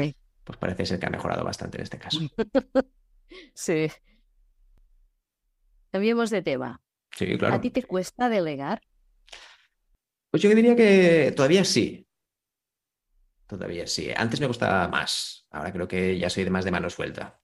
pues 0.44 0.58
parece 0.58 0.86
ser 0.86 1.00
que 1.00 1.06
ha 1.06 1.10
mejorado 1.10 1.44
bastante 1.44 1.78
en 1.78 1.82
este 1.82 1.98
caso. 1.98 2.20
sí. 3.54 3.88
Cambiemos 5.90 6.30
de 6.30 6.42
tema. 6.42 6.80
Sí, 7.10 7.36
claro. 7.36 7.56
¿A 7.56 7.60
ti 7.60 7.70
te 7.70 7.82
cuesta 7.82 8.28
delegar? 8.28 8.80
Pues 10.30 10.42
yo 10.42 10.50
diría 10.50 10.76
que 10.76 11.32
todavía 11.34 11.64
sí. 11.64 12.06
Todavía 13.48 13.88
sí. 13.88 14.10
Antes 14.16 14.40
me 14.40 14.46
costaba 14.46 14.86
más. 14.86 15.48
Ahora 15.50 15.72
creo 15.72 15.88
que 15.88 16.16
ya 16.16 16.30
soy 16.30 16.44
de 16.44 16.50
más 16.50 16.64
de 16.64 16.70
mano 16.70 16.88
suelta. 16.88 17.40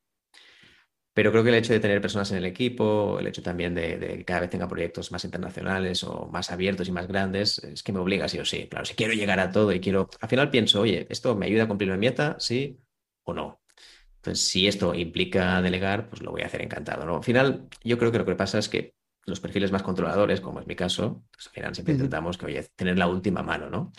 Pero 1.16 1.30
creo 1.30 1.42
que 1.42 1.48
el 1.48 1.54
hecho 1.54 1.72
de 1.72 1.80
tener 1.80 2.02
personas 2.02 2.30
en 2.32 2.36
el 2.36 2.44
equipo, 2.44 3.18
el 3.18 3.26
hecho 3.26 3.40
también 3.40 3.74
de, 3.74 3.98
que 3.98 4.24
cada 4.26 4.40
vez 4.40 4.50
tenga 4.50 4.68
proyectos 4.68 5.10
más 5.12 5.24
internacionales 5.24 6.04
o 6.04 6.28
más 6.30 6.50
abiertos 6.50 6.88
y 6.88 6.92
más 6.92 7.08
grandes, 7.08 7.58
es 7.60 7.82
que 7.82 7.90
me 7.90 8.00
obliga 8.00 8.28
sí 8.28 8.38
o 8.38 8.44
sí. 8.44 8.68
Claro, 8.68 8.84
si 8.84 8.94
quiero 8.94 9.14
llegar 9.14 9.40
a 9.40 9.50
todo 9.50 9.72
y 9.72 9.80
quiero, 9.80 10.10
al 10.20 10.28
final 10.28 10.50
pienso, 10.50 10.82
oye, 10.82 11.06
¿esto 11.08 11.34
me 11.34 11.46
ayuda 11.46 11.62
a 11.62 11.68
cumplir 11.68 11.90
mi 11.90 11.96
meta? 11.96 12.36
¿Sí 12.38 12.78
o 13.24 13.32
no? 13.32 13.62
Entonces, 14.16 14.46
si 14.46 14.66
esto 14.66 14.94
implica 14.94 15.62
delegar, 15.62 16.10
pues 16.10 16.20
lo 16.20 16.32
voy 16.32 16.42
a 16.42 16.46
hacer 16.48 16.60
encantado. 16.60 17.06
¿no? 17.06 17.16
Al 17.16 17.24
final, 17.24 17.66
yo 17.82 17.96
creo 17.96 18.12
que 18.12 18.18
lo 18.18 18.26
que 18.26 18.34
pasa 18.34 18.58
es 18.58 18.68
que 18.68 18.92
los 19.24 19.40
perfiles 19.40 19.72
más 19.72 19.82
controladores, 19.82 20.42
como 20.42 20.60
es 20.60 20.66
mi 20.66 20.76
caso, 20.76 21.24
pues 21.32 21.46
al 21.46 21.52
final 21.54 21.74
siempre 21.74 21.94
intentamos 21.94 22.36
que, 22.36 22.44
oye, 22.44 22.62
tener 22.76 22.98
la 22.98 23.08
última 23.08 23.42
mano, 23.42 23.70
¿no? 23.70 23.90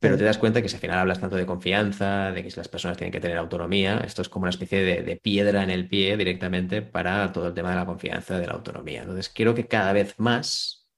Pero 0.00 0.16
te 0.16 0.24
das 0.24 0.38
cuenta 0.38 0.62
que 0.62 0.68
si 0.70 0.76
al 0.76 0.80
final 0.80 0.98
hablas 0.98 1.20
tanto 1.20 1.36
de 1.36 1.44
confianza, 1.44 2.32
de 2.32 2.42
que 2.42 2.50
si 2.50 2.56
las 2.56 2.68
personas 2.68 2.96
tienen 2.96 3.12
que 3.12 3.20
tener 3.20 3.36
autonomía, 3.36 3.98
esto 3.98 4.22
es 4.22 4.30
como 4.30 4.44
una 4.44 4.50
especie 4.50 4.82
de, 5.02 5.16
piedra 5.16 5.62
en 5.62 5.68
el 5.68 5.88
pie 5.88 6.16
directamente 6.16 6.80
para 6.80 7.30
todo 7.32 7.48
el 7.48 7.54
tema 7.54 7.68
de 7.70 7.76
la 7.76 7.84
confianza, 7.84 8.38
de 8.38 8.46
la 8.46 8.54
autonomía. 8.54 9.02
Entonces, 9.02 9.28
quiero 9.28 9.54
que 9.54 9.68
cada 9.68 9.92
vez 9.92 10.14
más, 10.18 10.88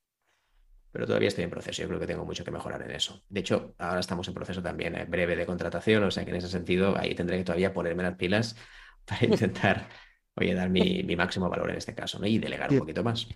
pero 0.92 1.04
todavía 1.04 1.26
estoy 1.26 1.42
en 1.42 1.50
proceso, 1.50 1.82
yo 1.82 1.88
creo 1.88 1.98
que 1.98 2.06
tengo 2.06 2.24
mucho 2.24 2.44
que 2.44 2.52
mejorar 2.52 2.80
en 2.82 2.92
eso. 2.92 3.24
De 3.28 3.40
hecho, 3.40 3.74
ahora 3.78 3.98
estamos 3.98 4.28
en 4.28 4.34
proceso 4.34 4.62
también 4.62 4.94
eh, 4.94 5.04
breve 5.04 5.34
de 5.34 5.46
contratación, 5.46 6.04
o 6.04 6.10
sea 6.12 6.24
que 6.24 6.30
en 6.30 6.36
ese 6.36 6.48
sentido 6.48 6.96
ahí 6.96 7.16
tendré 7.16 7.38
que 7.38 7.44
todavía 7.44 7.74
ponerme 7.74 8.04
las 8.04 8.14
pilas 8.14 8.54
para 9.04 9.26
intentar, 9.26 9.88
oye, 10.36 10.54
dar 10.54 10.70
mi, 10.70 11.02
máximo 11.16 11.50
valor 11.50 11.70
en 11.70 11.78
este 11.78 11.92
caso, 11.92 12.20
¿no? 12.20 12.26
Y 12.28 12.38
delegar 12.38 12.70
un 12.70 12.78
poquito 12.78 13.02
más. 13.02 13.26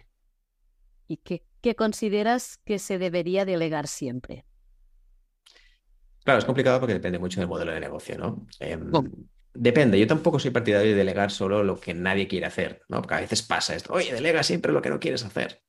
¿Y 1.09 1.16
qué 1.16 1.74
consideras 1.74 2.59
que 2.64 2.79
se 2.79 2.98
debería 2.98 3.44
delegar 3.44 3.88
siempre? 3.88 4.44
Claro, 6.27 6.41
es 6.41 6.45
complicado 6.45 6.81
porque 6.81 6.95
depende 6.95 7.21
mucho 7.21 7.39
del 7.39 7.49
modelo 7.49 7.71
de 7.71 7.79
negocio, 7.79 8.19
¿no? 8.19 8.45
Em, 8.59 8.91
Depende, 9.55 9.97
yo 9.99 10.09
tampoco 10.09 10.41
soy 10.41 10.51
partidario 10.51 10.91
de 10.91 10.97
delegar 10.97 11.31
solo 11.31 11.62
lo 11.62 11.81
que 11.81 11.95
nadie 11.95 12.27
quiere 12.27 12.47
hacer, 12.47 12.83
¿no? 12.89 13.01
Porque 13.01 13.15
a 13.15 13.21
veces 13.21 13.43
pasa 13.43 13.77
esto, 13.77 13.93
oye, 13.93 14.12
delega 14.12 14.43
siempre 14.43 14.73
lo 14.73 14.83
que 14.83 14.91
no 14.91 14.99
quieres 14.99 15.25
hacer. 15.25 15.62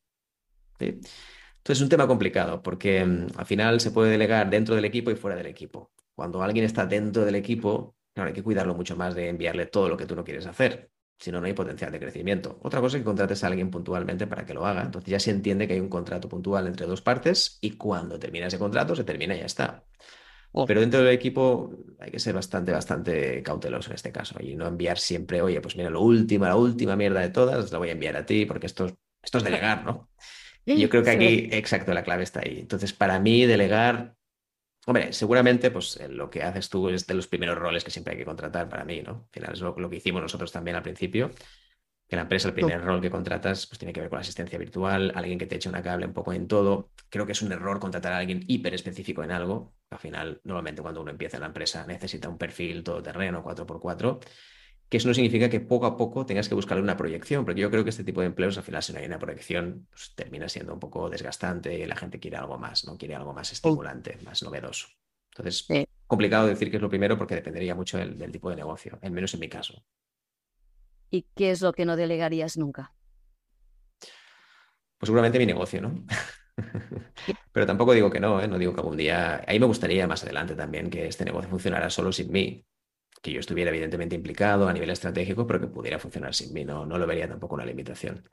¿sí? 0.79 0.85
Entonces 0.87 1.77
es 1.77 1.81
un 1.81 1.89
tema 1.89 2.07
complicado 2.07 2.63
porque 2.63 3.05
mm, 3.05 3.27
al 3.37 3.45
final 3.45 3.79
se 3.79 3.91
puede 3.91 4.09
delegar 4.09 4.49
dentro 4.49 4.73
del 4.73 4.85
equipo 4.85 5.11
y 5.11 5.15
fuera 5.15 5.37
del 5.37 5.45
equipo. 5.45 5.91
Cuando 6.15 6.41
alguien 6.41 6.65
está 6.65 6.87
dentro 6.87 7.23
del 7.23 7.35
equipo, 7.35 7.95
claro, 8.15 8.29
hay 8.29 8.33
que 8.33 8.43
cuidarlo 8.43 8.73
mucho 8.73 8.97
más 8.97 9.13
de 9.13 9.29
enviarle 9.29 9.67
todo 9.67 9.89
lo 9.89 9.95
que 9.95 10.07
tú 10.07 10.15
no 10.15 10.23
quieres 10.23 10.47
hacer, 10.47 10.89
si 11.19 11.31
no, 11.31 11.39
no 11.39 11.45
hay 11.45 11.53
potencial 11.53 11.91
de 11.91 11.99
crecimiento. 11.99 12.59
Otra 12.63 12.81
cosa 12.81 12.97
es 12.97 13.01
que 13.01 13.05
contrates 13.05 13.43
a 13.43 13.47
alguien 13.47 13.69
puntualmente 13.69 14.27
para 14.27 14.43
que 14.45 14.55
lo 14.55 14.65
haga. 14.65 14.81
Entonces 14.81 15.11
ya 15.11 15.19
se 15.19 15.31
entiende 15.31 15.67
que 15.67 15.75
hay 15.75 15.79
un 15.79 15.89
contrato 15.89 16.27
puntual 16.27 16.67
entre 16.67 16.87
dos 16.87 17.01
partes 17.03 17.59
y 17.61 17.77
cuando 17.77 18.19
termina 18.19 18.47
ese 18.47 18.59
contrato 18.59 18.95
se 18.95 19.03
termina 19.05 19.35
y 19.35 19.39
ya 19.39 19.45
está. 19.45 19.86
Oh. 20.59 20.65
Pero 20.65 20.81
dentro 20.81 21.01
del 21.01 21.13
equipo 21.13 21.71
hay 21.99 22.09
que 22.09 22.17
ser 22.17 22.33
bastante, 22.33 22.71
bastante 22.71 23.43
cauteloso 23.43 23.91
en 23.91 23.95
este 23.95 24.11
caso 24.11 24.37
y 24.39 24.55
no 24.55 24.65
enviar 24.65 24.97
siempre, 24.97 25.39
oye, 25.39 25.61
pues 25.61 25.75
mira, 25.75 25.91
lo 25.91 26.01
último, 26.01 26.45
la 26.45 26.55
última 26.55 26.95
mierda 26.95 27.19
de 27.19 27.29
todas, 27.29 27.71
la 27.71 27.77
voy 27.77 27.89
a 27.89 27.91
enviar 27.91 28.17
a 28.17 28.25
ti 28.25 28.47
porque 28.47 28.65
esto, 28.65 28.87
esto 29.21 29.37
es 29.37 29.43
delegar, 29.43 29.85
¿no? 29.85 30.09
Y 30.65 30.79
yo 30.79 30.89
creo 30.89 31.01
que 31.01 31.11
aquí, 31.11 31.47
exacto, 31.51 31.93
la 31.93 32.03
clave 32.03 32.23
está 32.23 32.41
ahí. 32.41 32.59
Entonces, 32.59 32.91
para 32.91 33.21
mí, 33.21 33.45
delegar, 33.45 34.17
hombre, 34.85 35.13
seguramente, 35.13 35.71
pues 35.71 35.97
lo 36.09 36.29
que 36.29 36.43
haces 36.43 36.67
tú 36.67 36.89
es 36.89 37.07
de 37.07 37.13
los 37.13 37.27
primeros 37.27 37.57
roles 37.57 37.85
que 37.85 37.91
siempre 37.91 38.11
hay 38.13 38.17
que 38.17 38.25
contratar 38.25 38.67
para 38.67 38.83
mí, 38.83 39.01
¿no? 39.01 39.11
Al 39.11 39.29
final 39.31 39.53
es 39.53 39.61
lo, 39.61 39.75
lo 39.77 39.89
que 39.89 39.95
hicimos 39.95 40.21
nosotros 40.21 40.51
también 40.51 40.75
al 40.75 40.83
principio 40.83 41.31
que 42.07 42.15
la 42.15 42.21
empresa 42.23 42.47
el 42.47 42.53
primer 42.53 42.81
rol 42.81 43.01
que 43.01 43.11
contratas 43.11 43.67
pues 43.67 43.79
tiene 43.79 43.91
que 43.91 43.99
ver 43.99 44.09
con 44.09 44.17
la 44.17 44.21
asistencia 44.21 44.57
virtual, 44.57 45.11
alguien 45.13 45.37
que 45.37 45.45
te 45.45 45.55
eche 45.55 45.67
una 45.67 45.83
cable 45.83 46.05
un 46.05 46.13
poco 46.13 46.31
en 46.31 46.47
todo. 46.47 46.91
Creo 47.09 47.25
que 47.25 47.33
es 47.33 47.41
un 47.41 47.51
error 47.51 47.79
contratar 47.79 48.13
a 48.13 48.17
alguien 48.17 48.43
hiper 48.47 48.73
específico 48.73 49.23
en 49.23 49.31
algo. 49.31 49.73
Al 49.89 49.99
final, 49.99 50.39
normalmente 50.45 50.81
cuando 50.81 51.01
uno 51.01 51.11
empieza 51.11 51.37
en 51.37 51.41
la 51.41 51.47
empresa 51.47 51.85
necesita 51.85 52.29
un 52.29 52.37
perfil 52.37 52.83
todoterreno 52.83 53.43
4x4, 53.43 54.19
que 54.87 54.97
eso 54.97 55.07
no 55.09 55.13
significa 55.13 55.49
que 55.49 55.59
poco 55.59 55.85
a 55.85 55.97
poco 55.97 56.25
tengas 56.25 56.47
que 56.47 56.55
buscarle 56.55 56.81
una 56.81 56.95
proyección, 56.95 57.43
porque 57.43 57.59
yo 57.59 57.69
creo 57.69 57.83
que 57.83 57.89
este 57.89 58.05
tipo 58.05 58.21
de 58.21 58.27
empleos 58.27 58.57
al 58.57 58.63
final 58.63 58.81
si 58.81 58.93
no 58.93 58.99
hay 58.99 59.05
una 59.05 59.19
proyección 59.19 59.87
pues, 59.89 60.13
termina 60.15 60.47
siendo 60.47 60.73
un 60.73 60.79
poco 60.79 61.09
desgastante 61.09 61.77
y 61.77 61.85
la 61.85 61.97
gente 61.97 62.19
quiere 62.19 62.37
algo 62.37 62.57
más, 62.57 62.85
no 62.85 62.97
quiere 62.97 63.15
algo 63.15 63.33
más 63.33 63.51
estimulante, 63.51 64.17
más 64.23 64.43
novedoso. 64.43 64.87
Entonces, 65.35 65.67
complicado 66.07 66.47
decir 66.47 66.71
que 66.71 66.77
es 66.77 66.81
lo 66.81 66.89
primero 66.89 67.17
porque 67.17 67.35
dependería 67.35 67.75
mucho 67.75 67.97
del, 67.97 68.17
del 68.17 68.31
tipo 68.31 68.49
de 68.49 68.55
negocio, 68.55 68.97
al 69.01 69.11
menos 69.11 69.33
en 69.33 69.41
mi 69.41 69.49
caso. 69.49 69.83
¿Y 71.09 71.27
qué 71.35 71.51
es 71.51 71.61
lo 71.61 71.73
que 71.73 71.85
no 71.85 71.95
delegarías 71.95 72.57
nunca? 72.57 72.93
Pues 74.97 75.07
seguramente 75.07 75.37
mi 75.37 75.45
negocio, 75.45 75.81
¿no? 75.81 76.05
Pero 77.51 77.65
tampoco 77.65 77.93
digo 77.93 78.09
que 78.09 78.19
no, 78.19 78.41
¿eh? 78.41 78.47
no 78.47 78.57
digo 78.57 78.73
que 78.73 78.81
algún 78.81 78.97
día. 78.97 79.43
Ahí 79.47 79.59
me 79.59 79.65
gustaría 79.65 80.07
más 80.07 80.23
adelante 80.23 80.55
también 80.55 80.89
que 80.89 81.07
este 81.07 81.25
negocio 81.25 81.49
funcionara 81.49 81.89
solo 81.89 82.11
sin 82.11 82.31
mí, 82.31 82.65
que 83.21 83.31
yo 83.31 83.39
estuviera 83.39 83.69
evidentemente 83.69 84.15
implicado 84.15 84.67
a 84.67 84.73
nivel 84.73 84.89
estratégico, 84.89 85.45
pero 85.45 85.59
que 85.59 85.67
pudiera 85.67 85.99
funcionar 85.99 86.33
sin 86.33 86.53
mí. 86.53 86.65
No, 86.65 86.85
no 86.85 86.97
lo 86.97 87.05
vería 87.05 87.27
tampoco 87.27 87.55
una 87.55 87.65
limitación. 87.65 88.27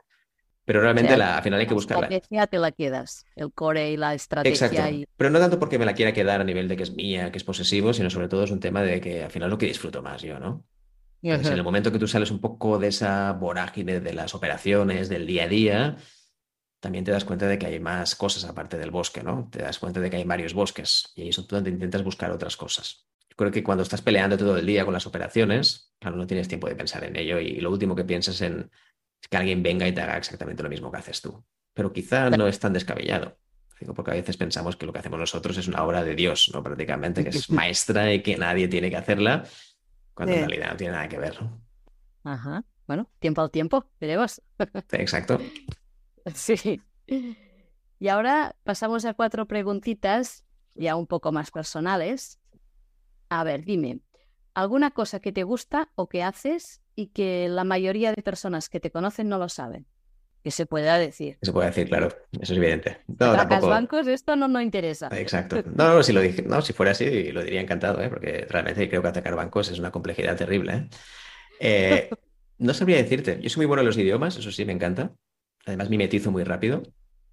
Pero 0.65 0.81
realmente 0.81 1.15
la, 1.15 1.37
al 1.37 1.43
final 1.43 1.59
hay 1.59 1.67
que 1.67 1.75
buscarla. 1.75 2.09
La 2.09 2.15
estrategia 2.15 2.47
te 2.47 2.57
la 2.57 2.71
quedas, 2.71 3.25
el 3.35 3.53
core 3.53 3.91
y 3.91 3.97
la 3.97 4.15
estrategia. 4.15 4.67
Exacto. 4.67 5.11
Pero 5.15 5.29
no 5.29 5.37
tanto 5.37 5.59
porque 5.59 5.77
me 5.77 5.85
la 5.85 5.93
quiera 5.93 6.11
quedar 6.11 6.41
a 6.41 6.43
nivel 6.43 6.67
de 6.67 6.75
que 6.75 6.83
es 6.83 6.95
mía, 6.95 7.31
que 7.31 7.37
es 7.37 7.43
posesivo, 7.43 7.93
sino 7.93 8.09
sobre 8.09 8.27
todo 8.27 8.43
es 8.43 8.51
un 8.51 8.59
tema 8.59 8.81
de 8.81 8.99
que 8.99 9.23
al 9.23 9.29
final 9.29 9.51
lo 9.51 9.59
que 9.59 9.67
disfruto 9.67 10.01
más 10.01 10.23
yo, 10.23 10.39
¿no? 10.39 10.65
En 11.21 11.45
el 11.45 11.63
momento 11.63 11.91
que 11.91 11.99
tú 11.99 12.07
sales 12.07 12.31
un 12.31 12.39
poco 12.39 12.77
de 12.77 12.87
esa 12.87 13.33
vorágine 13.33 13.99
de 13.99 14.13
las 14.13 14.35
operaciones, 14.35 15.09
del 15.09 15.25
día 15.25 15.45
a 15.45 15.47
día, 15.47 15.97
también 16.79 17.03
te 17.03 17.11
das 17.11 17.25
cuenta 17.25 17.47
de 17.47 17.57
que 17.57 17.65
hay 17.65 17.79
más 17.79 18.15
cosas 18.15 18.45
aparte 18.45 18.77
del 18.77 18.91
bosque, 18.91 19.23
¿no? 19.23 19.49
Te 19.51 19.63
das 19.63 19.79
cuenta 19.79 19.99
de 19.99 20.09
que 20.09 20.17
hay 20.17 20.23
varios 20.23 20.53
bosques 20.53 21.11
y 21.15 21.23
ahí 21.23 21.29
es 21.29 21.47
donde 21.47 21.71
intentas 21.71 22.03
buscar 22.03 22.31
otras 22.31 22.55
cosas. 22.55 23.07
Yo 23.27 23.35
creo 23.35 23.51
que 23.51 23.63
cuando 23.63 23.83
estás 23.83 24.01
peleando 24.01 24.37
todo 24.37 24.57
el 24.57 24.65
día 24.65 24.85
con 24.85 24.93
las 24.93 25.07
operaciones, 25.07 25.93
claro, 25.99 26.15
no 26.15 26.27
tienes 26.27 26.47
tiempo 26.47 26.67
de 26.67 26.75
pensar 26.75 27.03
en 27.03 27.15
ello 27.15 27.39
y 27.39 27.59
lo 27.59 27.71
último 27.71 27.95
que 27.95 28.03
piensas 28.03 28.39
en 28.41 28.69
es 29.21 29.27
que 29.27 29.37
alguien 29.37 29.63
venga 29.63 29.87
y 29.87 29.93
te 29.93 30.01
haga 30.01 30.17
exactamente 30.17 30.61
lo 30.61 30.69
mismo 30.69 30.91
que 30.91 30.97
haces 30.97 31.21
tú. 31.21 31.43
Pero 31.73 31.91
quizá 31.91 32.29
no 32.29 32.47
es 32.47 32.59
tan 32.59 32.73
descabellado. 32.73 33.37
Porque 33.93 34.11
a 34.11 34.13
veces 34.13 34.37
pensamos 34.37 34.77
que 34.77 34.85
lo 34.85 34.93
que 34.93 34.99
hacemos 34.99 35.19
nosotros 35.19 35.57
es 35.57 35.67
una 35.67 35.83
obra 35.83 36.03
de 36.03 36.15
Dios, 36.15 36.49
¿no? 36.53 36.63
Prácticamente, 36.63 37.23
que 37.23 37.29
es 37.29 37.49
maestra 37.49 38.13
y 38.13 38.21
que 38.21 38.37
nadie 38.37 38.67
tiene 38.67 38.89
que 38.89 38.95
hacerla 38.95 39.43
cuando 40.15 40.33
en 40.33 40.49
realidad 40.49 40.71
no 40.71 40.77
tiene 40.77 40.93
nada 40.93 41.07
que 41.07 41.19
ver. 41.19 41.37
Ajá. 42.23 42.63
Bueno, 42.87 43.11
tiempo 43.19 43.41
al 43.41 43.51
tiempo, 43.51 43.85
veremos. 43.99 44.41
Exacto. 44.91 45.39
Sí. 46.33 46.81
Y 47.99 48.07
ahora 48.07 48.55
pasamos 48.63 49.05
a 49.05 49.13
cuatro 49.13 49.45
preguntitas 49.45 50.43
ya 50.73 50.95
un 50.95 51.05
poco 51.05 51.31
más 51.31 51.51
personales. 51.51 52.39
A 53.29 53.43
ver, 53.43 53.63
dime, 53.63 53.99
¿alguna 54.53 54.91
cosa 54.91 55.19
que 55.19 55.31
te 55.31 55.43
gusta 55.43 55.91
o 55.95 56.07
que 56.07 56.23
haces 56.23 56.81
y 56.95 57.07
que 57.07 57.47
la 57.49 57.63
mayoría 57.63 58.11
de 58.13 58.23
personas 58.23 58.69
que 58.69 58.79
te 58.79 58.91
conocen 58.91 59.29
no 59.29 59.37
lo 59.37 59.49
saben? 59.49 59.87
Que 60.45 60.51
se 60.51 60.67
pueda 60.67 60.99
decir. 60.99 61.39
Se 61.41 61.51
puede 61.51 61.69
decir, 61.69 61.87
claro, 61.87 62.09
eso 62.33 62.53
es 62.53 62.59
evidente. 62.59 62.99
No, 63.07 63.33
bancos, 63.67 64.05
esto 64.05 64.35
no 64.35 64.47
nos 64.47 64.61
interesa. 64.61 65.09
Exacto. 65.11 65.63
No, 65.75 65.95
no, 65.95 66.03
si 66.03 66.13
lo 66.13 66.21
dije, 66.21 66.43
no, 66.43 66.61
si 66.61 66.71
fuera 66.71 66.91
así, 66.91 67.31
lo 67.31 67.43
diría 67.43 67.61
encantado, 67.61 67.99
¿eh? 67.99 68.09
porque 68.09 68.45
realmente 68.47 68.87
creo 68.87 69.01
que 69.01 69.07
atacar 69.07 69.35
bancos 69.35 69.71
es 69.71 69.79
una 69.79 69.89
complejidad 69.89 70.37
terrible. 70.37 70.73
¿eh? 70.75 70.89
Eh, 71.59 72.09
no 72.59 72.75
sabría 72.75 72.97
decirte. 72.97 73.39
Yo 73.41 73.49
soy 73.49 73.61
muy 73.61 73.65
bueno 73.65 73.81
en 73.81 73.87
los 73.87 73.97
idiomas, 73.97 74.37
eso 74.37 74.51
sí, 74.51 74.65
me 74.65 74.73
encanta. 74.73 75.15
Además, 75.65 75.89
mimetizo 75.89 76.29
muy 76.29 76.43
rápido. 76.43 76.83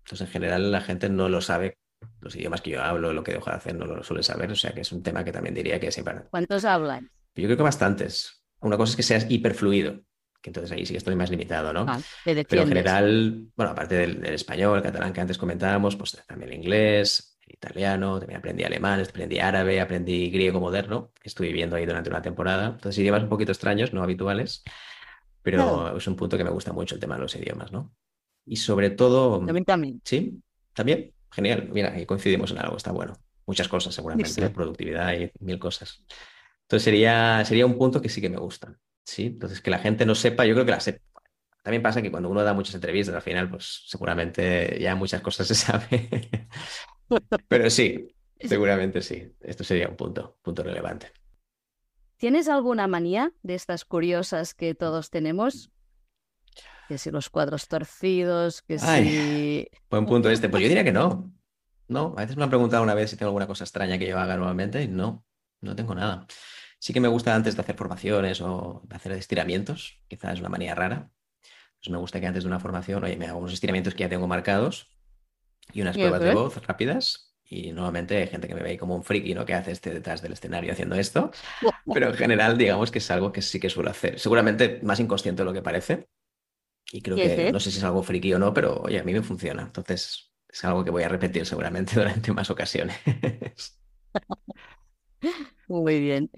Entonces, 0.04 0.26
en 0.26 0.32
general, 0.32 0.72
la 0.72 0.80
gente 0.80 1.10
no 1.10 1.28
lo 1.28 1.42
sabe. 1.42 1.76
Los 2.20 2.34
idiomas 2.34 2.62
que 2.62 2.70
yo 2.70 2.82
hablo, 2.82 3.12
lo 3.12 3.22
que 3.22 3.32
dejo 3.32 3.50
de 3.50 3.56
hacer, 3.56 3.74
no 3.74 3.84
lo 3.84 4.02
suele 4.02 4.22
saber. 4.22 4.50
O 4.52 4.56
sea, 4.56 4.72
que 4.72 4.80
es 4.80 4.90
un 4.90 5.02
tema 5.02 5.22
que 5.22 5.32
también 5.32 5.54
diría 5.54 5.78
que 5.78 5.92
siempre. 5.92 6.14
¿Cuántos 6.30 6.64
hablan? 6.64 7.10
Yo 7.34 7.44
creo 7.44 7.58
que 7.58 7.62
bastantes. 7.62 8.42
Una 8.60 8.78
cosa 8.78 8.92
es 8.92 8.96
que 8.96 9.02
seas 9.02 9.26
hiperfluido 9.28 10.00
que 10.42 10.50
entonces 10.50 10.72
ahí 10.72 10.84
sí 10.84 10.92
que 10.92 10.98
estoy 10.98 11.14
más 11.14 11.30
limitado, 11.30 11.72
¿no? 11.72 11.86
Pero 12.24 12.62
en 12.62 12.68
general, 12.68 13.46
bueno, 13.56 13.72
aparte 13.72 13.94
del, 13.94 14.24
español, 14.26 14.76
el 14.76 14.82
catalán 14.82 15.12
que 15.12 15.20
antes 15.20 15.38
comentábamos, 15.38 15.94
pues 15.94 16.20
también 16.26 16.50
el 16.50 16.58
inglés, 16.58 17.38
el 17.46 17.54
italiano, 17.54 18.18
también 18.18 18.38
aprendí 18.38 18.64
alemán, 18.64 19.00
aprendí 19.00 19.38
árabe, 19.38 19.80
aprendí 19.80 20.30
griego 20.30 20.60
moderno, 20.60 21.12
estuve 21.22 21.46
viviendo 21.46 21.76
ahí 21.76 21.86
durante 21.86 22.10
una 22.10 22.20
temporada. 22.20 22.66
Entonces 22.66 22.98
idiomas 22.98 23.22
un 23.22 23.28
poquito 23.28 23.52
extraños, 23.52 23.92
no 23.92 24.02
habituales, 24.02 24.64
pero 25.42 25.96
es 25.96 26.06
un 26.08 26.16
punto 26.16 26.36
que 26.36 26.44
me 26.44 26.50
gusta 26.50 26.72
mucho 26.72 26.96
el 26.96 27.00
tema 27.00 27.14
de 27.14 27.20
los 27.22 27.36
idiomas, 27.36 27.70
¿no? 27.70 27.94
Y 28.44 28.56
sobre 28.56 28.90
todo... 28.90 29.38
También, 29.46 29.64
también. 29.64 30.00
Sí, 30.04 30.42
también. 30.72 31.12
Genial. 31.30 31.68
Mira, 31.72 31.92
ahí 31.92 32.04
coincidimos 32.04 32.50
en 32.50 32.58
algo, 32.58 32.76
está 32.76 32.90
bueno. 32.90 33.14
Muchas 33.46 33.68
cosas 33.68 33.94
seguramente, 33.94 34.50
productividad 34.50 35.14
y 35.14 35.30
mil 35.38 35.60
cosas. 35.60 36.04
Entonces 36.62 36.84
sería, 36.84 37.44
sería 37.44 37.66
un 37.66 37.78
punto 37.78 38.02
que 38.02 38.08
sí 38.08 38.20
que 38.20 38.28
me 38.28 38.38
gusta. 38.38 38.76
Sí, 39.04 39.26
entonces 39.26 39.60
que 39.60 39.70
la 39.70 39.78
gente 39.78 40.06
no 40.06 40.14
sepa, 40.14 40.44
yo 40.46 40.54
creo 40.54 40.64
que 40.64 40.72
la 40.72 40.80
sepa. 40.80 41.00
También 41.62 41.82
pasa 41.82 42.02
que 42.02 42.10
cuando 42.10 42.28
uno 42.28 42.42
da 42.42 42.54
muchas 42.54 42.74
entrevistas 42.74 43.14
al 43.14 43.22
final, 43.22 43.48
pues 43.48 43.84
seguramente 43.86 44.78
ya 44.80 44.94
muchas 44.96 45.20
cosas 45.20 45.46
se 45.46 45.54
sabe. 45.54 46.08
Pero 47.48 47.70
sí, 47.70 48.08
seguramente 48.40 49.00
sí. 49.00 49.32
Esto 49.40 49.62
sería 49.64 49.88
un 49.88 49.96
punto, 49.96 50.38
punto 50.42 50.62
relevante. 50.62 51.12
¿Tienes 52.16 52.48
alguna 52.48 52.86
manía 52.86 53.32
de 53.42 53.54
estas 53.54 53.84
curiosas 53.84 54.54
que 54.54 54.74
todos 54.74 55.10
tenemos? 55.10 55.70
Que 56.88 56.98
si 56.98 57.10
los 57.10 57.30
cuadros 57.30 57.68
torcidos, 57.68 58.62
que 58.62 58.78
si... 58.78 59.68
Buen 59.90 60.06
punto 60.06 60.30
este. 60.30 60.48
Pues 60.48 60.62
yo 60.62 60.68
diría 60.68 60.84
que 60.84 60.92
no. 60.92 61.32
No, 61.88 62.14
a 62.16 62.22
veces 62.22 62.36
me 62.36 62.44
han 62.44 62.50
preguntado 62.50 62.82
una 62.82 62.94
vez 62.94 63.10
si 63.10 63.16
tengo 63.16 63.30
alguna 63.30 63.46
cosa 63.46 63.64
extraña 63.64 63.98
que 63.98 64.08
yo 64.08 64.18
haga 64.18 64.36
normalmente 64.36 64.82
y 64.82 64.88
no, 64.88 65.24
no 65.60 65.76
tengo 65.76 65.94
nada. 65.94 66.26
Sí 66.82 66.92
que 66.92 66.98
me 66.98 67.06
gusta 67.06 67.32
antes 67.36 67.54
de 67.54 67.62
hacer 67.62 67.76
formaciones 67.76 68.40
o 68.40 68.82
de 68.88 68.96
hacer 68.96 69.12
estiramientos, 69.12 70.00
quizás 70.08 70.34
es 70.34 70.40
una 70.40 70.48
manía 70.48 70.74
rara. 70.74 71.12
Pues 71.78 71.90
me 71.90 71.96
gusta 71.96 72.18
que 72.20 72.26
antes 72.26 72.42
de 72.42 72.48
una 72.48 72.58
formación, 72.58 73.04
oye, 73.04 73.16
me 73.16 73.26
hago 73.26 73.38
unos 73.38 73.52
estiramientos 73.52 73.94
que 73.94 74.00
ya 74.00 74.08
tengo 74.08 74.26
marcados 74.26 74.90
y 75.72 75.80
unas 75.80 75.96
pruebas 75.96 76.24
de 76.24 76.34
voz 76.34 76.66
rápidas. 76.66 77.36
Y 77.44 77.70
nuevamente 77.70 78.16
hay 78.16 78.26
gente 78.26 78.48
que 78.48 78.56
me 78.56 78.64
ve 78.64 78.78
como 78.78 78.96
un 78.96 79.04
friki, 79.04 79.32
¿no? 79.32 79.44
Que 79.44 79.54
hace 79.54 79.70
este 79.70 79.94
detrás 79.94 80.22
del 80.22 80.32
escenario 80.32 80.72
haciendo 80.72 80.96
esto. 80.96 81.30
Pero 81.94 82.08
en 82.08 82.14
general, 82.14 82.58
digamos 82.58 82.90
que 82.90 82.98
es 82.98 83.08
algo 83.12 83.30
que 83.30 83.42
sí 83.42 83.60
que 83.60 83.70
suelo 83.70 83.90
hacer. 83.90 84.18
Seguramente 84.18 84.80
más 84.82 84.98
inconsciente 84.98 85.42
de 85.42 85.46
lo 85.46 85.52
que 85.52 85.62
parece. 85.62 86.08
Y 86.90 87.00
creo 87.00 87.16
que 87.16 87.48
no 87.52 87.60
sé 87.60 87.70
si 87.70 87.78
es 87.78 87.84
algo 87.84 88.02
friki 88.02 88.34
o 88.34 88.40
no, 88.40 88.52
pero 88.52 88.80
oye, 88.82 88.98
a 88.98 89.04
mí 89.04 89.12
me 89.12 89.22
funciona. 89.22 89.62
Entonces 89.62 90.32
es 90.48 90.64
algo 90.64 90.84
que 90.84 90.90
voy 90.90 91.04
a 91.04 91.08
repetir 91.08 91.46
seguramente 91.46 91.94
durante 92.00 92.32
más 92.32 92.50
ocasiones. 92.50 92.96
Muy 95.68 96.00
bien. 96.00 96.30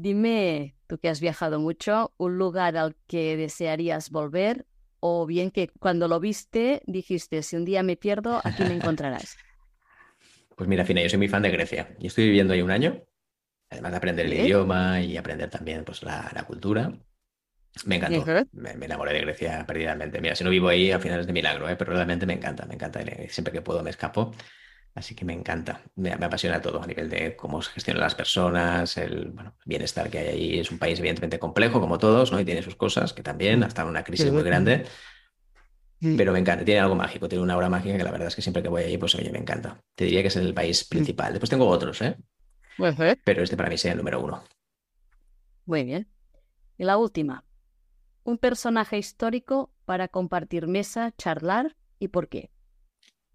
Dime, 0.00 0.76
tú 0.86 0.96
que 0.96 1.10
has 1.10 1.20
viajado 1.20 1.60
mucho, 1.60 2.14
un 2.16 2.38
lugar 2.38 2.78
al 2.78 2.96
que 3.06 3.36
desearías 3.36 4.08
volver 4.08 4.64
o 4.98 5.26
bien 5.26 5.50
que 5.50 5.68
cuando 5.78 6.08
lo 6.08 6.20
viste 6.20 6.80
dijiste, 6.86 7.42
si 7.42 7.56
un 7.56 7.66
día 7.66 7.82
me 7.82 7.96
pierdo, 7.96 8.40
aquí 8.42 8.64
me 8.64 8.74
encontrarás. 8.74 9.36
Pues 10.56 10.68
mira, 10.68 10.84
Fina, 10.84 11.00
yo 11.00 11.08
soy 11.08 11.16
muy 11.16 11.28
fan 11.28 11.40
de 11.40 11.50
Grecia. 11.50 11.96
Yo 11.98 12.08
estoy 12.08 12.24
viviendo 12.24 12.52
ahí 12.52 12.60
un 12.60 12.70
año, 12.70 13.02
además 13.70 13.92
de 13.92 13.96
aprender 13.96 14.26
el 14.26 14.34
idioma 14.34 15.00
y 15.00 15.16
aprender 15.16 15.48
también 15.48 15.86
pues, 15.86 16.02
la, 16.02 16.44
cultura. 16.46 16.92
Me 17.86 17.96
encantó. 17.96 18.46
Me, 18.52 18.72
enamoré 18.72 19.14
de 19.14 19.20
Grecia 19.20 19.64
perdidamente. 19.66 20.20
Mira, 20.20 20.34
si 20.34 20.44
no 20.44 20.50
vivo 20.50 20.68
ahí, 20.68 20.90
al 20.90 21.00
final 21.00 21.20
es 21.20 21.26
de 21.26 21.32
milagro, 21.32 21.66
¿eh? 21.66 21.76
pero 21.76 21.94
realmente 21.94 22.26
me 22.26 22.34
encanta, 22.34 22.66
me 22.66 22.74
encanta. 22.74 23.00
Siempre 23.30 23.54
que 23.54 23.62
puedo 23.62 23.82
me 23.82 23.88
escapo. 23.88 24.32
Así 24.94 25.14
que 25.14 25.24
me 25.24 25.32
encanta, 25.32 25.82
me, 25.94 26.12
apasiona 26.12 26.60
todo 26.60 26.82
a 26.82 26.86
nivel 26.86 27.08
de 27.08 27.36
cómo 27.36 27.62
se 27.62 27.70
gestionan 27.70 28.02
las 28.02 28.14
personas, 28.14 28.96
el 28.96 29.30
bueno, 29.30 29.54
bienestar 29.64 30.10
que 30.10 30.18
hay 30.18 30.28
ahí. 30.28 30.58
Es 30.58 30.70
un 30.70 30.78
país 30.78 30.98
evidentemente 30.98 31.38
complejo, 31.38 31.80
como 31.80 31.98
todos, 31.98 32.32
¿no? 32.32 32.40
Y 32.40 32.44
tiene 32.44 32.62
sus 32.62 32.74
cosas, 32.74 33.12
que 33.12 33.22
también, 33.22 33.62
hasta 33.62 33.84
una 33.84 34.02
crisis 34.02 34.32
muy 34.32 34.42
grande. 34.42 34.86
Pero 36.00 36.32
me 36.32 36.38
encanta, 36.38 36.64
tiene 36.64 36.80
algo 36.80 36.96
mágico, 36.96 37.28
tiene 37.28 37.44
una 37.44 37.54
aura 37.54 37.68
mágica 37.68 37.96
que 37.96 38.04
la 38.04 38.10
verdad 38.10 38.28
es 38.28 38.34
que 38.34 38.42
siempre 38.42 38.62
que 38.62 38.70
voy 38.70 38.82
allí, 38.82 38.96
pues 38.96 39.14
oye, 39.14 39.30
me 39.30 39.38
encanta. 39.38 39.80
Te 39.94 40.04
diría 40.04 40.22
que 40.22 40.28
es 40.28 40.36
el 40.36 40.54
país 40.54 40.84
principal. 40.84 41.32
Después 41.32 41.50
tengo 41.50 41.68
otros, 41.68 42.00
¿eh? 42.00 42.16
Pero 43.24 43.42
este 43.42 43.56
para 43.56 43.68
mí 43.68 43.76
sería 43.76 43.92
el 43.92 43.98
número 43.98 44.20
uno. 44.20 44.42
Muy 45.66 45.84
bien. 45.84 46.08
Y 46.78 46.84
la 46.84 46.96
última. 46.96 47.44
Un 48.24 48.38
personaje 48.38 48.96
histórico 48.96 49.72
para 49.84 50.08
compartir 50.08 50.66
mesa, 50.66 51.12
charlar 51.18 51.76
y 51.98 52.08
por 52.08 52.28
qué. 52.28 52.50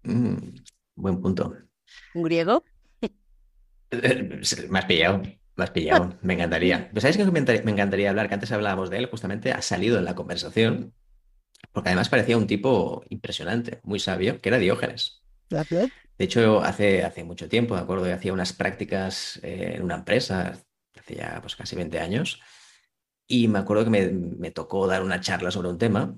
Mm, 0.02 0.56
buen 0.96 1.20
punto. 1.20 1.54
¿Un 2.14 2.22
griego? 2.24 2.64
me 4.68 4.78
has 4.78 4.84
pillado, 4.86 5.22
me 5.54 5.64
has 5.64 5.70
pillado, 5.70 6.18
me 6.22 6.34
encantaría. 6.34 6.88
Pero 6.88 7.00
¿sabes 7.00 7.16
qué 7.16 7.24
me 7.24 7.70
encantaría 7.70 8.10
hablar? 8.10 8.28
Que 8.28 8.34
antes 8.34 8.52
hablábamos 8.52 8.90
de 8.90 8.98
él, 8.98 9.06
justamente 9.06 9.52
ha 9.52 9.62
salido 9.62 9.98
en 9.98 10.04
la 10.04 10.14
conversación, 10.14 10.94
porque 11.72 11.90
además 11.90 12.08
parecía 12.08 12.36
un 12.36 12.46
tipo 12.46 13.04
impresionante, 13.08 13.80
muy 13.84 14.00
sabio, 14.00 14.40
que 14.40 14.48
era 14.48 14.58
Diógenes. 14.58 15.22
De 16.18 16.24
hecho, 16.24 16.62
hace, 16.62 17.04
hace 17.04 17.24
mucho 17.24 17.48
tiempo, 17.48 17.76
de 17.76 17.82
acuerdo, 17.82 18.12
hacía 18.12 18.32
unas 18.32 18.52
prácticas 18.52 19.38
eh, 19.42 19.74
en 19.76 19.82
una 19.82 19.96
empresa, 19.96 20.58
hace 20.98 21.14
ya 21.14 21.38
pues, 21.40 21.54
casi 21.54 21.76
20 21.76 22.00
años, 22.00 22.40
y 23.28 23.48
me 23.48 23.58
acuerdo 23.58 23.84
que 23.84 23.90
me, 23.90 24.08
me 24.08 24.50
tocó 24.50 24.86
dar 24.86 25.02
una 25.02 25.20
charla 25.20 25.50
sobre 25.50 25.68
un 25.68 25.78
tema 25.78 26.16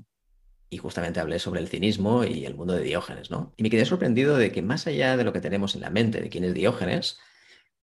y 0.70 0.76
justamente 0.78 1.20
hablé 1.20 1.38
sobre 1.38 1.60
el 1.60 1.68
cinismo 1.68 2.24
y 2.24 2.44
el 2.44 2.54
mundo 2.54 2.74
de 2.74 2.82
Diógenes, 2.82 3.30
¿no? 3.30 3.54
Y 3.56 3.62
me 3.62 3.70
quedé 3.70 3.84
sorprendido 3.84 4.36
de 4.36 4.52
que 4.52 4.62
más 4.62 4.86
allá 4.86 5.16
de 5.16 5.24
lo 5.24 5.32
que 5.32 5.40
tenemos 5.40 5.74
en 5.74 5.80
la 5.80 5.90
mente 5.90 6.20
de 6.20 6.28
quién 6.28 6.44
es 6.44 6.54
Diógenes, 6.54 7.18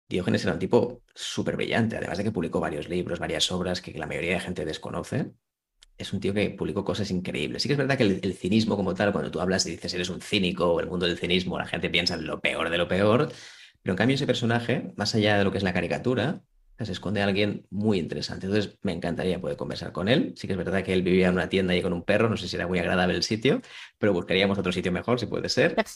Diógenes 0.08 0.44
era 0.44 0.52
un 0.52 0.58
tipo 0.58 1.02
súper 1.14 1.56
brillante, 1.56 1.96
además 1.96 2.18
de 2.18 2.24
que 2.24 2.32
publicó 2.32 2.60
varios 2.60 2.88
libros, 2.88 3.18
varias 3.18 3.50
obras 3.50 3.80
que 3.80 3.92
la 3.98 4.06
mayoría 4.06 4.34
de 4.34 4.40
gente 4.40 4.64
desconoce. 4.64 5.32
Es 5.96 6.12
un 6.12 6.20
tío 6.20 6.34
que 6.34 6.50
publicó 6.50 6.84
cosas 6.84 7.10
increíbles. 7.10 7.62
Sí 7.62 7.68
que 7.68 7.74
es 7.74 7.78
verdad 7.78 7.96
que 7.96 8.04
el, 8.04 8.34
cinismo 8.34 8.76
como 8.76 8.94
tal, 8.94 9.12
cuando 9.12 9.30
tú 9.30 9.40
hablas 9.40 9.64
y 9.66 9.70
dices 9.70 9.94
eres 9.94 10.10
un 10.10 10.20
cínico 10.20 10.72
o 10.72 10.80
el 10.80 10.88
mundo 10.88 11.06
del 11.06 11.18
cinismo, 11.18 11.58
la 11.58 11.66
gente 11.66 11.88
piensa 11.88 12.14
en 12.14 12.26
lo 12.26 12.40
peor 12.40 12.68
de 12.68 12.78
lo 12.78 12.88
peor, 12.88 13.32
pero 13.82 13.92
en 13.92 13.96
cambio 13.96 14.16
ese 14.16 14.26
personaje, 14.26 14.92
más 14.96 15.14
allá 15.14 15.38
de 15.38 15.44
lo 15.44 15.52
que 15.52 15.58
es 15.58 15.64
la 15.64 15.72
caricatura, 15.72 16.42
se 16.78 16.92
esconde 16.92 17.22
alguien 17.22 17.66
muy 17.70 17.98
interesante. 17.98 18.46
Entonces, 18.46 18.76
me 18.82 18.92
encantaría 18.92 19.40
poder 19.40 19.56
conversar 19.56 19.92
con 19.92 20.08
él. 20.08 20.34
Sí 20.36 20.46
que 20.46 20.54
es 20.54 20.58
verdad 20.58 20.82
que 20.82 20.92
él 20.92 21.02
vivía 21.02 21.28
en 21.28 21.34
una 21.34 21.48
tienda 21.48 21.74
y 21.76 21.82
con 21.82 21.92
un 21.92 22.02
perro, 22.02 22.28
no 22.28 22.36
sé 22.36 22.48
si 22.48 22.56
era 22.56 22.66
muy 22.66 22.78
agradable 22.78 23.14
el 23.14 23.22
sitio, 23.22 23.60
pero 23.98 24.12
buscaríamos 24.12 24.58
otro 24.58 24.72
sitio 24.72 24.90
mejor, 24.90 25.20
si 25.20 25.26
puede 25.26 25.48
ser. 25.48 25.76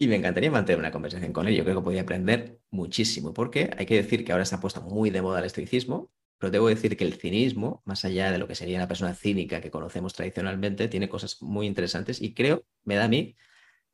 Y 0.00 0.06
me 0.06 0.14
encantaría 0.14 0.48
mantener 0.48 0.78
una 0.78 0.92
conversación 0.92 1.32
con 1.32 1.48
él. 1.48 1.56
Yo 1.56 1.64
creo 1.64 1.74
que 1.74 1.82
podría 1.82 2.02
aprender 2.02 2.60
muchísimo, 2.70 3.34
porque 3.34 3.70
hay 3.76 3.84
que 3.84 3.96
decir 3.96 4.24
que 4.24 4.30
ahora 4.30 4.44
se 4.44 4.54
ha 4.54 4.60
puesto 4.60 4.80
muy 4.80 5.10
de 5.10 5.22
moda 5.22 5.40
el 5.40 5.46
estoicismo, 5.46 6.12
pero 6.38 6.52
debo 6.52 6.68
decir 6.68 6.96
que 6.96 7.02
el 7.02 7.14
cinismo, 7.14 7.82
más 7.84 8.04
allá 8.04 8.30
de 8.30 8.38
lo 8.38 8.46
que 8.46 8.54
sería 8.54 8.78
la 8.78 8.86
persona 8.86 9.12
cínica 9.14 9.60
que 9.60 9.72
conocemos 9.72 10.14
tradicionalmente, 10.14 10.86
tiene 10.86 11.08
cosas 11.08 11.42
muy 11.42 11.66
interesantes 11.66 12.22
y 12.22 12.32
creo, 12.32 12.64
me 12.84 12.94
da 12.94 13.06
a 13.06 13.08
mí, 13.08 13.34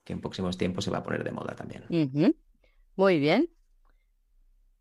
que 0.04 0.12
en 0.12 0.20
próximos 0.20 0.58
tiempos 0.58 0.84
se 0.84 0.90
va 0.90 0.98
a 0.98 1.02
poner 1.02 1.24
de 1.24 1.32
moda 1.32 1.56
también. 1.56 1.84
Muy 2.96 3.18
bien. 3.18 3.48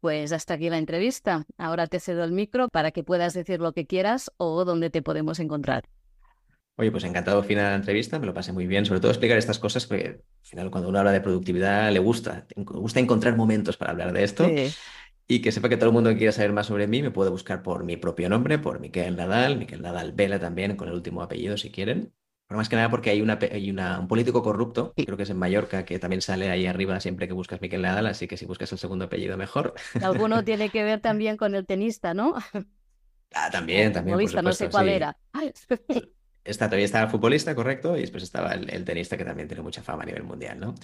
Pues 0.03 0.33
hasta 0.33 0.55
aquí 0.55 0.69
la 0.69 0.79
entrevista. 0.79 1.45
Ahora 1.57 1.87
te 1.87 1.97
cedo 1.97 2.25
el 2.25 2.33
micro 2.33 2.67
para 2.67 2.91
que 2.91 3.05
puedas 3.05 3.33
decir 3.33 3.61
lo 3.61 3.71
que 3.71 3.85
quieras 3.87 4.29
o 4.35 4.65
dónde 4.65 4.89
te 4.89 5.01
podemos 5.01 5.39
encontrar. 5.39 5.85
Oye, 6.75 6.91
pues 6.91 7.05
encantado 7.05 7.37
al 7.37 7.45
final 7.45 7.63
de 7.63 7.69
la 7.69 7.75
entrevista, 7.77 8.19
me 8.19 8.25
lo 8.25 8.33
pasé 8.33 8.51
muy 8.51 8.67
bien, 8.67 8.85
sobre 8.85 8.99
todo 8.99 9.11
explicar 9.11 9.37
estas 9.37 9.59
cosas, 9.59 9.85
porque 9.85 10.07
al 10.07 10.21
final 10.41 10.71
cuando 10.71 10.89
uno 10.89 10.99
habla 10.99 11.13
de 11.13 11.21
productividad 11.21 11.89
le 11.89 11.99
gusta, 11.99 12.45
le 12.53 12.63
gusta 12.63 12.99
encontrar 12.99 13.37
momentos 13.37 13.77
para 13.77 13.91
hablar 13.91 14.11
de 14.11 14.25
esto. 14.25 14.45
Y 15.25 15.41
que 15.41 15.53
sepa 15.53 15.69
que 15.69 15.77
todo 15.77 15.87
el 15.91 15.93
mundo 15.93 16.09
que 16.09 16.17
quiera 16.17 16.33
saber 16.33 16.51
más 16.51 16.67
sobre 16.67 16.85
mí 16.85 17.01
me 17.01 17.11
puede 17.11 17.29
buscar 17.29 17.63
por 17.63 17.85
mi 17.85 17.95
propio 17.95 18.27
nombre, 18.27 18.59
por 18.59 18.81
Miquel 18.81 19.15
Nadal, 19.15 19.57
Miquel 19.57 19.81
Nadal 19.81 20.11
Vela 20.11 20.37
también, 20.37 20.75
con 20.75 20.89
el 20.89 20.95
último 20.95 21.21
apellido 21.21 21.55
si 21.55 21.71
quieren 21.71 22.11
más 22.57 22.69
que 22.69 22.75
nada 22.75 22.89
porque 22.89 23.09
hay, 23.09 23.21
una, 23.21 23.39
hay 23.41 23.69
una, 23.69 23.99
un 23.99 24.07
político 24.07 24.43
corrupto, 24.43 24.93
creo 24.95 25.17
que 25.17 25.23
es 25.23 25.29
en 25.29 25.37
Mallorca, 25.37 25.85
que 25.85 25.99
también 25.99 26.21
sale 26.21 26.49
ahí 26.49 26.65
arriba 26.65 26.99
siempre 26.99 27.27
que 27.27 27.33
buscas 27.33 27.61
Miquel 27.61 27.81
Nadal, 27.81 28.07
así 28.07 28.27
que 28.27 28.37
si 28.37 28.45
buscas 28.45 28.71
el 28.71 28.77
segundo 28.77 29.05
apellido 29.05 29.37
mejor. 29.37 29.73
Alguno 30.01 30.43
tiene 30.45 30.69
que 30.69 30.83
ver 30.83 30.99
también 30.99 31.37
con 31.37 31.55
el 31.55 31.65
tenista, 31.65 32.13
¿no? 32.13 32.35
Ah, 33.33 33.49
también, 33.51 33.91
también. 33.93 34.15
Futbolista, 34.15 34.41
no 34.41 34.53
sé 34.53 34.69
cuál 34.69 34.89
era. 34.89 35.17
Está, 36.43 36.65
todavía 36.67 36.85
estaba 36.85 37.09
futbolista, 37.09 37.55
correcto, 37.55 37.95
y 37.95 38.01
después 38.01 38.21
estaba 38.21 38.51
el, 38.53 38.83
tenista 38.83 39.15
que 39.15 39.23
también 39.23 39.47
tiene 39.47 39.63
mucha 39.63 39.81
fama 39.81 40.03
a 40.03 40.05
nivel 40.05 40.23
mundial, 40.23 40.59
¿no? 40.59 40.75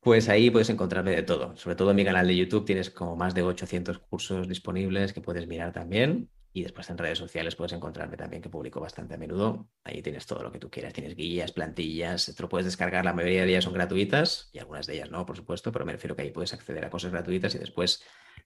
Pues 0.00 0.30
ahí 0.30 0.48
puedes 0.50 0.70
encontrarme 0.70 1.10
de 1.10 1.22
todo. 1.22 1.54
Sobre 1.56 1.76
todo 1.76 1.90
en 1.90 1.96
mi 1.96 2.04
canal 2.04 2.26
de 2.26 2.34
YouTube 2.34 2.64
tienes 2.64 2.88
como 2.88 3.14
más 3.14 3.34
de 3.34 3.42
800 3.42 3.98
cursos 3.98 4.48
disponibles 4.48 5.12
que 5.12 5.20
puedes 5.20 5.46
mirar 5.46 5.72
también. 5.72 6.30
Y 6.54 6.62
después 6.62 6.90
en 6.90 6.98
redes 6.98 7.18
sociales 7.18 7.56
puedes 7.56 7.72
encontrarme 7.72 8.16
también, 8.16 8.42
que 8.42 8.50
publico 8.50 8.80
bastante 8.80 9.14
a 9.14 9.16
menudo. 9.16 9.68
Ahí 9.84 10.02
tienes 10.02 10.26
todo 10.26 10.42
lo 10.42 10.52
que 10.52 10.58
tú 10.58 10.70
quieras. 10.70 10.92
Tienes 10.92 11.16
guías, 11.16 11.52
plantillas, 11.52 12.34
te 12.36 12.42
lo 12.42 12.48
puedes 12.48 12.66
descargar. 12.66 13.04
La 13.04 13.14
mayoría 13.14 13.44
de 13.44 13.50
ellas 13.50 13.64
son 13.64 13.72
gratuitas 13.72 14.50
y 14.52 14.58
algunas 14.58 14.86
de 14.86 14.94
ellas 14.94 15.10
no, 15.10 15.24
por 15.24 15.36
supuesto, 15.36 15.72
pero 15.72 15.86
me 15.86 15.92
refiero 15.92 16.14
que 16.14 16.22
ahí 16.22 16.30
puedes 16.30 16.52
acceder 16.52 16.84
a 16.84 16.90
cosas 16.90 17.10
gratuitas 17.10 17.54
y 17.54 17.58
después 17.58 18.02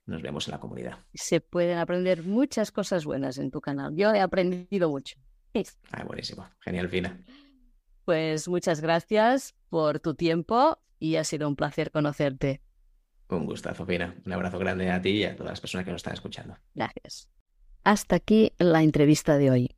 nos 0.07 0.23
vemos 0.23 0.47
en 0.47 0.53
la 0.53 0.61
comunidad. 0.61 1.05
Se 1.15 1.41
pueden 1.41 1.79
aprender 1.79 2.23
muchas 2.23 2.71
cosas 2.71 3.05
buenas 3.05 3.39
en 3.39 3.51
tu 3.51 3.61
canal. 3.61 3.95
Yo 3.97 4.13
he 4.15 4.21
aprendido 4.21 4.89
mucho. 4.89 5.17
Ah, 5.91 6.05
buenísimo. 6.05 6.47
Genial, 6.61 6.91
Fina. 6.91 7.19
Pues 8.05 8.47
muchas 8.47 8.83
gracias 8.83 9.55
por 9.71 10.01
tu 10.01 10.15
tiempo 10.15 10.79
y 10.99 11.17
ha 11.17 11.25
sido 11.25 11.49
un 11.49 11.57
placer 11.57 11.91
conocerte. 11.91 12.61
Un 13.29 13.47
gustazo, 13.47 13.87
Fina. 13.87 14.15
Un 14.25 14.33
abrazo 14.33 14.59
grande 14.59 14.91
a 14.91 15.01
ti 15.01 15.11
y 15.11 15.25
a 15.25 15.35
todas 15.35 15.53
las 15.53 15.61
personas 15.61 15.85
que 15.85 15.93
nos 15.93 16.01
están 16.01 16.15
escuchando. 16.15 16.57
Gracias. 16.75 17.31
Hasta 17.87 18.17
aquí 18.17 18.53
la 18.59 18.83
entrevista 18.83 19.39
de 19.39 19.53
hoy. 19.53 19.77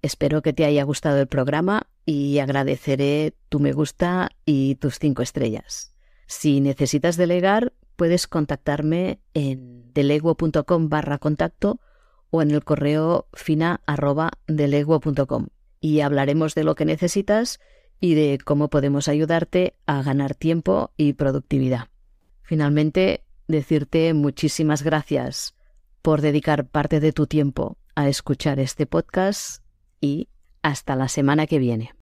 Espero 0.00 0.40
que 0.40 0.54
te 0.54 0.64
haya 0.64 0.82
gustado 0.82 1.20
el 1.20 1.26
programa 1.26 1.88
y 2.06 2.38
agradeceré 2.38 3.34
tu 3.50 3.60
me 3.60 3.74
gusta 3.74 4.30
y 4.46 4.76
tus 4.76 4.98
cinco 4.98 5.20
estrellas. 5.20 5.94
Si 6.26 6.62
necesitas 6.62 7.18
delegar, 7.18 7.74
puedes 7.96 8.26
contactarme 8.26 9.20
en 9.34 9.92
deleguo.com 9.92 10.88
barra 10.88 11.18
contacto 11.18 11.80
o 12.30 12.40
en 12.40 12.50
el 12.50 12.64
correo 12.64 13.28
fina 13.34 13.82
y 15.82 16.00
hablaremos 16.00 16.54
de 16.54 16.64
lo 16.64 16.74
que 16.74 16.86
necesitas 16.86 17.60
y 18.00 18.14
de 18.14 18.38
cómo 18.42 18.70
podemos 18.70 19.06
ayudarte 19.06 19.74
a 19.84 20.02
ganar 20.02 20.34
tiempo 20.34 20.92
y 20.96 21.12
productividad. 21.12 21.88
Finalmente, 22.40 23.22
decirte 23.48 24.14
muchísimas 24.14 24.82
gracias 24.82 25.54
por 26.02 26.20
dedicar 26.20 26.66
parte 26.66 27.00
de 27.00 27.12
tu 27.12 27.26
tiempo 27.26 27.76
a 27.94 28.08
escuchar 28.08 28.58
este 28.58 28.86
podcast 28.86 29.62
y 30.00 30.28
hasta 30.62 30.96
la 30.96 31.08
semana 31.08 31.46
que 31.46 31.58
viene. 31.58 31.92